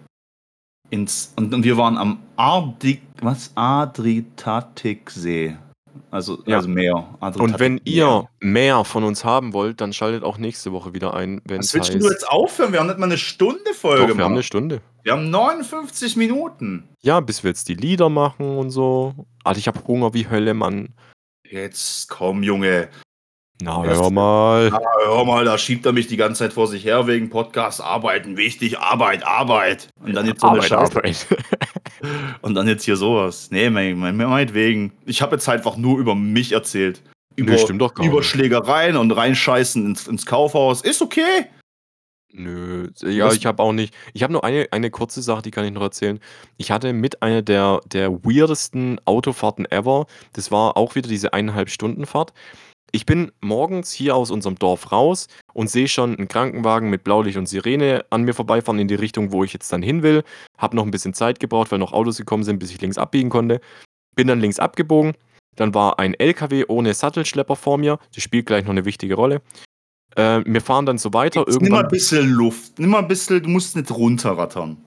[0.90, 3.52] Ins, und, und wir waren am Ardik, was?
[3.56, 5.56] Adriatiksee.
[6.12, 6.58] Also, Ja.
[6.58, 7.18] also Meer.
[7.22, 11.42] Und wenn ihr mehr von uns haben wollt, dann schaltet auch nächste Woche wieder ein,
[11.46, 12.02] wenn Was willst heißt.
[12.04, 12.72] du jetzt aufhören?
[12.74, 14.46] Wir haben nicht mal eine Stunde Doch, Folge wir haben eine gemacht.
[14.46, 14.82] Stunde.
[15.04, 16.88] Wir haben 59 Minuten.
[17.02, 19.14] Ja, bis wir jetzt die Lieder machen und so.
[19.44, 20.96] Alter, ich hab Hunger wie Hölle, Mann.
[21.48, 22.90] Jetzt komm, Junge.
[23.62, 24.72] Na, hör mal.
[24.72, 27.82] Ah, hör mal, da schiebt er mich die ganze Zeit vor sich her wegen Podcast.
[27.82, 29.90] Arbeiten, wichtig, Arbeit, Arbeit.
[30.02, 30.98] Und dann jetzt so eine Arbeit, Scheiße.
[30.98, 31.28] Arbeit.
[32.42, 33.50] Und dann jetzt hier sowas.
[33.52, 34.94] Nee, mein, mein, meinetwegen.
[35.06, 37.02] Ich habe jetzt einfach nur über mich erzählt.
[37.36, 38.24] Über, Nö, stimmt doch gar über.
[38.24, 40.82] Schlägereien und reinscheißen ins, ins Kaufhaus.
[40.82, 41.46] Ist okay.
[42.32, 43.94] Nö, ja, ich habe auch nicht.
[44.14, 46.20] Ich habe nur eine, eine kurze Sache, die kann ich noch erzählen.
[46.58, 50.06] Ich hatte mit einer der, der weirdesten Autofahrten ever.
[50.34, 52.34] Das war auch wieder diese eineinhalb Stunden Fahrt.
[52.92, 57.38] Ich bin morgens hier aus unserem Dorf raus und sehe schon einen Krankenwagen mit Blaulicht
[57.38, 60.24] und Sirene an mir vorbeifahren in die Richtung, wo ich jetzt dann hin will.
[60.58, 63.30] Hab noch ein bisschen Zeit gebraucht, weil noch Autos gekommen sind, bis ich links abbiegen
[63.30, 63.62] konnte.
[64.16, 65.14] Bin dann links abgebogen.
[65.56, 68.00] Dann war ein LKW ohne Sattelschlepper vor mir.
[68.16, 69.42] Das spielt gleich noch eine wichtige Rolle.
[70.16, 71.42] Äh, wir fahren dann so weiter.
[71.48, 71.92] Jetzt nimm mal ein Irgendwann.
[71.92, 72.80] bisschen Luft.
[72.80, 74.78] Nimm mal ein bisschen, du musst nicht runterrattern.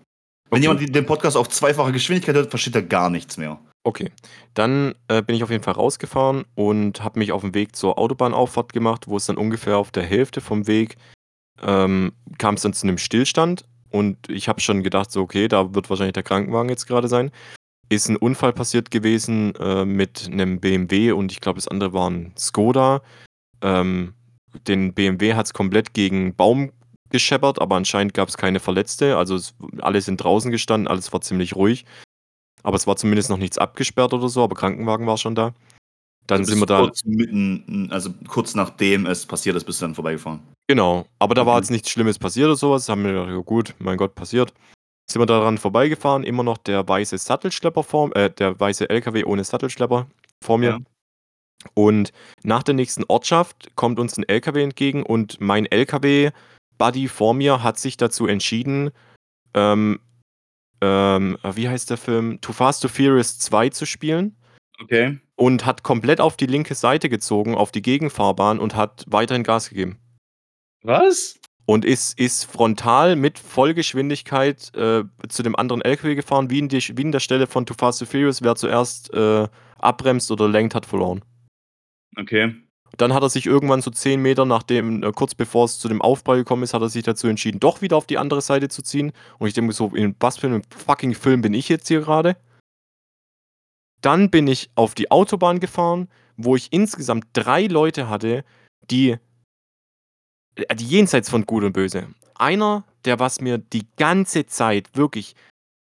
[0.50, 0.60] Wenn Okay.
[0.62, 3.60] jemand die- den Podcast auf zweifache Geschwindigkeit hört, versteht er gar nichts mehr.
[3.84, 4.12] Okay,
[4.54, 7.98] dann äh, bin ich auf jeden Fall rausgefahren und habe mich auf den Weg zur
[7.98, 10.96] Autobahnauffahrt gemacht, wo es dann ungefähr auf der Hälfte vom Weg
[11.62, 15.74] ähm, kam es dann zu einem Stillstand und ich habe schon gedacht, so okay, da
[15.74, 17.30] wird wahrscheinlich der Krankenwagen jetzt gerade sein.
[17.88, 22.08] Ist ein Unfall passiert gewesen äh, mit einem BMW und ich glaube, das andere war
[22.08, 23.02] ein Skoda.
[23.60, 24.14] Ähm,
[24.66, 26.72] den BMW hat es komplett gegen einen Baum
[27.10, 29.16] gescheppert, aber anscheinend gab es keine Verletzte.
[29.18, 31.84] Also es, alle sind draußen gestanden, alles war ziemlich ruhig.
[32.62, 35.52] Aber es war zumindest noch nichts abgesperrt oder so, aber Krankenwagen war schon da.
[36.26, 36.80] Dann Also sind wir da.
[36.80, 40.40] Kurz, mitten, also kurz nachdem es passiert ist, bist du dann vorbeigefahren.
[40.68, 41.62] Genau, aber da war Mhm.
[41.62, 42.88] jetzt nichts Schlimmes passiert oder sowas.
[42.88, 44.54] Haben wir gedacht, ja gut, mein Gott, passiert.
[45.10, 49.42] Sind wir daran vorbeigefahren, immer noch der weiße Sattelschlepper vor, äh, der weiße LKW ohne
[49.42, 50.06] Sattelschlepper
[50.42, 50.70] vor mir.
[50.70, 50.78] Ja.
[51.74, 52.12] Und
[52.44, 57.78] nach der nächsten Ortschaft kommt uns ein LKW entgegen und mein LKW-Buddy vor mir hat
[57.78, 58.90] sich dazu entschieden,
[59.54, 60.00] ähm,
[60.82, 62.40] ähm, wie heißt der Film?
[62.40, 64.36] Too Fast to Furious 2 zu spielen
[64.82, 65.18] Okay.
[65.36, 69.68] und hat komplett auf die linke Seite gezogen, auf die Gegenfahrbahn und hat weiterhin Gas
[69.70, 69.98] gegeben.
[70.82, 71.38] Was?
[71.64, 76.80] und ist, ist frontal mit Vollgeschwindigkeit äh, zu dem anderen LKW gefahren, wie in, die,
[76.96, 80.74] wie in der Stelle von Too Fast to Furious, wer zuerst äh, abbremst oder lenkt,
[80.74, 81.22] hat verloren.
[82.16, 82.54] Okay.
[82.98, 86.02] Dann hat er sich irgendwann so 10 Meter nachdem, äh, kurz bevor es zu dem
[86.02, 88.82] Aufprall gekommen ist, hat er sich dazu entschieden, doch wieder auf die andere Seite zu
[88.82, 89.12] ziehen.
[89.38, 92.36] Und ich denke so, in was für einem fucking Film bin ich jetzt hier gerade?
[94.00, 98.44] Dann bin ich auf die Autobahn gefahren, wo ich insgesamt drei Leute hatte,
[98.90, 99.16] die,
[100.56, 102.08] äh, die jenseits von Gut und Böse.
[102.34, 105.34] Einer, der was mir die ganze Zeit wirklich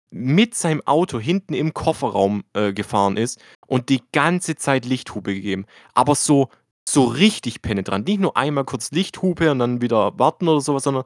[0.10, 5.66] mit seinem Auto hinten im Kofferraum äh, gefahren ist und die ganze Zeit Lichthupe gegeben.
[5.94, 6.50] Aber so,
[6.88, 8.08] so richtig penetrant.
[8.08, 11.04] Nicht nur einmal kurz Lichthupe und dann wieder warten oder sowas, sondern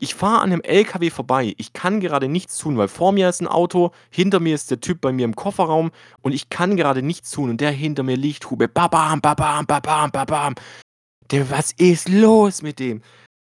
[0.00, 1.54] ich fahre an einem LKW vorbei.
[1.58, 4.80] Ich kann gerade nichts tun, weil vor mir ist ein Auto, hinter mir ist der
[4.80, 5.90] Typ bei mir im Kofferraum
[6.22, 8.68] und ich kann gerade nichts tun und der hinter mir Lichthupe.
[8.68, 10.54] Babam, babam, babam, babam.
[11.30, 13.02] Der, was ist los mit dem?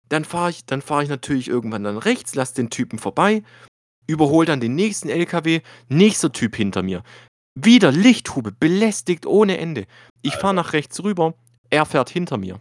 [0.09, 3.45] Dann fahre ich, dann fahre ich natürlich irgendwann dann rechts, lass den Typen vorbei,
[4.07, 7.03] überhole dann den nächsten LKW, nächster Typ hinter mir.
[7.55, 9.87] Wieder Lichthube, belästigt ohne Ende.
[10.23, 11.35] Ich fahre nach rechts rüber,
[11.73, 12.61] er fährt hinter mir.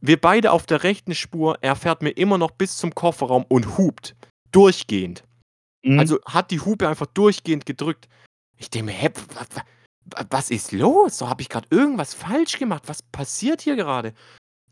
[0.00, 3.76] Wir beide auf der rechten Spur, er fährt mir immer noch bis zum Kofferraum und
[3.78, 4.14] hupt.
[4.52, 5.24] Durchgehend.
[5.82, 5.98] Mhm.
[5.98, 8.08] Also hat die Hupe einfach durchgehend gedrückt.
[8.56, 9.46] Ich denke mir, hä, wa-
[10.10, 11.18] wa- was ist los?
[11.18, 12.84] So habe ich gerade irgendwas falsch gemacht.
[12.86, 14.14] Was passiert hier gerade?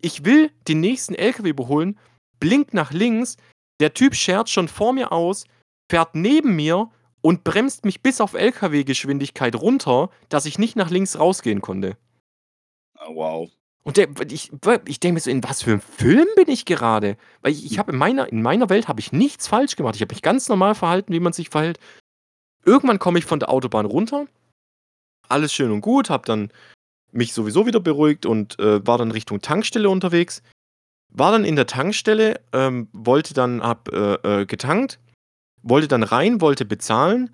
[0.00, 1.98] Ich will den nächsten LKW überholen,
[2.38, 3.36] blink nach links,
[3.80, 5.44] der Typ schert schon vor mir aus,
[5.90, 6.90] fährt neben mir
[7.22, 11.96] und bremst mich bis auf LKW-Geschwindigkeit runter, dass ich nicht nach links rausgehen konnte.
[13.06, 13.50] Ah, wow.
[13.84, 14.50] Und der, ich,
[14.86, 17.16] ich denke mir so, in was für einem Film bin ich gerade?
[17.40, 19.94] Weil ich, ich habe in meiner, in meiner Welt habe ich nichts falsch gemacht.
[19.94, 21.78] Ich habe mich ganz normal verhalten, wie man sich verhält.
[22.64, 24.26] Irgendwann komme ich von der Autobahn runter.
[25.28, 26.50] Alles schön und gut, habe dann
[27.12, 30.42] mich sowieso wieder beruhigt und äh, war dann Richtung Tankstelle unterwegs.
[31.10, 34.98] War dann in der Tankstelle, ähm, wollte dann, hab äh, äh, getankt,
[35.62, 37.30] wollte dann rein, wollte bezahlen.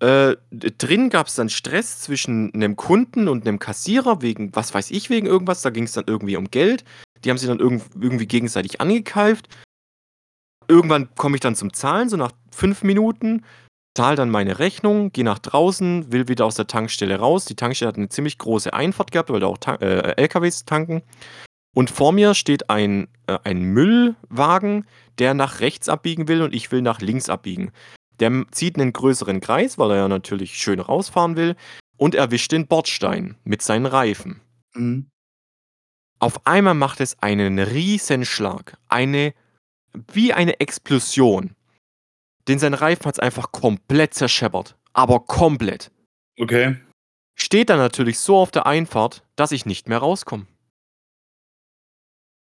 [0.00, 4.90] Äh, drin gab es dann Stress zwischen einem Kunden und einem Kassierer wegen, was weiß
[4.90, 5.62] ich, wegen irgendwas.
[5.62, 6.84] Da ging es dann irgendwie um Geld.
[7.24, 9.48] Die haben sich dann irgend, irgendwie gegenseitig angekeift.
[10.68, 13.44] Irgendwann komme ich dann zum Zahlen, so nach fünf Minuten.
[13.96, 17.46] Zahl dann meine Rechnung, gehe nach draußen, will wieder aus der Tankstelle raus.
[17.46, 21.02] Die Tankstelle hat eine ziemlich große Einfahrt gehabt, weil da auch Tan äh, LKWs tanken.
[21.74, 24.86] Und vor mir steht ein, äh, ein Müllwagen,
[25.18, 27.72] der nach rechts abbiegen will und ich will nach links abbiegen.
[28.20, 31.56] Der zieht einen größeren Kreis, weil er ja natürlich schön rausfahren will
[31.96, 34.40] und erwischt den Bordstein mit seinen Reifen.
[34.74, 35.08] Mhm.
[36.20, 39.34] Auf einmal macht es einen Riesenschlag, eine
[40.12, 41.54] wie eine Explosion.
[42.48, 45.90] Den sein Reifen hat es einfach komplett zerscheppert, aber komplett.
[46.38, 46.76] Okay.
[47.36, 50.46] Steht dann natürlich so auf der Einfahrt, dass ich nicht mehr rauskomme.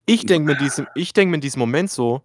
[0.08, 2.24] Ich denke mir, in diesem- ich denk mir in diesem Moment so,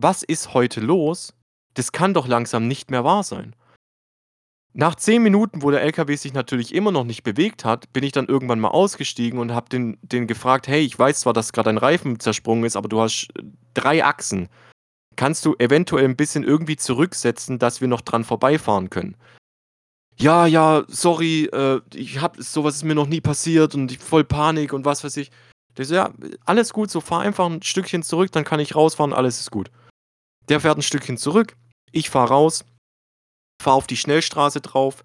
[0.00, 1.34] was ist heute los?
[1.74, 3.54] Das kann doch langsam nicht mehr wahr sein.
[4.76, 8.10] Nach 10 Minuten, wo der LKW sich natürlich immer noch nicht bewegt hat, bin ich
[8.10, 11.70] dann irgendwann mal ausgestiegen und habe den, den gefragt, hey, ich weiß zwar, dass gerade
[11.70, 13.42] ein Reifen zersprungen ist, aber du hast äh,
[13.74, 14.48] drei Achsen.
[15.14, 19.16] Kannst du eventuell ein bisschen irgendwie zurücksetzen, dass wir noch dran vorbeifahren können?
[20.16, 24.24] Ja, ja, sorry, äh, ich hab, sowas ist mir noch nie passiert und ich voll
[24.24, 25.30] Panik und was weiß ich.
[25.76, 26.12] Der so, ja,
[26.44, 29.70] alles gut, so fahr einfach ein Stückchen zurück, dann kann ich rausfahren, alles ist gut.
[30.48, 31.56] Der fährt ein Stückchen zurück,
[31.94, 32.64] ich fahr raus,
[33.62, 35.04] fahr auf die Schnellstraße drauf,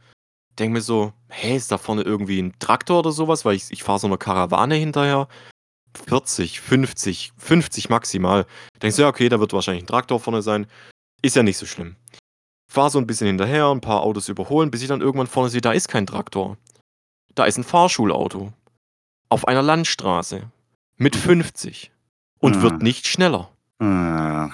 [0.58, 3.84] denk mir so, hey, ist da vorne irgendwie ein Traktor oder sowas, weil ich, ich
[3.84, 5.28] fahre so eine Karawane hinterher.
[6.06, 8.46] 40, 50, 50 maximal.
[8.82, 10.68] Denkst du, ja, okay, da wird wahrscheinlich ein Traktor vorne sein.
[11.22, 11.96] Ist ja nicht so schlimm.
[12.72, 15.62] Fahr so ein bisschen hinterher, ein paar Autos überholen, bis ich dann irgendwann vorne sehe,
[15.62, 16.58] da ist kein Traktor.
[17.34, 18.54] Da ist ein Fahrschulauto.
[19.30, 20.52] Auf einer Landstraße.
[20.98, 21.92] Mit 50.
[22.40, 22.62] Und Ah.
[22.62, 23.50] wird nicht schneller.
[23.80, 24.50] Ah.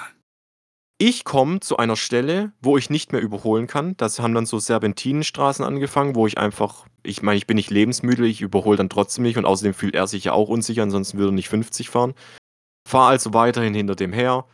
[0.98, 3.96] Ich komme zu einer Stelle, wo ich nicht mehr überholen kann.
[3.98, 8.26] Das haben dann so Serpentinenstraßen angefangen, wo ich einfach, ich meine, ich bin nicht lebensmüde,
[8.26, 11.32] ich überhole dann trotzdem nicht und außerdem fühlt er sich ja auch unsicher, ansonsten würde
[11.32, 12.14] er nicht 50 fahren.
[12.88, 14.46] Fahr also weiterhin hinter dem her,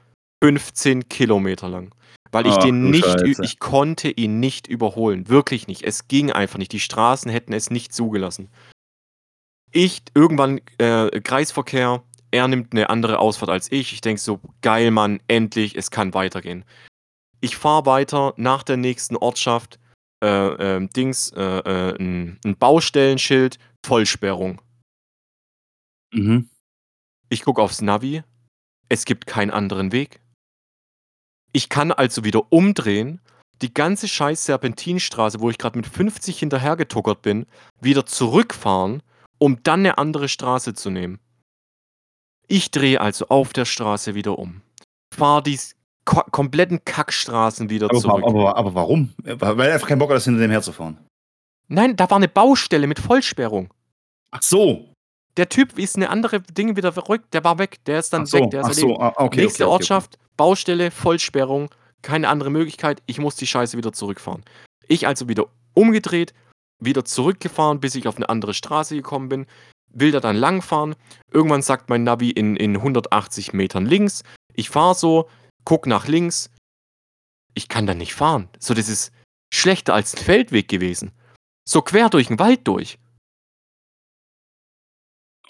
[0.42, 1.94] 15 Kilometer lang.
[2.32, 3.44] Weil ich Ach, den nicht, Scheiße.
[3.44, 5.28] ich konnte ihn nicht überholen.
[5.28, 5.84] Wirklich nicht.
[5.84, 6.72] Es ging einfach nicht.
[6.72, 8.48] Die Straßen hätten es nicht zugelassen.
[9.70, 12.02] Ich, irgendwann äh, Kreisverkehr,
[12.32, 13.92] er nimmt eine andere Ausfahrt als ich.
[13.92, 16.64] Ich denke so, geil, Mann, endlich, es kann weitergehen.
[17.40, 19.78] Ich fahre weiter nach der nächsten Ortschaft,
[20.24, 24.62] äh, ähm, Dings, äh, äh, ein, ein Baustellenschild, Vollsperrung.
[26.12, 26.48] Mhm.
[27.28, 28.22] Ich gucke aufs Navi,
[28.88, 30.20] es gibt keinen anderen Weg.
[31.52, 33.20] Ich kann also wieder umdrehen,
[33.60, 37.46] die ganze scheiß Serpentinstraße, wo ich gerade mit 50 hinterhergetuckert bin,
[37.80, 39.02] wieder zurückfahren,
[39.38, 41.20] um dann eine andere Straße zu nehmen.
[42.52, 44.60] Ich drehe also auf der Straße wieder um.
[45.16, 45.58] Fahre die
[46.04, 48.24] ko kompletten Kackstraßen wieder Aber, zurück.
[48.26, 49.14] aber, aber warum?
[49.24, 50.98] Weil er einfach keinen Bock hat, das hinter dem herzufahren.
[51.68, 53.72] Nein, da war eine Baustelle mit Vollsperrung.
[54.32, 54.90] Ach so.
[55.38, 58.36] Der Typ ist eine andere Dinge wieder verrückt, der war weg, der ist dann so.
[58.36, 59.00] weg, der ist Ach so.
[59.00, 61.70] Ah, okay, Nächste okay, okay, Ortschaft, Baustelle, Vollsperrung,
[62.02, 64.44] keine andere Möglichkeit, ich muss die Scheiße wieder zurückfahren.
[64.88, 66.34] Ich also wieder umgedreht,
[66.80, 69.46] wieder zurückgefahren, bis ich auf eine andere Straße gekommen bin,
[69.92, 70.94] will da dann langfahren.
[71.30, 74.22] Irgendwann sagt mein Navi in, in 180 Metern links.
[74.54, 75.28] Ich fahre so,
[75.64, 76.50] guck nach links.
[77.54, 78.48] Ich kann da nicht fahren.
[78.58, 79.12] So, das ist
[79.52, 81.12] schlechter als ein Feldweg gewesen.
[81.68, 82.98] So quer durch den Wald durch.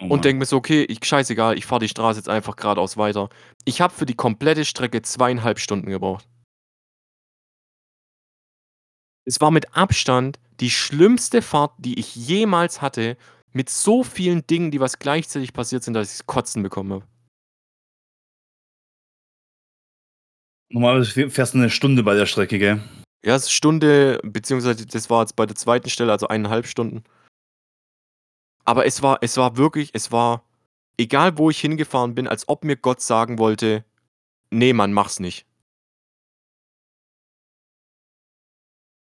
[0.00, 0.06] Oh.
[0.06, 3.28] Und denke mir so, okay, ich, scheißegal, ich fahre die Straße jetzt einfach geradeaus weiter.
[3.64, 6.28] Ich habe für die komplette Strecke zweieinhalb Stunden gebraucht.
[9.24, 13.16] Es war mit Abstand die schlimmste Fahrt, die ich jemals hatte,
[13.52, 17.06] mit so vielen Dingen, die was gleichzeitig passiert sind, dass ich Kotzen bekommen habe.
[20.70, 22.80] Normalerweise fährst du eine Stunde bei der Strecke, gell?
[23.24, 27.04] Ja, es ist Stunde, beziehungsweise das war jetzt bei der zweiten Stelle, also eineinhalb Stunden.
[28.64, 30.44] Aber es war, es war wirklich, es war,
[30.96, 33.84] egal wo ich hingefahren bin, als ob mir Gott sagen wollte,
[34.50, 35.46] nee, Mann, mach's nicht.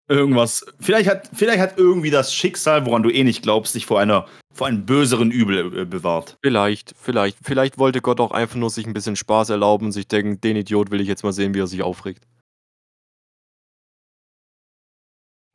[0.10, 0.66] Irgendwas.
[0.80, 4.28] Vielleicht hat, vielleicht hat irgendwie das Schicksal, woran du eh nicht glaubst, dich vor einer,
[4.52, 6.38] vor einem böseren Übel äh, bewahrt.
[6.42, 7.38] Vielleicht, vielleicht.
[7.44, 10.56] Vielleicht wollte Gott auch einfach nur sich ein bisschen Spaß erlauben und sich denken, den
[10.58, 12.26] Idiot will ich jetzt mal sehen, wie er sich aufregt.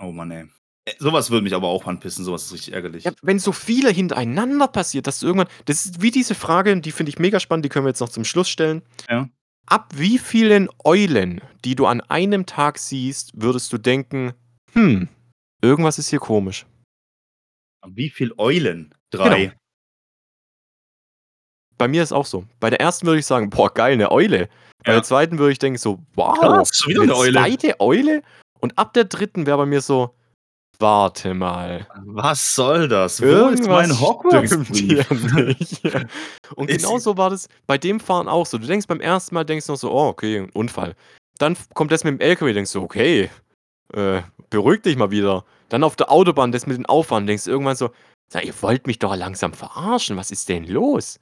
[0.01, 0.44] Oh Mann, ey.
[0.85, 3.05] Äh, Sowas würde mich aber auch anpissen, sowas ist richtig ärgerlich.
[3.05, 5.48] Ja, wenn so viele hintereinander passiert, dass du irgendwann.
[5.64, 8.09] Das ist wie diese Frage, die finde ich mega spannend, die können wir jetzt noch
[8.09, 8.82] zum Schluss stellen.
[9.09, 9.28] Ja.
[9.66, 14.35] Ab wie vielen Eulen, die du an einem Tag siehst, würdest du denken,
[14.74, 15.09] hm,
[15.62, 16.66] irgendwas ist hier komisch.
[17.86, 18.94] Wie viel Eulen?
[19.10, 19.46] Drei.
[19.46, 19.52] Genau.
[21.76, 22.44] Bei mir ist auch so.
[22.60, 24.48] Bei der ersten würde ich sagen, boah, geil, eine Eule.
[24.84, 24.98] Bei Ja.
[24.98, 27.32] der zweiten würde ich denken so, wow, Krass, wieder eine Eule.
[27.32, 28.22] zweite Eule.
[28.60, 30.14] Und ab der dritten wäre bei mir so,
[30.78, 31.86] warte mal.
[32.05, 33.20] Was soll das?
[33.20, 35.10] Wo ist mein Hogwarts-Brief?
[35.10, 35.84] nicht.
[36.56, 38.56] Und Ist- genau so war das bei dem Fahren auch so.
[38.59, 40.94] Du denkst beim ersten Mal, denkst du noch so, oh, okay, ein Unfall.
[41.38, 43.30] Dann kommt das mit dem LKW, denkst du, okay,
[43.92, 44.22] äh,
[44.55, 45.44] beruhig dich mal wieder.
[45.68, 47.90] Dann auf der Autobahn, das mit den Auffahren, denkst du irgendwann so,
[48.31, 51.18] sag, ihr wollt mich doch langsam verarschen, was ist denn los?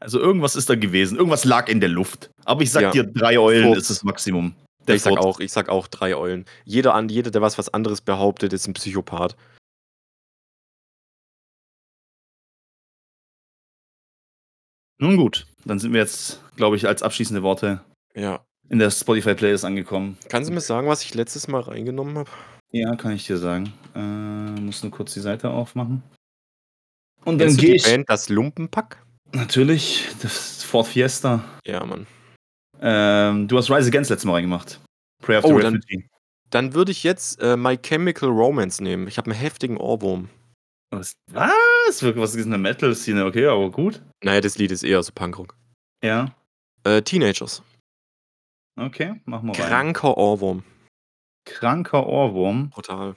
[0.00, 1.16] Also irgendwas ist da gewesen.
[1.18, 2.30] Irgendwas lag in der Luft.
[2.44, 2.90] Aber ich sag Ja.
[2.92, 3.78] dir, drei Eulen Furz.
[3.78, 4.54] ist das Maximum.
[4.86, 5.24] Der ich sag Furz.
[5.24, 6.44] auch, ich sag auch drei Eulen.
[6.64, 9.36] Jeder an, jeder, der was was anderes behauptet, ist ein Psychopath.
[15.00, 18.44] Nun gut, dann sind wir jetzt, glaube ich, als abschließende Worte Ja.
[18.70, 20.18] In der Spotify-Playlist angekommen.
[20.28, 22.30] Kannst du mir sagen, was ich letztes Mal reingenommen habe?
[22.70, 23.72] Ja, kann ich dir sagen.
[23.94, 26.02] Äh, muss nur kurz die Seite aufmachen.
[27.24, 27.84] Und dann Kennst du gehe die ich.
[27.84, 29.02] Band Das Lumpenpack?
[29.32, 31.44] Natürlich, das Ford Fiesta.
[31.66, 32.06] Ja, Mann.
[32.80, 34.80] Ähm, du hast Rise Against letztes Mal reingemacht.
[35.22, 36.06] Prayer of the Oh, dann- Refugee.
[36.50, 39.06] Dann würde ich jetzt äh, My Chemical Romance nehmen.
[39.06, 40.30] Ich habe einen heftigen Ohrwurm.
[40.90, 41.12] Was?
[41.30, 42.02] Was?
[42.02, 43.26] Was ist eine Metal-Szene?
[43.26, 44.00] Okay, aber gut.
[44.24, 45.54] Naja, das Lied ist eher so Punkrock.
[46.02, 46.34] Ja,
[46.84, 47.62] Äh, Teenagers.
[48.78, 49.68] Okay, machen wir rein.
[49.68, 50.62] Kranker Ohrwurm.
[51.44, 52.70] Kranker Ohrwurm.
[52.70, 53.16] Brutal.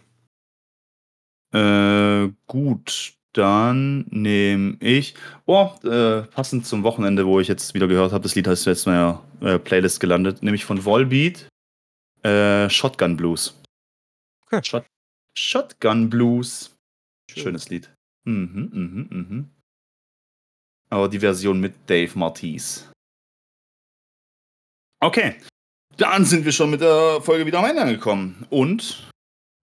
[1.54, 5.16] Äh, gut, dann nehme ich.
[5.46, 8.88] Oh, äh, passend zum Wochenende, wo ich jetzt wieder gehört habe, das Lied heißt jetzt
[8.88, 11.48] in meiner äh, Playlist gelandet, nämlich von Volbeat.
[12.24, 13.60] Äh, Shotgun Blues.
[14.46, 14.62] Okay.
[14.64, 14.86] Shot
[15.38, 16.76] Shotgun Blues.
[17.30, 17.44] Schön.
[17.44, 17.94] Schönes Lied.
[18.26, 19.50] Mhm, mhm, mhm.
[20.90, 22.92] Aber die Version mit Dave Martis.
[25.00, 25.36] Okay.
[26.02, 28.48] Dann sind wir schon mit der Folge wieder am Ende angekommen.
[28.50, 29.08] Und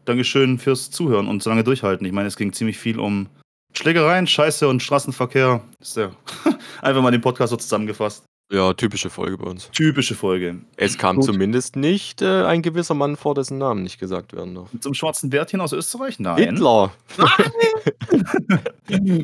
[0.05, 2.07] Dankeschön fürs Zuhören und so lange durchhalten.
[2.07, 3.27] Ich meine, es ging ziemlich viel um
[3.75, 5.63] Schlägereien, Scheiße und Straßenverkehr.
[5.81, 6.13] Ist ja
[6.81, 8.23] einfach mal den Podcast so zusammengefasst.
[8.53, 9.69] Ja, typische Folge bei uns.
[9.73, 10.61] Typische Folge.
[10.77, 11.25] Es kam Gut.
[11.25, 14.69] zumindest nicht äh, ein gewisser Mann vor, dessen Namen nicht gesagt werden darf.
[14.81, 16.21] Zum schwarzen Bärtchen aus Österreich?
[16.21, 16.37] Nein.
[16.37, 16.93] Hitler!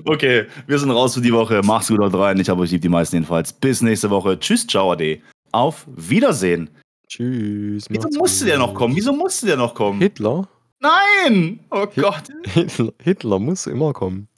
[0.04, 1.62] Okay, wir sind raus für die Woche.
[1.64, 2.38] Macht's gut, Leute rein.
[2.38, 3.52] Ich habe euch lieb, die meisten jedenfalls.
[3.52, 4.38] Bis nächste Woche.
[4.38, 5.20] Tschüss, ciao, ade.
[5.52, 6.68] Auf Wiedersehen.
[7.08, 7.86] Tschüss.
[7.88, 8.96] Wieso musste der noch kommen?
[8.96, 10.00] Wieso musste der noch kommen?
[10.00, 10.48] Hitler?
[10.80, 11.60] Nein!
[11.70, 12.24] Oh Gott.
[12.44, 12.92] Hitler?
[13.02, 14.28] Hitler muss immer kommen.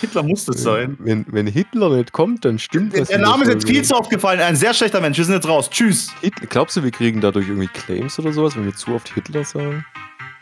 [0.00, 0.96] Hitler musste es sein.
[0.98, 3.08] Wenn, wenn Hitler nicht kommt, dann stimmt was.
[3.08, 3.74] Der Name ist jetzt Folge.
[3.74, 4.40] viel zu aufgefallen.
[4.40, 5.18] Ein sehr schlechter Mensch.
[5.18, 5.68] Wir sind jetzt raus.
[5.68, 6.10] Tschüss.
[6.20, 9.44] Hitler, glaubst du, wir kriegen dadurch irgendwie Claims oder sowas, wenn wir zu oft Hitler
[9.44, 9.84] sagen?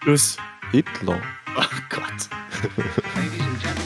[0.05, 0.37] Tschüss.
[0.71, 1.21] Hitler.
[1.57, 2.29] Oh Gott.